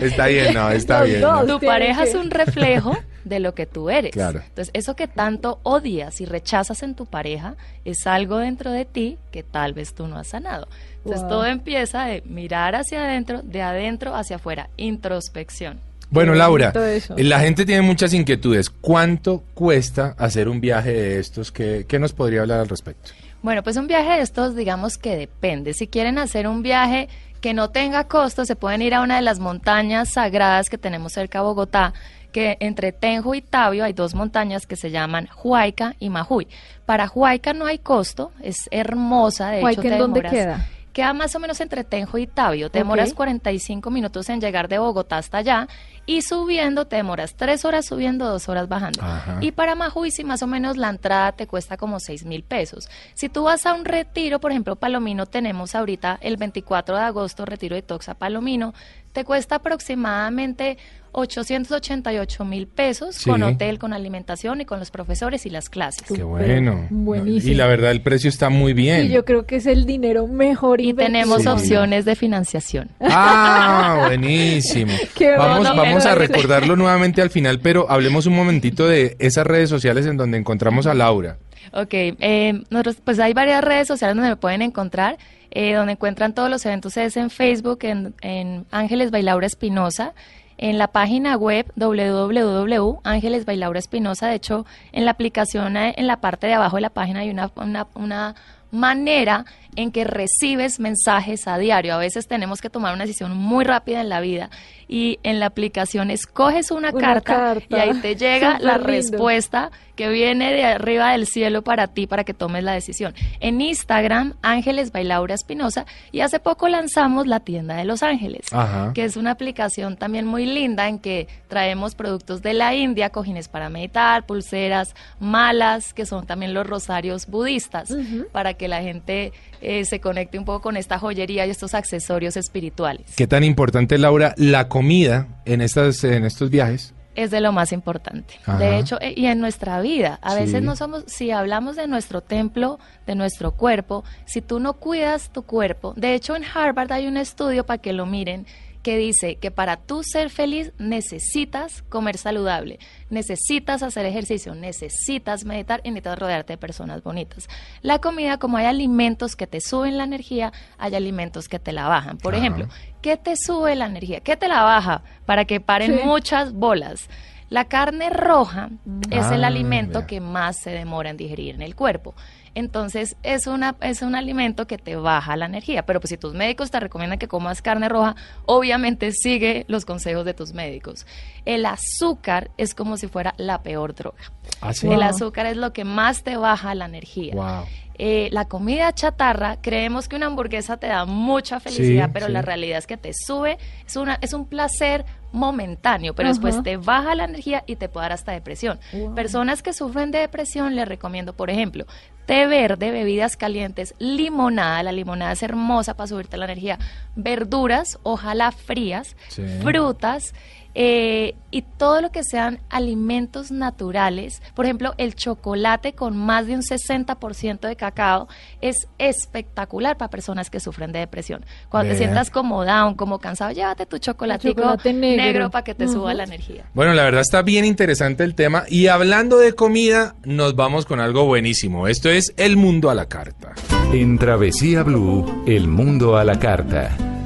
está 0.00 0.26
bien, 0.26 0.54
no, 0.54 0.70
está 0.70 1.02
bien. 1.02 1.20
no. 1.20 1.44
Tu 1.46 1.60
pareja 1.64 2.04
es 2.04 2.14
un 2.14 2.30
reflejo 2.30 2.96
de 3.24 3.40
lo 3.40 3.54
que 3.54 3.66
tú 3.66 3.90
eres. 3.90 4.12
Claro. 4.12 4.40
Entonces, 4.40 4.70
eso 4.74 4.96
que 4.96 5.06
tanto 5.06 5.60
odias 5.62 6.20
y 6.20 6.24
rechazas 6.24 6.82
en 6.82 6.94
tu 6.94 7.06
pareja 7.06 7.56
es 7.84 8.06
algo 8.06 8.38
dentro 8.38 8.70
de 8.70 8.84
ti 8.86 9.18
que 9.30 9.42
tal 9.42 9.74
vez 9.74 9.94
tú 9.94 10.06
no 10.06 10.18
has 10.18 10.28
sanado. 10.28 10.66
Entonces, 10.98 11.20
Wow. 11.22 11.28
todo 11.30 11.46
empieza 11.46 12.04
de 12.06 12.22
mirar 12.26 12.74
hacia 12.74 13.04
adentro, 13.04 13.42
de 13.42 13.62
adentro 13.62 14.14
hacia 14.14 14.36
afuera, 14.36 14.70
introspección. 14.76 15.80
Bueno, 16.10 16.34
Laura, 16.34 16.72
la 17.16 17.40
gente 17.40 17.66
tiene 17.66 17.82
muchas 17.82 18.14
inquietudes. 18.14 18.70
¿Cuánto 18.70 19.44
cuesta 19.54 20.14
hacer 20.18 20.48
un 20.48 20.60
viaje 20.60 20.92
de 20.92 21.18
estos? 21.18 21.52
¿Qué, 21.52 21.84
qué 21.86 21.98
nos 21.98 22.12
podría 22.14 22.40
hablar 22.40 22.60
al 22.60 22.68
respecto? 22.68 23.10
Bueno, 23.42 23.62
pues 23.62 23.76
un 23.76 23.86
viaje 23.86 24.12
de 24.16 24.22
estos, 24.22 24.56
digamos 24.56 24.96
que 24.98 25.16
depende. 25.16 25.74
Si 25.74 25.86
quieren 25.86 26.18
hacer 26.18 26.48
un 26.48 26.62
viaje 26.62 27.08
que 27.40 27.52
no 27.54 27.70
tenga 27.70 28.04
costo, 28.04 28.44
se 28.44 28.56
pueden 28.56 28.82
ir 28.82 28.94
a 28.94 29.02
una 29.02 29.16
de 29.16 29.22
las 29.22 29.38
montañas 29.38 30.08
sagradas 30.14 30.70
que 30.70 30.78
tenemos 30.78 31.12
cerca 31.12 31.38
de 31.38 31.44
Bogotá, 31.44 31.92
que 32.32 32.56
entre 32.60 32.90
Tenjo 32.92 33.34
y 33.34 33.42
Tabio 33.42 33.84
hay 33.84 33.92
dos 33.92 34.14
montañas 34.14 34.66
que 34.66 34.76
se 34.76 34.90
llaman 34.90 35.28
Huayca 35.44 35.94
y 36.00 36.08
Majuy. 36.10 36.48
Para 36.84 37.06
Huayca 37.08 37.52
no 37.52 37.66
hay 37.66 37.78
costo, 37.78 38.32
es 38.42 38.68
hermosa, 38.70 39.50
de 39.50 39.62
Huayca, 39.62 39.80
hecho 39.82 39.88
te 39.88 39.94
¿en 39.94 39.98
dónde 39.98 40.20
demoras- 40.20 40.32
queda? 40.32 40.68
Queda 40.98 41.12
más 41.12 41.32
o 41.36 41.38
menos 41.38 41.60
entre 41.60 41.84
Tenjo 41.84 42.18
y 42.18 42.26
Tabio. 42.26 42.70
Te 42.70 42.80
demoras 42.80 43.10
Ok. 43.10 43.18
45 43.18 43.88
minutos 43.88 44.28
en 44.30 44.40
llegar 44.40 44.66
de 44.66 44.80
Bogotá 44.80 45.18
hasta 45.18 45.38
allá 45.38 45.68
y 46.06 46.22
subiendo 46.22 46.88
te 46.88 46.96
demoras 46.96 47.36
3 47.36 47.64
horas 47.64 47.86
subiendo, 47.86 48.28
2 48.28 48.48
horas 48.48 48.68
bajando. 48.68 49.04
Ajá. 49.04 49.38
Y 49.40 49.52
para 49.52 49.76
Majuisi 49.76 50.24
más 50.24 50.42
o 50.42 50.48
menos 50.48 50.76
la 50.76 50.88
entrada 50.88 51.30
te 51.30 51.46
cuesta 51.46 51.76
como 51.76 52.00
6 52.00 52.24
mil 52.24 52.42
pesos. 52.42 52.88
Si 53.14 53.28
tú 53.28 53.44
vas 53.44 53.64
a 53.64 53.74
un 53.74 53.84
retiro, 53.84 54.40
por 54.40 54.50
ejemplo, 54.50 54.74
Palomino, 54.74 55.26
tenemos 55.26 55.76
ahorita 55.76 56.18
el 56.20 56.36
24 56.36 56.96
de 56.96 57.02
agosto 57.02 57.44
retiro 57.44 57.76
de 57.76 57.82
Toxa 57.82 58.14
Palomino, 58.14 58.74
te 59.12 59.24
cuesta 59.24 59.54
aproximadamente 59.54 60.78
888 61.18 62.44
mil 62.44 62.66
pesos 62.66 63.16
Sí. 63.16 63.28
con 63.30 63.42
hotel, 63.42 63.78
con 63.78 63.92
alimentación 63.92 64.60
y 64.60 64.64
con 64.64 64.78
los 64.78 64.90
profesores 64.90 65.44
y 65.46 65.50
las 65.50 65.68
clases. 65.68 66.04
Qué 66.06 66.22
bueno. 66.22 66.86
Buenísimo. 66.90 67.52
Y 67.52 67.56
la 67.56 67.66
verdad, 67.66 67.90
el 67.90 68.00
precio 68.02 68.28
está 68.30 68.48
muy 68.50 68.72
bien. 68.72 69.06
Y 69.06 69.08
yo 69.10 69.24
creo 69.24 69.46
que 69.46 69.56
es 69.56 69.66
el 69.66 69.84
dinero 69.86 70.26
mejor 70.26 70.80
Y 70.80 70.94
tenemos 70.94 71.42
Sí. 71.42 71.48
opciones 71.48 72.04
de 72.04 72.14
financiación. 72.16 72.90
Ah, 73.00 74.04
buenísimo. 74.06 74.92
Qué 75.14 75.32
Vamos, 75.36 75.66
bueno. 75.68 75.82
vamos 75.82 76.06
a 76.06 76.14
recordarlo 76.14 76.76
nuevamente 76.76 77.22
al 77.22 77.30
final, 77.30 77.60
pero 77.60 77.90
hablemos 77.90 78.26
un 78.26 78.34
momentito 78.34 78.86
de 78.86 79.16
esas 79.18 79.46
redes 79.46 79.68
sociales 79.70 80.06
en 80.06 80.16
donde 80.16 80.38
encontramos 80.38 80.86
a 80.86 80.94
Laura. 80.94 81.38
Ok, 81.72 81.92
eh, 81.92 82.62
nosotros, 82.70 82.96
pues 83.04 83.18
hay 83.18 83.34
varias 83.34 83.62
redes 83.62 83.86
sociales 83.86 84.16
donde 84.16 84.30
me 84.30 84.36
pueden 84.36 84.62
encontrar, 84.62 85.18
eh, 85.50 85.74
donde 85.74 85.92
encuentran 85.92 86.34
todos 86.34 86.48
los 86.48 86.64
eventos 86.64 86.96
es 86.96 87.16
en 87.18 87.28
Facebook, 87.30 87.80
en, 87.82 88.14
en 88.22 88.64
Ángeles 88.70 89.10
Bailaura 89.10 89.46
Espinosa, 89.46 90.14
en 90.58 90.76
la 90.76 90.88
página 90.88 91.36
web 91.36 91.72
www.ángeles 91.76 93.46
Bailaura 93.46 93.78
Espinosa, 93.78 94.28
de 94.28 94.34
hecho, 94.34 94.66
en 94.92 95.04
la 95.04 95.12
aplicación, 95.12 95.76
eh, 95.76 95.94
en 95.96 96.06
la 96.06 96.20
parte 96.20 96.46
de 96.46 96.54
abajo 96.54 96.76
de 96.76 96.82
la 96.82 96.90
página 96.90 97.20
hay 97.20 97.30
una, 97.30 97.50
una, 97.56 97.86
una 97.94 98.34
manera 98.70 99.46
en 99.76 99.92
que 99.92 100.04
recibes 100.04 100.80
mensajes 100.80 101.46
a 101.46 101.58
diario. 101.58 101.94
A 101.94 101.98
veces 101.98 102.26
tenemos 102.26 102.60
que 102.60 102.70
tomar 102.70 102.94
una 102.94 103.04
decisión 103.04 103.36
muy 103.36 103.64
rápida 103.64 104.00
en 104.00 104.08
la 104.08 104.20
vida 104.20 104.50
y 104.88 105.18
en 105.22 105.38
la 105.38 105.46
aplicación 105.46 106.10
escoges 106.10 106.70
una, 106.70 106.90
Una 106.90 107.00
carta, 107.00 107.34
carta. 107.34 107.76
y 107.76 107.80
ahí 107.80 107.94
te 108.00 108.16
llega 108.16 108.58
la 108.60 108.74
lindo. 108.78 108.86
respuesta 108.86 109.70
que 109.94 110.08
viene 110.08 110.52
de 110.52 110.64
arriba 110.64 111.10
del 111.12 111.26
cielo 111.26 111.62
para 111.62 111.88
ti, 111.88 112.06
para 112.06 112.22
que 112.24 112.32
tomes 112.32 112.62
la 112.64 112.72
decisión. 112.72 113.14
En 113.40 113.60
Instagram, 113.60 114.34
Ángeles 114.42 114.92
Bailaura 114.92 115.34
Espinosa, 115.34 115.86
y 116.12 116.20
hace 116.20 116.38
poco 116.38 116.68
lanzamos 116.68 117.26
la 117.26 117.40
tienda 117.40 117.74
de 117.76 117.84
Los 117.84 118.02
Ángeles, 118.04 118.46
Ajá. 118.52 118.92
que 118.94 119.04
es 119.04 119.16
una 119.16 119.32
aplicación 119.32 119.96
también 119.96 120.24
muy 120.24 120.46
linda 120.46 120.88
en 120.88 121.00
que 121.00 121.26
traemos 121.48 121.96
productos 121.96 122.42
de 122.42 122.54
la 122.54 122.74
India, 122.76 123.10
cojines 123.10 123.48
para 123.48 123.68
meditar, 123.70 124.24
pulseras, 124.24 124.94
malas, 125.18 125.92
que 125.92 126.06
son 126.06 126.26
también 126.26 126.54
los 126.54 126.66
rosarios 126.66 127.26
budistas, 127.26 127.92
para 128.32 128.54
que 128.54 128.68
la 128.68 128.80
gente 128.82 129.32
eh, 129.60 129.84
se 129.84 130.00
conecte 130.00 130.38
un 130.38 130.44
poco 130.44 130.60
con 130.62 130.76
esta 130.76 130.98
joyería 130.98 131.46
y 131.46 131.50
estos 131.50 131.74
accesorios 131.74 132.36
espirituales. 132.36 133.14
¿Qué 133.16 133.26
tan 133.26 133.44
importante, 133.44 133.98
Laura, 133.98 134.34
la 134.36 134.68
comida 134.68 135.26
en, 135.44 135.60
estas, 135.60 136.04
en 136.04 136.24
estos 136.24 136.50
viajes? 136.50 136.94
es 137.14 137.32
de 137.32 137.40
lo 137.40 137.50
más 137.50 137.72
importante. 137.72 138.34
Ajá. 138.46 138.58
De 138.58 138.78
hecho, 138.78 138.96
eh, 139.00 139.12
y 139.16 139.26
en 139.26 139.40
nuestra 139.40 139.80
vida, 139.80 140.20
a 140.22 140.34
Sí. 140.34 140.40
veces 140.40 140.62
no 140.62 140.76
somos, 140.76 141.02
si 141.08 141.32
hablamos 141.32 141.74
de 141.74 141.88
nuestro 141.88 142.20
templo, 142.20 142.78
de 143.08 143.16
nuestro 143.16 143.50
cuerpo, 143.56 144.04
si 144.24 144.40
tú 144.40 144.60
no 144.60 144.74
cuidas 144.74 145.30
tu 145.32 145.42
cuerpo, 145.42 145.94
de 145.96 146.14
hecho 146.14 146.36
en 146.36 146.44
Harvard 146.44 146.92
hay 146.92 147.08
un 147.08 147.16
estudio 147.16 147.66
para 147.66 147.78
que 147.78 147.92
lo 147.92 148.06
miren 148.06 148.46
que 148.82 148.96
dice 148.96 149.36
que 149.36 149.50
para 149.50 149.76
tú 149.76 150.02
ser 150.02 150.30
feliz 150.30 150.72
necesitas 150.78 151.82
comer 151.88 152.16
saludable, 152.18 152.78
necesitas 153.10 153.82
hacer 153.82 154.06
ejercicio, 154.06 154.54
necesitas 154.54 155.44
meditar 155.44 155.80
y 155.84 155.90
necesitas 155.90 156.18
rodearte 156.18 156.52
de 156.54 156.58
personas 156.58 157.02
bonitas. 157.02 157.48
La 157.82 157.98
comida, 158.00 158.38
como 158.38 158.56
hay 158.56 158.66
alimentos 158.66 159.36
que 159.36 159.46
te 159.46 159.60
suben 159.60 159.98
la 159.98 160.04
energía, 160.04 160.52
hay 160.78 160.94
alimentos 160.94 161.48
que 161.48 161.58
te 161.58 161.72
la 161.72 161.88
bajan. 161.88 162.18
Por 162.18 162.34
Ajá. 162.34 162.42
ejemplo, 162.44 162.68
¿qué 163.02 163.16
te 163.16 163.36
sube 163.36 163.74
la 163.74 163.86
energía? 163.86 164.20
¿Qué 164.20 164.36
te 164.36 164.48
la 164.48 164.62
baja? 164.62 165.02
Para 165.26 165.44
que 165.44 165.60
paren 165.60 165.98
Sí. 165.98 166.04
muchas 166.04 166.52
bolas. 166.52 167.08
La 167.50 167.64
carne 167.64 168.10
roja 168.10 168.68
es 169.10 169.30
el 169.30 169.42
Ah, 169.42 169.46
alimento 169.46 170.06
que 170.06 170.20
más 170.20 170.58
se 170.58 170.68
demora 170.70 171.08
en 171.08 171.16
digerir 171.16 171.54
en 171.54 171.62
el 171.62 171.74
cuerpo. 171.74 172.14
Entonces 172.54 173.16
es 173.22 173.46
una 173.46 173.76
es 173.80 174.02
un 174.02 174.14
alimento 174.14 174.66
que 174.66 174.78
te 174.78 174.96
baja 174.96 175.36
la 175.36 175.46
energía, 175.46 175.84
pero 175.86 176.00
pues 176.00 176.10
si 176.10 176.16
tus 176.16 176.34
médicos 176.34 176.70
te 176.70 176.80
recomiendan 176.80 177.18
que 177.18 177.28
comas 177.28 177.62
carne 177.62 177.88
roja, 177.88 178.16
obviamente 178.46 179.12
sigue 179.12 179.64
los 179.68 179.84
consejos 179.84 180.24
de 180.24 180.34
tus 180.34 180.52
médicos. 180.52 181.06
El 181.44 181.64
azúcar 181.66 182.50
es 182.56 182.74
como 182.74 182.96
si 182.96 183.06
fuera 183.08 183.34
la 183.36 183.62
peor 183.62 183.94
droga. 183.94 184.18
¿Ah, 184.60 184.72
sí? 184.72 184.86
El 184.86 184.94
Wow. 184.96 185.02
azúcar 185.04 185.46
es 185.46 185.56
lo 185.56 185.72
que 185.72 185.84
más 185.84 186.22
te 186.22 186.36
baja 186.36 186.74
la 186.74 186.86
energía. 186.86 187.34
Wow. 187.34 187.64
Eh, 187.98 188.28
la 188.30 188.44
comida 188.46 188.92
chatarra, 188.92 189.58
creemos 189.60 190.06
que 190.08 190.14
una 190.16 190.26
hamburguesa 190.26 190.76
te 190.76 190.86
da 190.86 191.04
mucha 191.04 191.58
felicidad, 191.58 192.06
Sí, 192.06 192.10
pero 192.14 192.26
sí. 192.26 192.32
la 192.32 192.42
realidad 192.42 192.78
es 192.78 192.86
que 192.86 192.96
te 192.96 193.12
sube, 193.12 193.58
es, 193.86 193.96
una, 193.96 194.18
es 194.20 194.32
un 194.32 194.46
placer 194.46 195.04
momentáneo, 195.32 196.14
pero 196.14 196.28
después 196.28 196.62
te 196.62 196.76
baja 196.76 197.14
la 197.14 197.24
energía 197.24 197.64
y 197.66 197.76
te 197.76 197.88
puede 197.88 198.04
dar 198.04 198.12
hasta 198.12 198.32
depresión. 198.32 198.78
Wow. 198.92 199.14
Personas 199.14 199.62
que 199.62 199.72
sufren 199.72 200.10
de 200.10 200.18
depresión, 200.20 200.74
les 200.76 200.86
recomiendo, 200.88 201.34
por 201.34 201.50
ejemplo, 201.50 201.86
té 202.24 202.46
verde, 202.46 202.90
bebidas 202.90 203.36
calientes, 203.36 203.94
limonada, 203.98 204.82
la 204.82 204.92
limonada 204.92 205.32
es 205.32 205.42
hermosa 205.42 205.94
para 205.94 206.06
subirte 206.06 206.36
la 206.36 206.44
energía, 206.46 206.78
verduras, 207.16 207.98
ojalá 208.04 208.52
frías, 208.52 209.16
Sí. 209.28 209.42
frutas, 209.60 210.34
eh, 210.80 211.34
y 211.50 211.62
todo 211.62 212.00
lo 212.00 212.12
que 212.12 212.22
sean 212.22 212.60
alimentos 212.70 213.50
naturales, 213.50 214.40
por 214.54 214.64
ejemplo, 214.64 214.94
el 214.96 215.16
chocolate 215.16 215.92
con 215.92 216.16
más 216.16 216.46
de 216.46 216.54
un 216.54 216.62
60% 216.62 217.66
de 217.66 217.74
cacao 217.74 218.28
es 218.60 218.86
espectacular 218.98 219.96
para 219.96 220.08
personas 220.08 220.50
que 220.50 220.60
sufren 220.60 220.92
de 220.92 221.00
depresión. 221.00 221.44
Cuando 221.68 221.90
te 221.90 221.98
sientas 221.98 222.30
como 222.30 222.64
down, 222.64 222.94
como 222.94 223.18
cansado, 223.18 223.50
llévate 223.50 223.86
tu 223.86 223.98
chocolatico 223.98 224.60
chocolate 224.60 224.92
negro. 224.92 225.50
para 225.50 225.64
que 225.64 225.74
te 225.74 225.88
suba 225.88 226.14
la 226.14 226.22
energía. 226.22 226.66
Bueno, 226.74 226.94
la 226.94 227.02
verdad 227.02 227.22
está 227.22 227.42
bien 227.42 227.64
interesante 227.64 228.22
el 228.22 228.36
tema. 228.36 228.62
Y 228.68 228.86
hablando 228.86 229.38
de 229.38 229.54
comida, 229.54 230.14
nos 230.22 230.54
vamos 230.54 230.86
con 230.86 231.00
algo 231.00 231.24
buenísimo. 231.24 231.88
Esto 231.88 232.08
es 232.08 232.32
El 232.36 232.56
Mundo 232.56 232.88
a 232.88 232.94
la 232.94 233.06
Carta. 233.06 233.52
En 233.92 234.16
Travesía 234.16 234.84
Blue, 234.84 235.42
el 235.44 235.66
mundo 235.66 236.16
a 236.16 236.22
la 236.22 236.38
carta. 236.38 237.17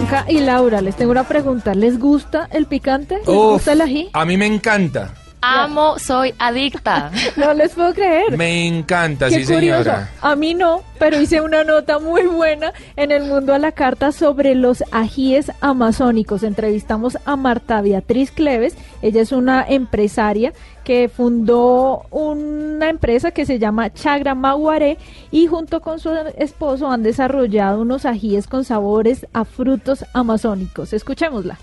Juanca 0.00 0.24
y 0.30 0.40
Laura, 0.40 0.80
les 0.80 0.96
tengo 0.96 1.10
una 1.10 1.24
pregunta. 1.24 1.74
¿Les 1.74 1.98
gusta 1.98 2.48
el 2.52 2.64
picante? 2.64 3.18
¿Les 3.18 3.28
Uf, 3.28 3.52
gusta 3.52 3.72
el 3.74 3.82
ají? 3.82 4.08
A 4.14 4.24
mí 4.24 4.38
me 4.38 4.46
encanta. 4.46 5.12
Amo, 5.50 5.98
soy 5.98 6.34
adicta. 6.38 7.10
No 7.36 7.52
les 7.54 7.72
puedo 7.72 7.92
creer. 7.94 8.36
Me 8.36 8.66
encanta, 8.66 9.28
Qué 9.28 9.44
sí, 9.44 9.52
curioso. 9.54 9.82
señora. 9.84 10.10
A 10.20 10.36
mí 10.36 10.54
no, 10.54 10.82
pero 10.98 11.20
hice 11.20 11.40
una 11.40 11.64
nota 11.64 11.98
muy 11.98 12.26
buena 12.26 12.72
en 12.96 13.10
el 13.10 13.24
mundo 13.24 13.54
a 13.54 13.58
la 13.58 13.72
carta 13.72 14.12
sobre 14.12 14.54
los 14.54 14.84
ajíes 14.92 15.50
amazónicos. 15.60 16.42
Entrevistamos 16.42 17.18
a 17.24 17.36
Marta 17.36 17.80
Beatriz 17.80 18.30
Cleves. 18.30 18.74
Ella 19.02 19.22
es 19.22 19.32
una 19.32 19.64
empresaria 19.66 20.52
que 20.84 21.08
fundó 21.08 22.06
una 22.10 22.88
empresa 22.88 23.30
que 23.30 23.46
se 23.46 23.58
llama 23.58 23.92
Chagra 23.92 24.34
Maguaré 24.34 24.98
y 25.30 25.46
junto 25.46 25.80
con 25.80 25.98
su 26.00 26.10
esposo 26.36 26.90
han 26.90 27.02
desarrollado 27.02 27.82
unos 27.82 28.04
ajíes 28.06 28.46
con 28.46 28.64
sabores 28.64 29.26
a 29.32 29.44
frutos 29.44 30.04
amazónicos. 30.14 30.92
Escuchémosla. 30.92 31.58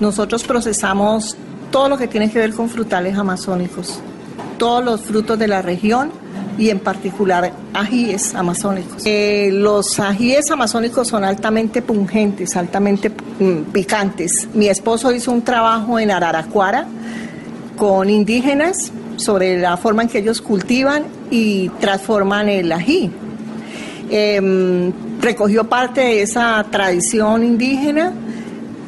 Nosotros 0.00 0.44
procesamos 0.44 1.36
todo 1.70 1.88
lo 1.88 1.98
que 1.98 2.08
tiene 2.08 2.30
que 2.30 2.38
ver 2.38 2.52
con 2.52 2.68
frutales 2.68 3.16
amazónicos, 3.16 4.00
todos 4.58 4.84
los 4.84 5.00
frutos 5.02 5.38
de 5.38 5.48
la 5.48 5.62
región 5.62 6.10
y 6.58 6.70
en 6.70 6.80
particular 6.80 7.52
ajíes 7.72 8.34
amazónicos. 8.34 9.02
Eh, 9.06 9.50
los 9.52 10.00
ajíes 10.00 10.50
amazónicos 10.50 11.06
son 11.08 11.24
altamente 11.24 11.82
pungentes, 11.82 12.56
altamente 12.56 13.10
mm, 13.10 13.70
picantes. 13.72 14.48
Mi 14.54 14.68
esposo 14.68 15.12
hizo 15.12 15.30
un 15.30 15.42
trabajo 15.42 15.98
en 15.98 16.10
Araraquara 16.10 16.86
con 17.76 18.10
indígenas 18.10 18.90
sobre 19.16 19.58
la 19.60 19.76
forma 19.76 20.02
en 20.02 20.08
que 20.08 20.18
ellos 20.18 20.40
cultivan 20.42 21.04
y 21.30 21.68
transforman 21.80 22.48
el 22.48 22.72
ají. 22.72 23.10
Em, 24.10 24.92
recogió 25.20 25.64
parte 25.64 26.00
de 26.00 26.22
esa 26.22 26.64
tradición 26.70 27.44
indígena 27.44 28.12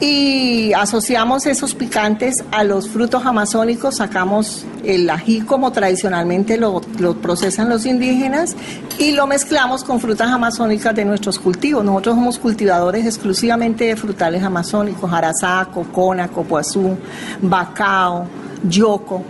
y 0.00 0.72
asociamos 0.72 1.44
esos 1.44 1.74
picantes 1.74 2.42
a 2.50 2.64
los 2.64 2.88
frutos 2.88 3.26
amazónicos, 3.26 3.96
sacamos 3.96 4.64
el 4.82 5.08
ají 5.10 5.42
como 5.42 5.72
tradicionalmente 5.72 6.56
lo, 6.56 6.80
procesan 7.20 7.68
los 7.68 7.84
indígenas 7.84 8.56
y 8.98 9.12
lo 9.12 9.26
mezclamos 9.26 9.84
con 9.84 10.00
frutas 10.00 10.30
amazónicas 10.30 10.94
de 10.94 11.04
nuestros 11.04 11.38
cultivos. 11.38 11.84
Nosotros 11.84 12.14
somos 12.14 12.38
cultivadores 12.38 13.04
exclusivamente 13.04 13.84
de 13.84 13.96
frutales 13.96 14.42
amazónicos, 14.42 15.12
arazá, 15.12 15.68
cocona, 15.72 16.28
copoazú, 16.28 16.96
bacao, 17.42 18.26
yoco. 18.64 19.22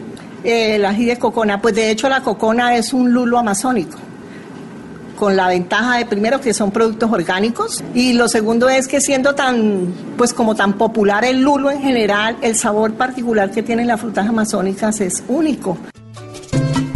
Eh, 0.44 0.76
El 0.76 0.84
ají 0.84 1.04
de 1.04 1.18
cocona, 1.18 1.60
pues 1.60 1.74
de 1.74 1.90
hecho 1.90 2.08
la 2.08 2.22
cocona 2.22 2.76
es 2.76 2.92
un 2.92 3.12
lulo 3.12 3.38
amazónico 3.38 4.09
con 5.20 5.36
la 5.36 5.48
ventaja 5.48 5.98
de 5.98 6.06
primero 6.06 6.40
que 6.40 6.54
son 6.54 6.70
productos 6.70 7.12
orgánicos 7.12 7.84
y 7.94 8.14
lo 8.14 8.26
segundo 8.26 8.70
es 8.70 8.88
que 8.88 9.02
siendo 9.02 9.34
tan 9.34 9.92
pues 10.16 10.32
como 10.32 10.54
tan 10.54 10.78
popular 10.78 11.26
el 11.26 11.42
lulo 11.42 11.70
en 11.70 11.82
general, 11.82 12.38
el 12.40 12.56
sabor 12.56 12.94
particular 12.94 13.50
que 13.50 13.62
tienen 13.62 13.86
las 13.86 14.00
frutas 14.00 14.26
amazónicas 14.26 14.98
es 15.02 15.22
único. 15.28 15.76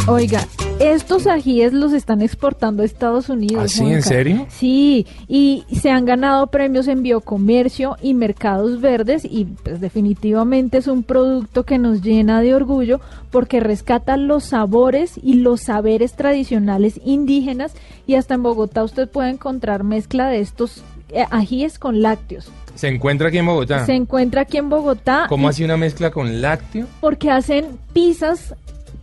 Oiga, 0.07 0.45
estos 0.79 1.25
ajíes 1.25 1.73
los 1.73 1.91
están 1.91 2.21
exportando 2.21 2.83
a 2.83 2.85
Estados 2.85 3.27
Unidos. 3.29 3.63
¿Ah, 3.63 3.67
sí? 3.67 3.85
¿En 3.85 4.03
serio? 4.03 4.45
Sí, 4.49 5.07
y 5.27 5.63
se 5.75 5.89
han 5.89 6.05
ganado 6.05 6.45
premios 6.47 6.87
en 6.87 7.01
biocomercio 7.01 7.97
y 8.03 8.13
mercados 8.13 8.81
verdes 8.81 9.25
y 9.25 9.45
pues 9.45 9.81
definitivamente 9.81 10.77
es 10.77 10.85
un 10.85 11.01
producto 11.01 11.63
que 11.63 11.79
nos 11.79 12.03
llena 12.03 12.41
de 12.41 12.53
orgullo 12.53 13.01
porque 13.31 13.59
rescata 13.59 14.15
los 14.15 14.43
sabores 14.43 15.13
y 15.23 15.35
los 15.35 15.61
saberes 15.61 16.13
tradicionales 16.13 17.01
indígenas 17.03 17.73
y 18.05 18.13
hasta 18.13 18.35
en 18.35 18.43
Bogotá 18.43 18.83
usted 18.83 19.09
puede 19.09 19.31
encontrar 19.31 19.83
mezcla 19.83 20.27
de 20.29 20.39
estos 20.39 20.83
eh, 21.09 21.25
ajíes 21.31 21.79
con 21.79 22.03
lácteos. 22.03 22.51
Se 22.75 22.89
encuentra 22.89 23.29
aquí 23.29 23.39
en 23.39 23.47
Bogotá. 23.47 23.85
Se 23.87 23.93
encuentra 23.93 24.41
aquí 24.41 24.57
en 24.57 24.69
Bogotá 24.69 25.25
¿Cómo 25.29 25.47
hace 25.47 25.65
una 25.65 25.77
mezcla 25.77 26.11
con 26.11 26.41
lácteo? 26.41 26.85
porque 26.99 27.31
hacen 27.31 27.79
pizzas 27.91 28.53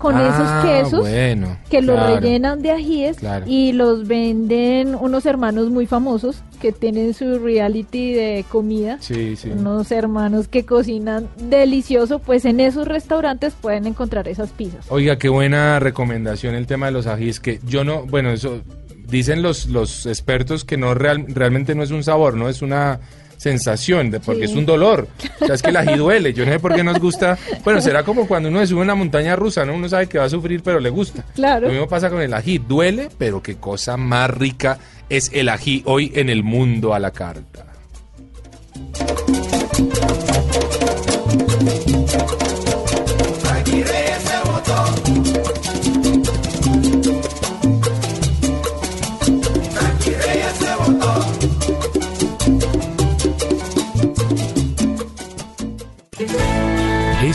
con 0.03 0.17
Ah, 0.17 0.29
esos 0.29 0.67
quesos 0.91 1.01
bueno, 1.09 1.57
que 1.71 1.81
los 1.81 1.95
claro. 1.97 2.17
rellenan 2.21 2.61
de 2.61 2.73
ajíes 2.73 3.17
Claro. 3.19 3.47
y 3.49 3.73
los 3.73 4.07
venden 4.09 4.95
unos 4.97 5.25
hermanos 5.27 5.71
muy 5.71 5.87
famosos 5.87 6.43
que 6.61 6.73
tienen 6.73 7.15
su 7.15 7.39
reality 7.39 8.13
de 8.13 8.45
comida. 8.51 8.99
Sí, 9.01 9.37
sí. 9.37 9.51
Unos 9.51 9.91
hermanos 9.93 10.49
que 10.49 10.67
cocinan 10.67 11.29
delicioso, 11.39 12.19
pues 12.19 12.45
en 12.45 12.59
esos 12.61 12.87
restaurantes 12.89 13.55
pueden 13.61 13.87
encontrar 13.87 14.27
esas 14.29 14.51
pizzas. 14.51 14.85
Oiga, 14.91 15.17
qué 15.19 15.29
buena 15.29 15.79
recomendación 15.79 16.55
el 16.57 16.67
tema 16.67 16.87
de 16.87 16.93
los 16.93 17.07
ajíes, 17.07 17.39
que 17.41 17.61
yo 17.67 17.85
no, 17.85 18.05
bueno, 18.05 18.31
eso 18.31 18.61
dicen 19.09 19.41
los, 19.43 19.67
los 19.67 20.07
expertos 20.07 20.65
que 20.65 20.77
no 20.77 20.95
real- 20.95 21.27
realmente 21.29 21.75
no 21.75 21.83
es 21.85 21.91
un 21.93 22.03
sabor, 22.03 22.35
no 22.37 22.49
es 22.49 22.61
una 22.63 22.99
sensación, 23.43 24.11
de, 24.11 24.21
porque 24.21 24.47
Sí. 24.47 24.53
es 24.53 24.57
un 24.57 24.65
dolor. 24.65 25.09
O 25.41 25.47
sea, 25.47 25.57
es 25.57 25.63
que 25.63 25.71
el 25.71 25.77
ají 25.77 25.97
duele. 25.97 26.33
Yo 26.33 26.47
no 26.47 26.53
sé 26.53 26.61
por 26.61 26.75
qué 26.75 26.85
nos 26.85 27.01
gusta. 27.01 27.37
Bueno, 27.65 27.81
será 27.81 28.05
como 28.05 28.29
cuando 28.29 28.49
uno 28.49 28.61
se 28.61 28.69
sube 28.69 28.81
a 28.81 28.85
una 28.85 28.95
montaña 28.95 29.35
rusa, 29.35 29.65
¿no? 29.65 29.75
Uno 29.75 29.89
sabe 29.89 30.07
que 30.07 30.19
va 30.19 30.25
a 30.25 30.31
sufrir, 30.31 30.63
pero 30.63 30.79
le 30.79 30.91
gusta. 30.91 31.25
Claro. 31.35 31.67
Lo 31.67 31.73
mismo 31.73 31.89
pasa 31.89 32.09
con 32.09 32.21
el 32.23 32.33
ají. 32.33 32.59
Duele, 32.59 33.09
pero 33.19 33.43
qué 33.43 33.57
cosa 33.57 33.97
más 33.97 34.31
rica 34.31 34.79
es 35.09 35.31
el 35.35 35.49
ají 35.49 35.83
hoy 35.87 36.13
en 36.15 36.29
el 36.31 36.45
mundo 36.45 36.95
a 36.95 37.01
la 37.01 37.11
carta. 37.11 37.67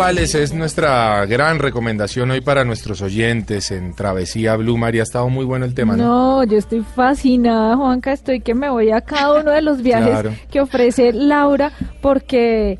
Espirituales 0.00 0.34
es 0.34 0.54
nuestra 0.54 1.26
gran 1.26 1.58
recomendación 1.58 2.30
hoy 2.30 2.40
para 2.40 2.64
nuestros 2.64 3.02
oyentes 3.02 3.70
en 3.70 3.94
Travesía 3.94 4.56
Blue. 4.56 4.78
María, 4.78 5.02
ha 5.02 5.04
estado 5.04 5.28
muy 5.28 5.44
bueno 5.44 5.66
el 5.66 5.74
tema, 5.74 5.94
¿no? 5.96 6.38
No, 6.38 6.44
yo 6.44 6.56
estoy 6.56 6.82
fascinada, 6.82 7.76
Juanca. 7.76 8.12
Estoy 8.12 8.40
que 8.40 8.54
me 8.54 8.70
voy 8.70 8.90
a 8.90 9.02
cada 9.02 9.40
uno 9.40 9.50
de 9.50 9.60
los 9.62 9.82
viajes 9.82 10.08
Claro. 10.10 10.32
que 10.50 10.60
ofrece 10.60 11.12
Laura 11.12 11.72
porque 12.00 12.78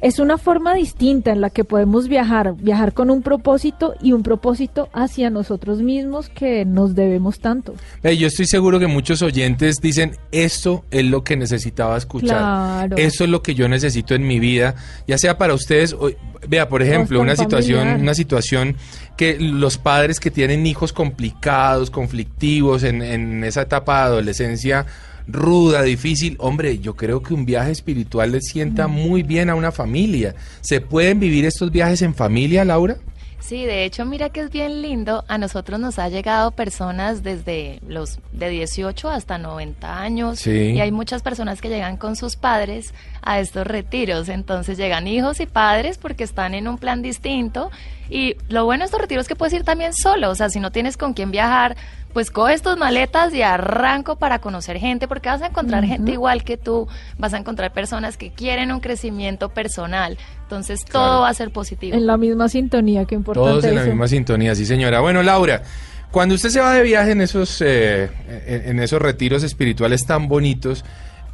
es 0.00 0.18
una 0.18 0.38
forma 0.38 0.74
distinta 0.74 1.30
en 1.32 1.40
la 1.40 1.50
que 1.50 1.64
podemos 1.64 2.08
viajar, 2.08 2.54
viajar 2.56 2.94
con 2.94 3.10
un 3.10 3.22
propósito 3.22 3.94
y 4.00 4.12
un 4.12 4.22
propósito 4.22 4.88
hacia 4.92 5.28
nosotros 5.30 5.82
mismos 5.82 6.28
que 6.30 6.64
nos 6.64 6.94
debemos 6.94 7.40
tanto. 7.40 7.74
Yo 8.02 8.26
estoy 8.26 8.46
seguro 8.46 8.78
que 8.78 8.86
muchos 8.86 9.20
oyentes 9.22 9.76
dicen, 9.82 10.16
esto 10.32 10.84
es 10.90 11.04
lo 11.04 11.22
que 11.22 11.36
necesitaba 11.36 11.96
escuchar. 11.96 12.38
Claro. 12.38 12.96
Esto 12.96 13.24
es 13.24 13.30
lo 13.30 13.42
que 13.42 13.54
yo 13.54 13.68
necesito 13.68 14.14
en 14.14 14.26
mi 14.26 14.40
vida, 14.40 14.74
ya 15.06 15.18
sea 15.18 15.36
para 15.36 15.54
ustedes, 15.54 15.92
o- 15.92 16.10
vea, 16.48 16.68
por 16.70 16.82
ejemplo, 16.82 17.18
con 17.18 17.26
una 17.26 17.36
situación, 17.36 18.00
una 18.00 18.14
situación 18.14 18.76
que 19.18 19.38
los 19.38 19.76
padres 19.76 20.18
que 20.20 20.30
tienen 20.30 20.66
hijos 20.66 20.94
complicados, 20.94 21.90
conflictivos 21.90 22.82
en, 22.84 23.02
en 23.02 23.44
esa 23.44 23.62
etapa 23.62 23.98
de 23.98 24.04
adolescencia 24.06 24.86
ruda, 25.26 25.82
difícil, 25.82 26.36
hombre, 26.38 26.78
yo 26.78 26.96
creo 26.96 27.22
que 27.22 27.34
un 27.34 27.44
viaje 27.44 27.70
espiritual 27.70 28.32
le 28.32 28.40
sienta 28.40 28.88
muy 28.88 29.22
bien 29.22 29.50
a 29.50 29.54
una 29.54 29.72
familia. 29.72 30.34
¿Se 30.60 30.80
pueden 30.80 31.20
vivir 31.20 31.44
estos 31.44 31.70
viajes 31.70 32.02
en 32.02 32.14
familia, 32.14 32.64
Laura? 32.64 32.96
Sí, 33.40 33.64
de 33.64 33.84
hecho, 33.84 34.04
mira 34.04 34.28
que 34.28 34.42
es 34.42 34.50
bien 34.50 34.80
lindo. 34.80 35.24
A 35.26 35.36
nosotros 35.36 35.80
nos 35.80 35.98
ha 35.98 36.08
llegado 36.08 36.52
personas 36.52 37.24
desde 37.24 37.80
los 37.88 38.20
de 38.32 38.48
18 38.48 39.08
hasta 39.10 39.38
90 39.38 40.00
años. 40.00 40.38
Sí. 40.38 40.70
Y 40.70 40.80
hay 40.80 40.92
muchas 40.92 41.22
personas 41.22 41.60
que 41.60 41.68
llegan 41.68 41.96
con 41.96 42.14
sus 42.14 42.36
padres 42.36 42.94
a 43.22 43.40
estos 43.40 43.66
retiros. 43.66 44.28
Entonces 44.28 44.78
llegan 44.78 45.06
hijos 45.06 45.40
y 45.40 45.46
padres 45.46 45.98
porque 45.98 46.24
están 46.24 46.54
en 46.54 46.68
un 46.68 46.78
plan 46.78 47.02
distinto. 47.02 47.70
Y 48.08 48.36
lo 48.48 48.64
bueno 48.64 48.82
de 48.82 48.86
estos 48.86 49.00
retiros 49.00 49.24
es 49.24 49.28
que 49.28 49.36
puedes 49.36 49.54
ir 49.54 49.64
también 49.64 49.94
solo. 49.94 50.30
O 50.30 50.34
sea, 50.34 50.50
si 50.50 50.60
no 50.60 50.72
tienes 50.72 50.96
con 50.96 51.14
quién 51.14 51.30
viajar, 51.30 51.76
pues 52.12 52.30
coges 52.30 52.60
tus 52.62 52.76
maletas 52.76 53.32
y 53.32 53.42
arranco 53.42 54.16
para 54.16 54.40
conocer 54.40 54.78
gente, 54.78 55.06
porque 55.06 55.28
vas 55.28 55.42
a 55.42 55.46
encontrar 55.46 55.84
gente 55.84 56.10
igual 56.12 56.42
que 56.42 56.56
tú, 56.56 56.88
vas 57.18 57.34
a 57.34 57.38
encontrar 57.38 57.72
personas 57.72 58.16
que 58.16 58.30
quieren 58.30 58.72
un 58.72 58.80
crecimiento 58.80 59.50
personal. 59.50 60.18
Entonces 60.42 60.84
Claro. 60.84 61.06
todo 61.06 61.20
va 61.20 61.28
a 61.28 61.34
ser 61.34 61.50
positivo. 61.52 61.96
En 61.96 62.06
la 62.06 62.16
misma 62.16 62.48
sintonía, 62.48 63.04
qué 63.04 63.14
importante 63.14 63.50
Todos 63.50 63.64
en 63.64 63.76
la 63.76 63.84
misma 63.84 64.08
sintonía, 64.08 64.54
sí 64.56 64.66
señora. 64.66 65.00
Bueno, 65.00 65.22
Laura, 65.22 65.62
cuando 66.10 66.34
usted 66.34 66.48
se 66.48 66.58
va 66.60 66.74
de 66.74 66.82
viaje 66.82 67.12
en 67.12 67.20
esos, 67.20 67.60
eh, 67.60 68.10
en, 68.46 68.70
en 68.70 68.80
esos 68.80 69.00
retiros 69.00 69.44
espirituales 69.44 70.04
tan 70.04 70.26
bonitos 70.26 70.84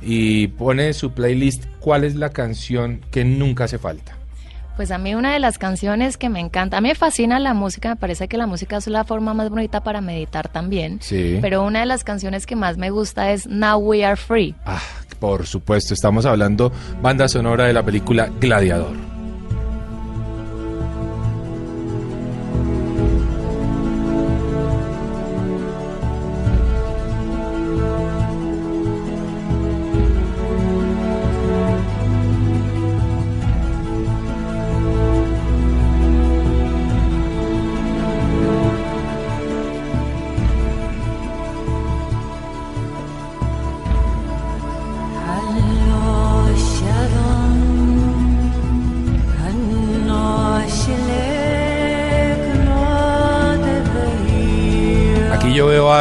y 0.06 0.46
pone 0.46 0.92
su 0.92 1.10
playlist, 1.10 1.64
¿cuál 1.80 2.04
es 2.04 2.14
la 2.14 2.30
canción 2.30 3.00
que 3.10 3.24
nunca 3.24 3.64
hace 3.64 3.78
falta? 3.78 4.16
Pues 4.76 4.90
a 4.90 4.98
mí 4.98 5.14
una 5.14 5.32
de 5.32 5.40
las 5.40 5.58
canciones 5.58 6.16
que 6.16 6.28
me 6.28 6.38
encanta, 6.38 6.76
a 6.76 6.80
mí 6.80 6.88
me 6.88 6.94
fascina 6.94 7.38
la 7.38 7.54
música, 7.54 7.88
me 7.88 7.96
parece 7.96 8.28
que 8.28 8.36
la 8.36 8.46
música 8.46 8.76
es 8.76 8.86
la 8.86 9.04
forma 9.04 9.34
más 9.34 9.50
bonita 9.50 9.82
para 9.82 10.00
meditar 10.00 10.48
también. 10.48 10.98
Sí. 11.00 11.38
Pero 11.40 11.64
una 11.64 11.80
de 11.80 11.86
las 11.86 12.04
canciones 12.04 12.46
que 12.46 12.56
más 12.56 12.76
me 12.76 12.90
gusta 12.90 13.32
es 13.32 13.46
Now 13.48 13.78
We 13.78 14.04
Are 14.04 14.16
Free. 14.16 14.54
Ah, 14.66 14.82
por 15.18 15.46
supuesto, 15.46 15.94
estamos 15.94 16.26
hablando 16.26 16.70
banda 17.02 17.26
sonora 17.26 17.64
de 17.64 17.72
la 17.72 17.82
película 17.82 18.30
Gladiador. 18.38 19.15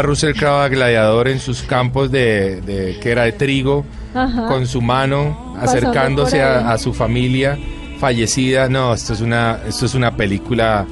Russell 0.06 0.34
Crowe 0.36 0.64
a 0.64 0.68
Gladiador 0.70 1.28
en 1.28 1.40
sus 1.40 1.62
campos 1.64 2.12
de, 2.12 2.62
de- 2.62 3.00
que 3.00 3.12
era 3.12 3.24
de 3.24 3.32
trigo, 3.34 3.86
Ajá. 4.14 4.48
con 4.48 4.66
su 4.68 4.82
mano, 4.82 5.56
acercándose 5.60 6.42
a, 6.42 6.72
a 6.72 6.78
su 6.78 6.94
familia 6.94 7.58
fallecida. 8.00 8.70
No, 8.70 8.94
esto 8.94 9.14
es 9.14 9.22
una, 9.22 9.60
esto 9.68 9.86
es 9.86 9.94
una 9.96 10.16
película 10.16 10.86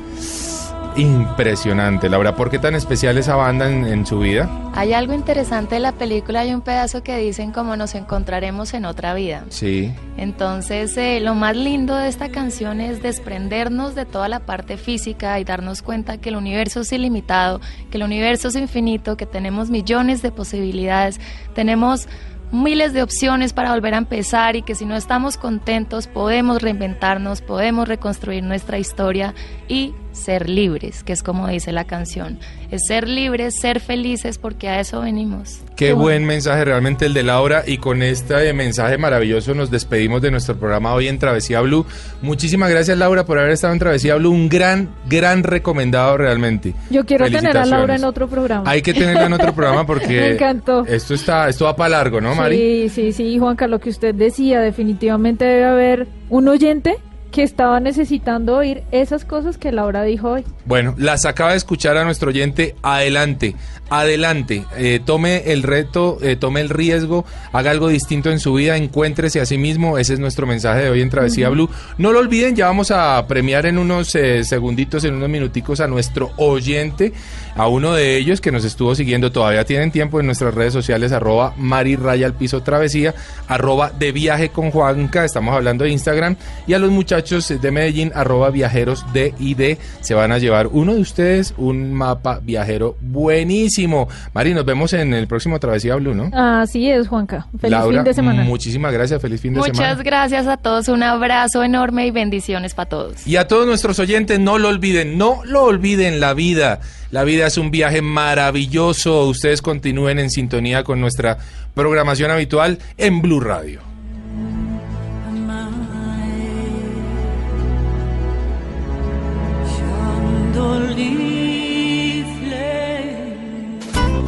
impresionante. 0.96 2.10
Laura, 2.10 2.36
¿por 2.36 2.50
qué 2.50 2.60
tan 2.60 2.76
especial 2.76 3.18
esa 3.18 3.36
banda 3.36 3.70
en, 3.70 3.86
en 3.86 4.06
su 4.06 4.20
vida? 4.20 4.50
Hay 4.76 4.94
algo 4.94 5.14
interesante 5.14 5.76
de 5.76 5.82
la 5.82 5.92
película, 5.92 6.42
hay 6.42 6.54
un 6.54 6.62
pedazo 6.62 7.04
que 7.04 7.18
dicen 7.18 7.52
como 7.52 7.76
nos 7.76 7.96
encontraremos 7.96 8.74
en 8.74 8.86
otra 8.86 9.14
vida. 9.14 9.46
Sí. 9.50 9.94
Entonces, 10.18 10.96
eh, 10.98 11.20
lo 11.20 11.36
más 11.36 11.56
lindo 11.56 11.96
de 11.96 12.08
esta 12.08 12.30
canción 12.30 12.82
es 12.82 13.02
desprendernos 13.02 13.96
de 13.96 14.06
toda 14.06 14.28
la 14.28 14.40
parte 14.40 14.78
física 14.78 15.40
y 15.40 15.44
darnos 15.44 15.82
cuenta 15.82 16.18
que 16.18 16.30
el 16.30 16.36
universo 16.36 16.82
es 16.82 16.92
ilimitado, 16.92 17.62
que 17.92 17.98
el 17.98 18.04
universo 18.04 18.48
es 18.48 18.56
infinito, 18.56 19.18
que 19.18 19.26
tenemos 19.26 19.70
millones 19.70 20.22
de 20.22 20.32
posibilidades, 20.32 21.20
tenemos 21.56 22.08
miles 22.52 22.94
de 22.94 23.02
opciones 23.02 23.52
para 23.52 23.74
volver 23.74 23.96
a 23.96 23.98
empezar 23.98 24.56
y 24.56 24.62
que 24.62 24.76
si 24.76 24.86
no 24.86 24.96
estamos 24.96 25.38
contentos 25.38 26.08
podemos 26.08 26.62
reinventarnos, 26.62 27.42
podemos 27.42 27.88
reconstruir 27.88 28.44
nuestra 28.44 28.78
historia 28.78 29.34
y 29.68 29.96
ser 30.14 30.50
libres, 30.50 31.04
que 31.04 31.12
es 31.14 31.22
como 31.24 31.48
dice 31.48 31.72
la 31.72 31.84
canción. 31.86 32.40
Es 32.72 32.84
ser 32.88 33.08
libres, 33.08 33.60
ser 33.60 33.80
felices 33.80 34.38
porque 34.38 34.70
a 34.70 34.80
eso 34.80 35.02
venimos. 35.02 35.60
Qué 35.76 35.94
buen 35.94 36.26
mensaje 36.26 36.64
realmente 36.66 37.06
el 37.06 37.14
de 37.14 37.24
Laura 37.24 37.64
y 37.66 37.78
con 37.78 38.02
este 38.02 38.54
mensaje 38.54 38.98
maravilloso 38.98 39.54
nos 39.54 39.70
despedimos 39.72 40.22
de 40.22 40.32
nuestro 40.32 40.56
programa 40.56 40.94
hoy 40.94 41.08
en 41.08 41.20
Travesía 41.20 41.62
Blue. 41.62 41.86
Muchísimas 42.22 42.70
gracias 42.70 42.98
Laura 42.98 43.26
por 43.26 43.40
haber 43.40 43.52
estado 43.52 43.74
en 43.74 43.80
Travesía 43.80 44.16
Blue, 44.16 44.32
un 44.32 44.50
gran, 44.50 44.90
gran 45.10 45.44
recomendado 45.44 46.18
realmente. 46.18 46.74
Yo 46.90 47.06
quiero 47.06 47.30
tener 47.30 47.58
a 47.58 47.66
Laura 47.66 47.96
en 47.96 48.04
otro 48.06 48.28
programa. 48.28 48.70
Hay 48.70 48.82
que 48.82 48.94
tenerla 48.94 49.26
en 49.26 49.34
otro 49.34 49.54
programa 49.56 49.86
porque 49.86 50.08
Me 50.08 50.32
encantó. 50.32 50.86
esto 50.86 51.14
está, 51.16 51.50
esto 51.50 51.66
va 51.66 51.76
para 51.76 51.90
largo, 51.90 52.22
¿no, 52.22 52.36
Mari? 52.36 52.56
Sí, 52.56 52.90
sí, 52.90 53.12
sí, 53.14 53.40
Juanca, 53.40 53.68
lo 53.68 53.80
que 53.80 53.90
usted 53.90 54.14
decía, 54.16 54.62
definitivamente 54.62 55.44
debe 55.46 55.66
haber 55.66 56.08
un 56.30 56.48
oyente 56.48 56.98
que 57.34 57.42
estaba 57.42 57.80
necesitando 57.80 58.56
oír 58.56 58.84
esas 58.92 59.26
cosas 59.26 59.58
que 59.58 59.72
Laura 59.72 60.04
dijo 60.04 60.30
hoy. 60.30 60.46
Bueno, 60.66 60.94
las 61.00 61.26
acaba 61.26 61.52
de 61.52 61.58
escuchar 61.58 61.98
a 61.98 62.06
nuestro 62.06 62.30
oyente. 62.30 62.76
Adelante, 62.84 63.56
adelante. 63.90 64.64
Eh, 64.78 65.00
tome 65.04 65.52
el 65.52 65.64
reto, 65.64 66.20
eh, 66.22 66.36
tome 66.36 66.62
el 66.62 66.70
riesgo, 66.70 67.26
haga 67.52 67.72
algo 67.72 67.88
distinto 67.88 68.30
en 68.30 68.40
su 68.40 68.54
vida, 68.54 68.78
encuéntrese 68.78 69.42
a 69.42 69.48
sí 69.48 69.58
mismo. 69.58 69.98
Ese 69.98 70.14
es 70.14 70.20
nuestro 70.20 70.46
mensaje 70.46 70.84
de 70.84 70.90
hoy 70.92 71.02
en 71.02 71.10
Travesía. 71.10 71.50
Blue. 71.50 71.72
No 71.98 72.12
lo 72.12 72.20
olviden, 72.20 72.56
ya 72.56 72.68
vamos 72.68 72.92
a 72.92 73.26
premiar 73.28 73.66
en 73.66 73.80
unos 73.80 74.14
eh, 74.14 74.44
segunditos, 74.44 75.04
en 75.04 75.16
unos 75.16 75.30
minuticos 75.30 75.80
a 75.80 75.88
nuestro 75.88 76.34
oyente, 76.38 77.14
a 77.56 77.68
uno 77.68 77.94
de 77.94 78.16
ellos 78.16 78.42
que 78.42 78.52
nos 78.52 78.64
estuvo 78.64 78.94
siguiendo. 78.94 79.32
Todavía 79.32 79.66
tienen 79.66 79.92
tiempo 79.92 80.20
en 80.20 80.28
nuestras 80.28 80.54
redes 80.54 80.72
sociales, 80.74 81.12
arroba 81.12 81.56
Mari 81.58 81.96
Raya 81.96 82.28
al 82.28 82.36
piso 82.36 82.62
travesía, 82.62 83.16
arroba 83.48 83.90
de 83.90 84.12
viaje 84.12 84.50
con 84.50 84.70
Juanca, 84.70 85.26
estamos 85.26 85.56
hablando 85.56 85.84
de 85.84 85.90
Instagram, 85.90 86.36
y 86.68 86.74
a 86.74 86.80
los 86.80 86.92
muchachos 86.92 87.23
de 87.24 87.72
Medellín, 87.72 88.12
arroba 88.14 88.50
viajeros 88.50 89.06
de 89.14 89.34
ID, 89.40 89.78
se 90.02 90.14
van 90.14 90.34
a 90.34 90.40
llevar 90.40 90.68
uno 90.68 90.94
de 90.94 91.00
ustedes 91.00 91.54
un 91.58 91.94
mapa 91.94 92.40
viajero 92.44 92.98
buenísimo. 93.00 94.10
Mari, 94.34 94.54
nos 94.54 94.66
vemos 94.66 94.92
en 94.94 95.14
el 95.14 95.28
próximo 95.28 95.58
Travesía 95.60 95.96
Blue, 95.96 96.14
¿no? 96.14 96.30
Así 96.34 96.90
es, 96.90 97.08
Juanca. 97.08 97.48
Feliz 97.60 97.72
Laura, 97.72 97.98
fin 98.00 98.04
de 98.04 98.14
semana. 98.14 98.44
muchísimas 98.44 98.92
gracias, 98.92 99.22
feliz 99.22 99.40
fin 99.40 99.54
de 99.54 99.60
Muchas 99.60 99.78
semana. 99.78 100.04
gracias 100.04 100.48
a 100.48 100.58
todos, 100.58 100.90
un 100.90 101.02
abrazo 101.02 101.64
enorme 101.64 102.06
y 102.08 102.12
bendiciones 102.12 102.74
para 102.74 102.90
todos. 102.90 103.26
Y 103.26 103.38
a 103.38 103.48
todos 103.48 103.66
nuestros 103.66 104.00
oyentes, 104.00 104.40
no 104.40 104.60
lo 104.60 104.68
olviden, 104.68 105.18
no 105.18 105.42
lo 105.46 105.64
olviden 105.64 106.20
la 106.20 106.34
vida. 106.34 106.82
La 107.12 107.24
vida 107.24 107.48
es 107.48 107.58
un 107.58 107.72
viaje 107.72 108.02
maravilloso. 108.02 109.28
Ustedes 109.28 109.62
continúen 109.62 110.20
en 110.20 110.30
sintonía 110.30 110.84
con 110.84 111.00
nuestra 111.00 111.38
programación 111.74 112.32
habitual 112.32 112.80
en 112.98 113.22
Blue 113.22 113.40
Radio. 113.40 113.93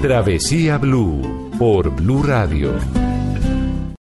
Travesía 0.05 0.77
Blue 0.77 1.49
por 1.57 1.89
Blue 1.89 2.21
Radio. 2.21 3.04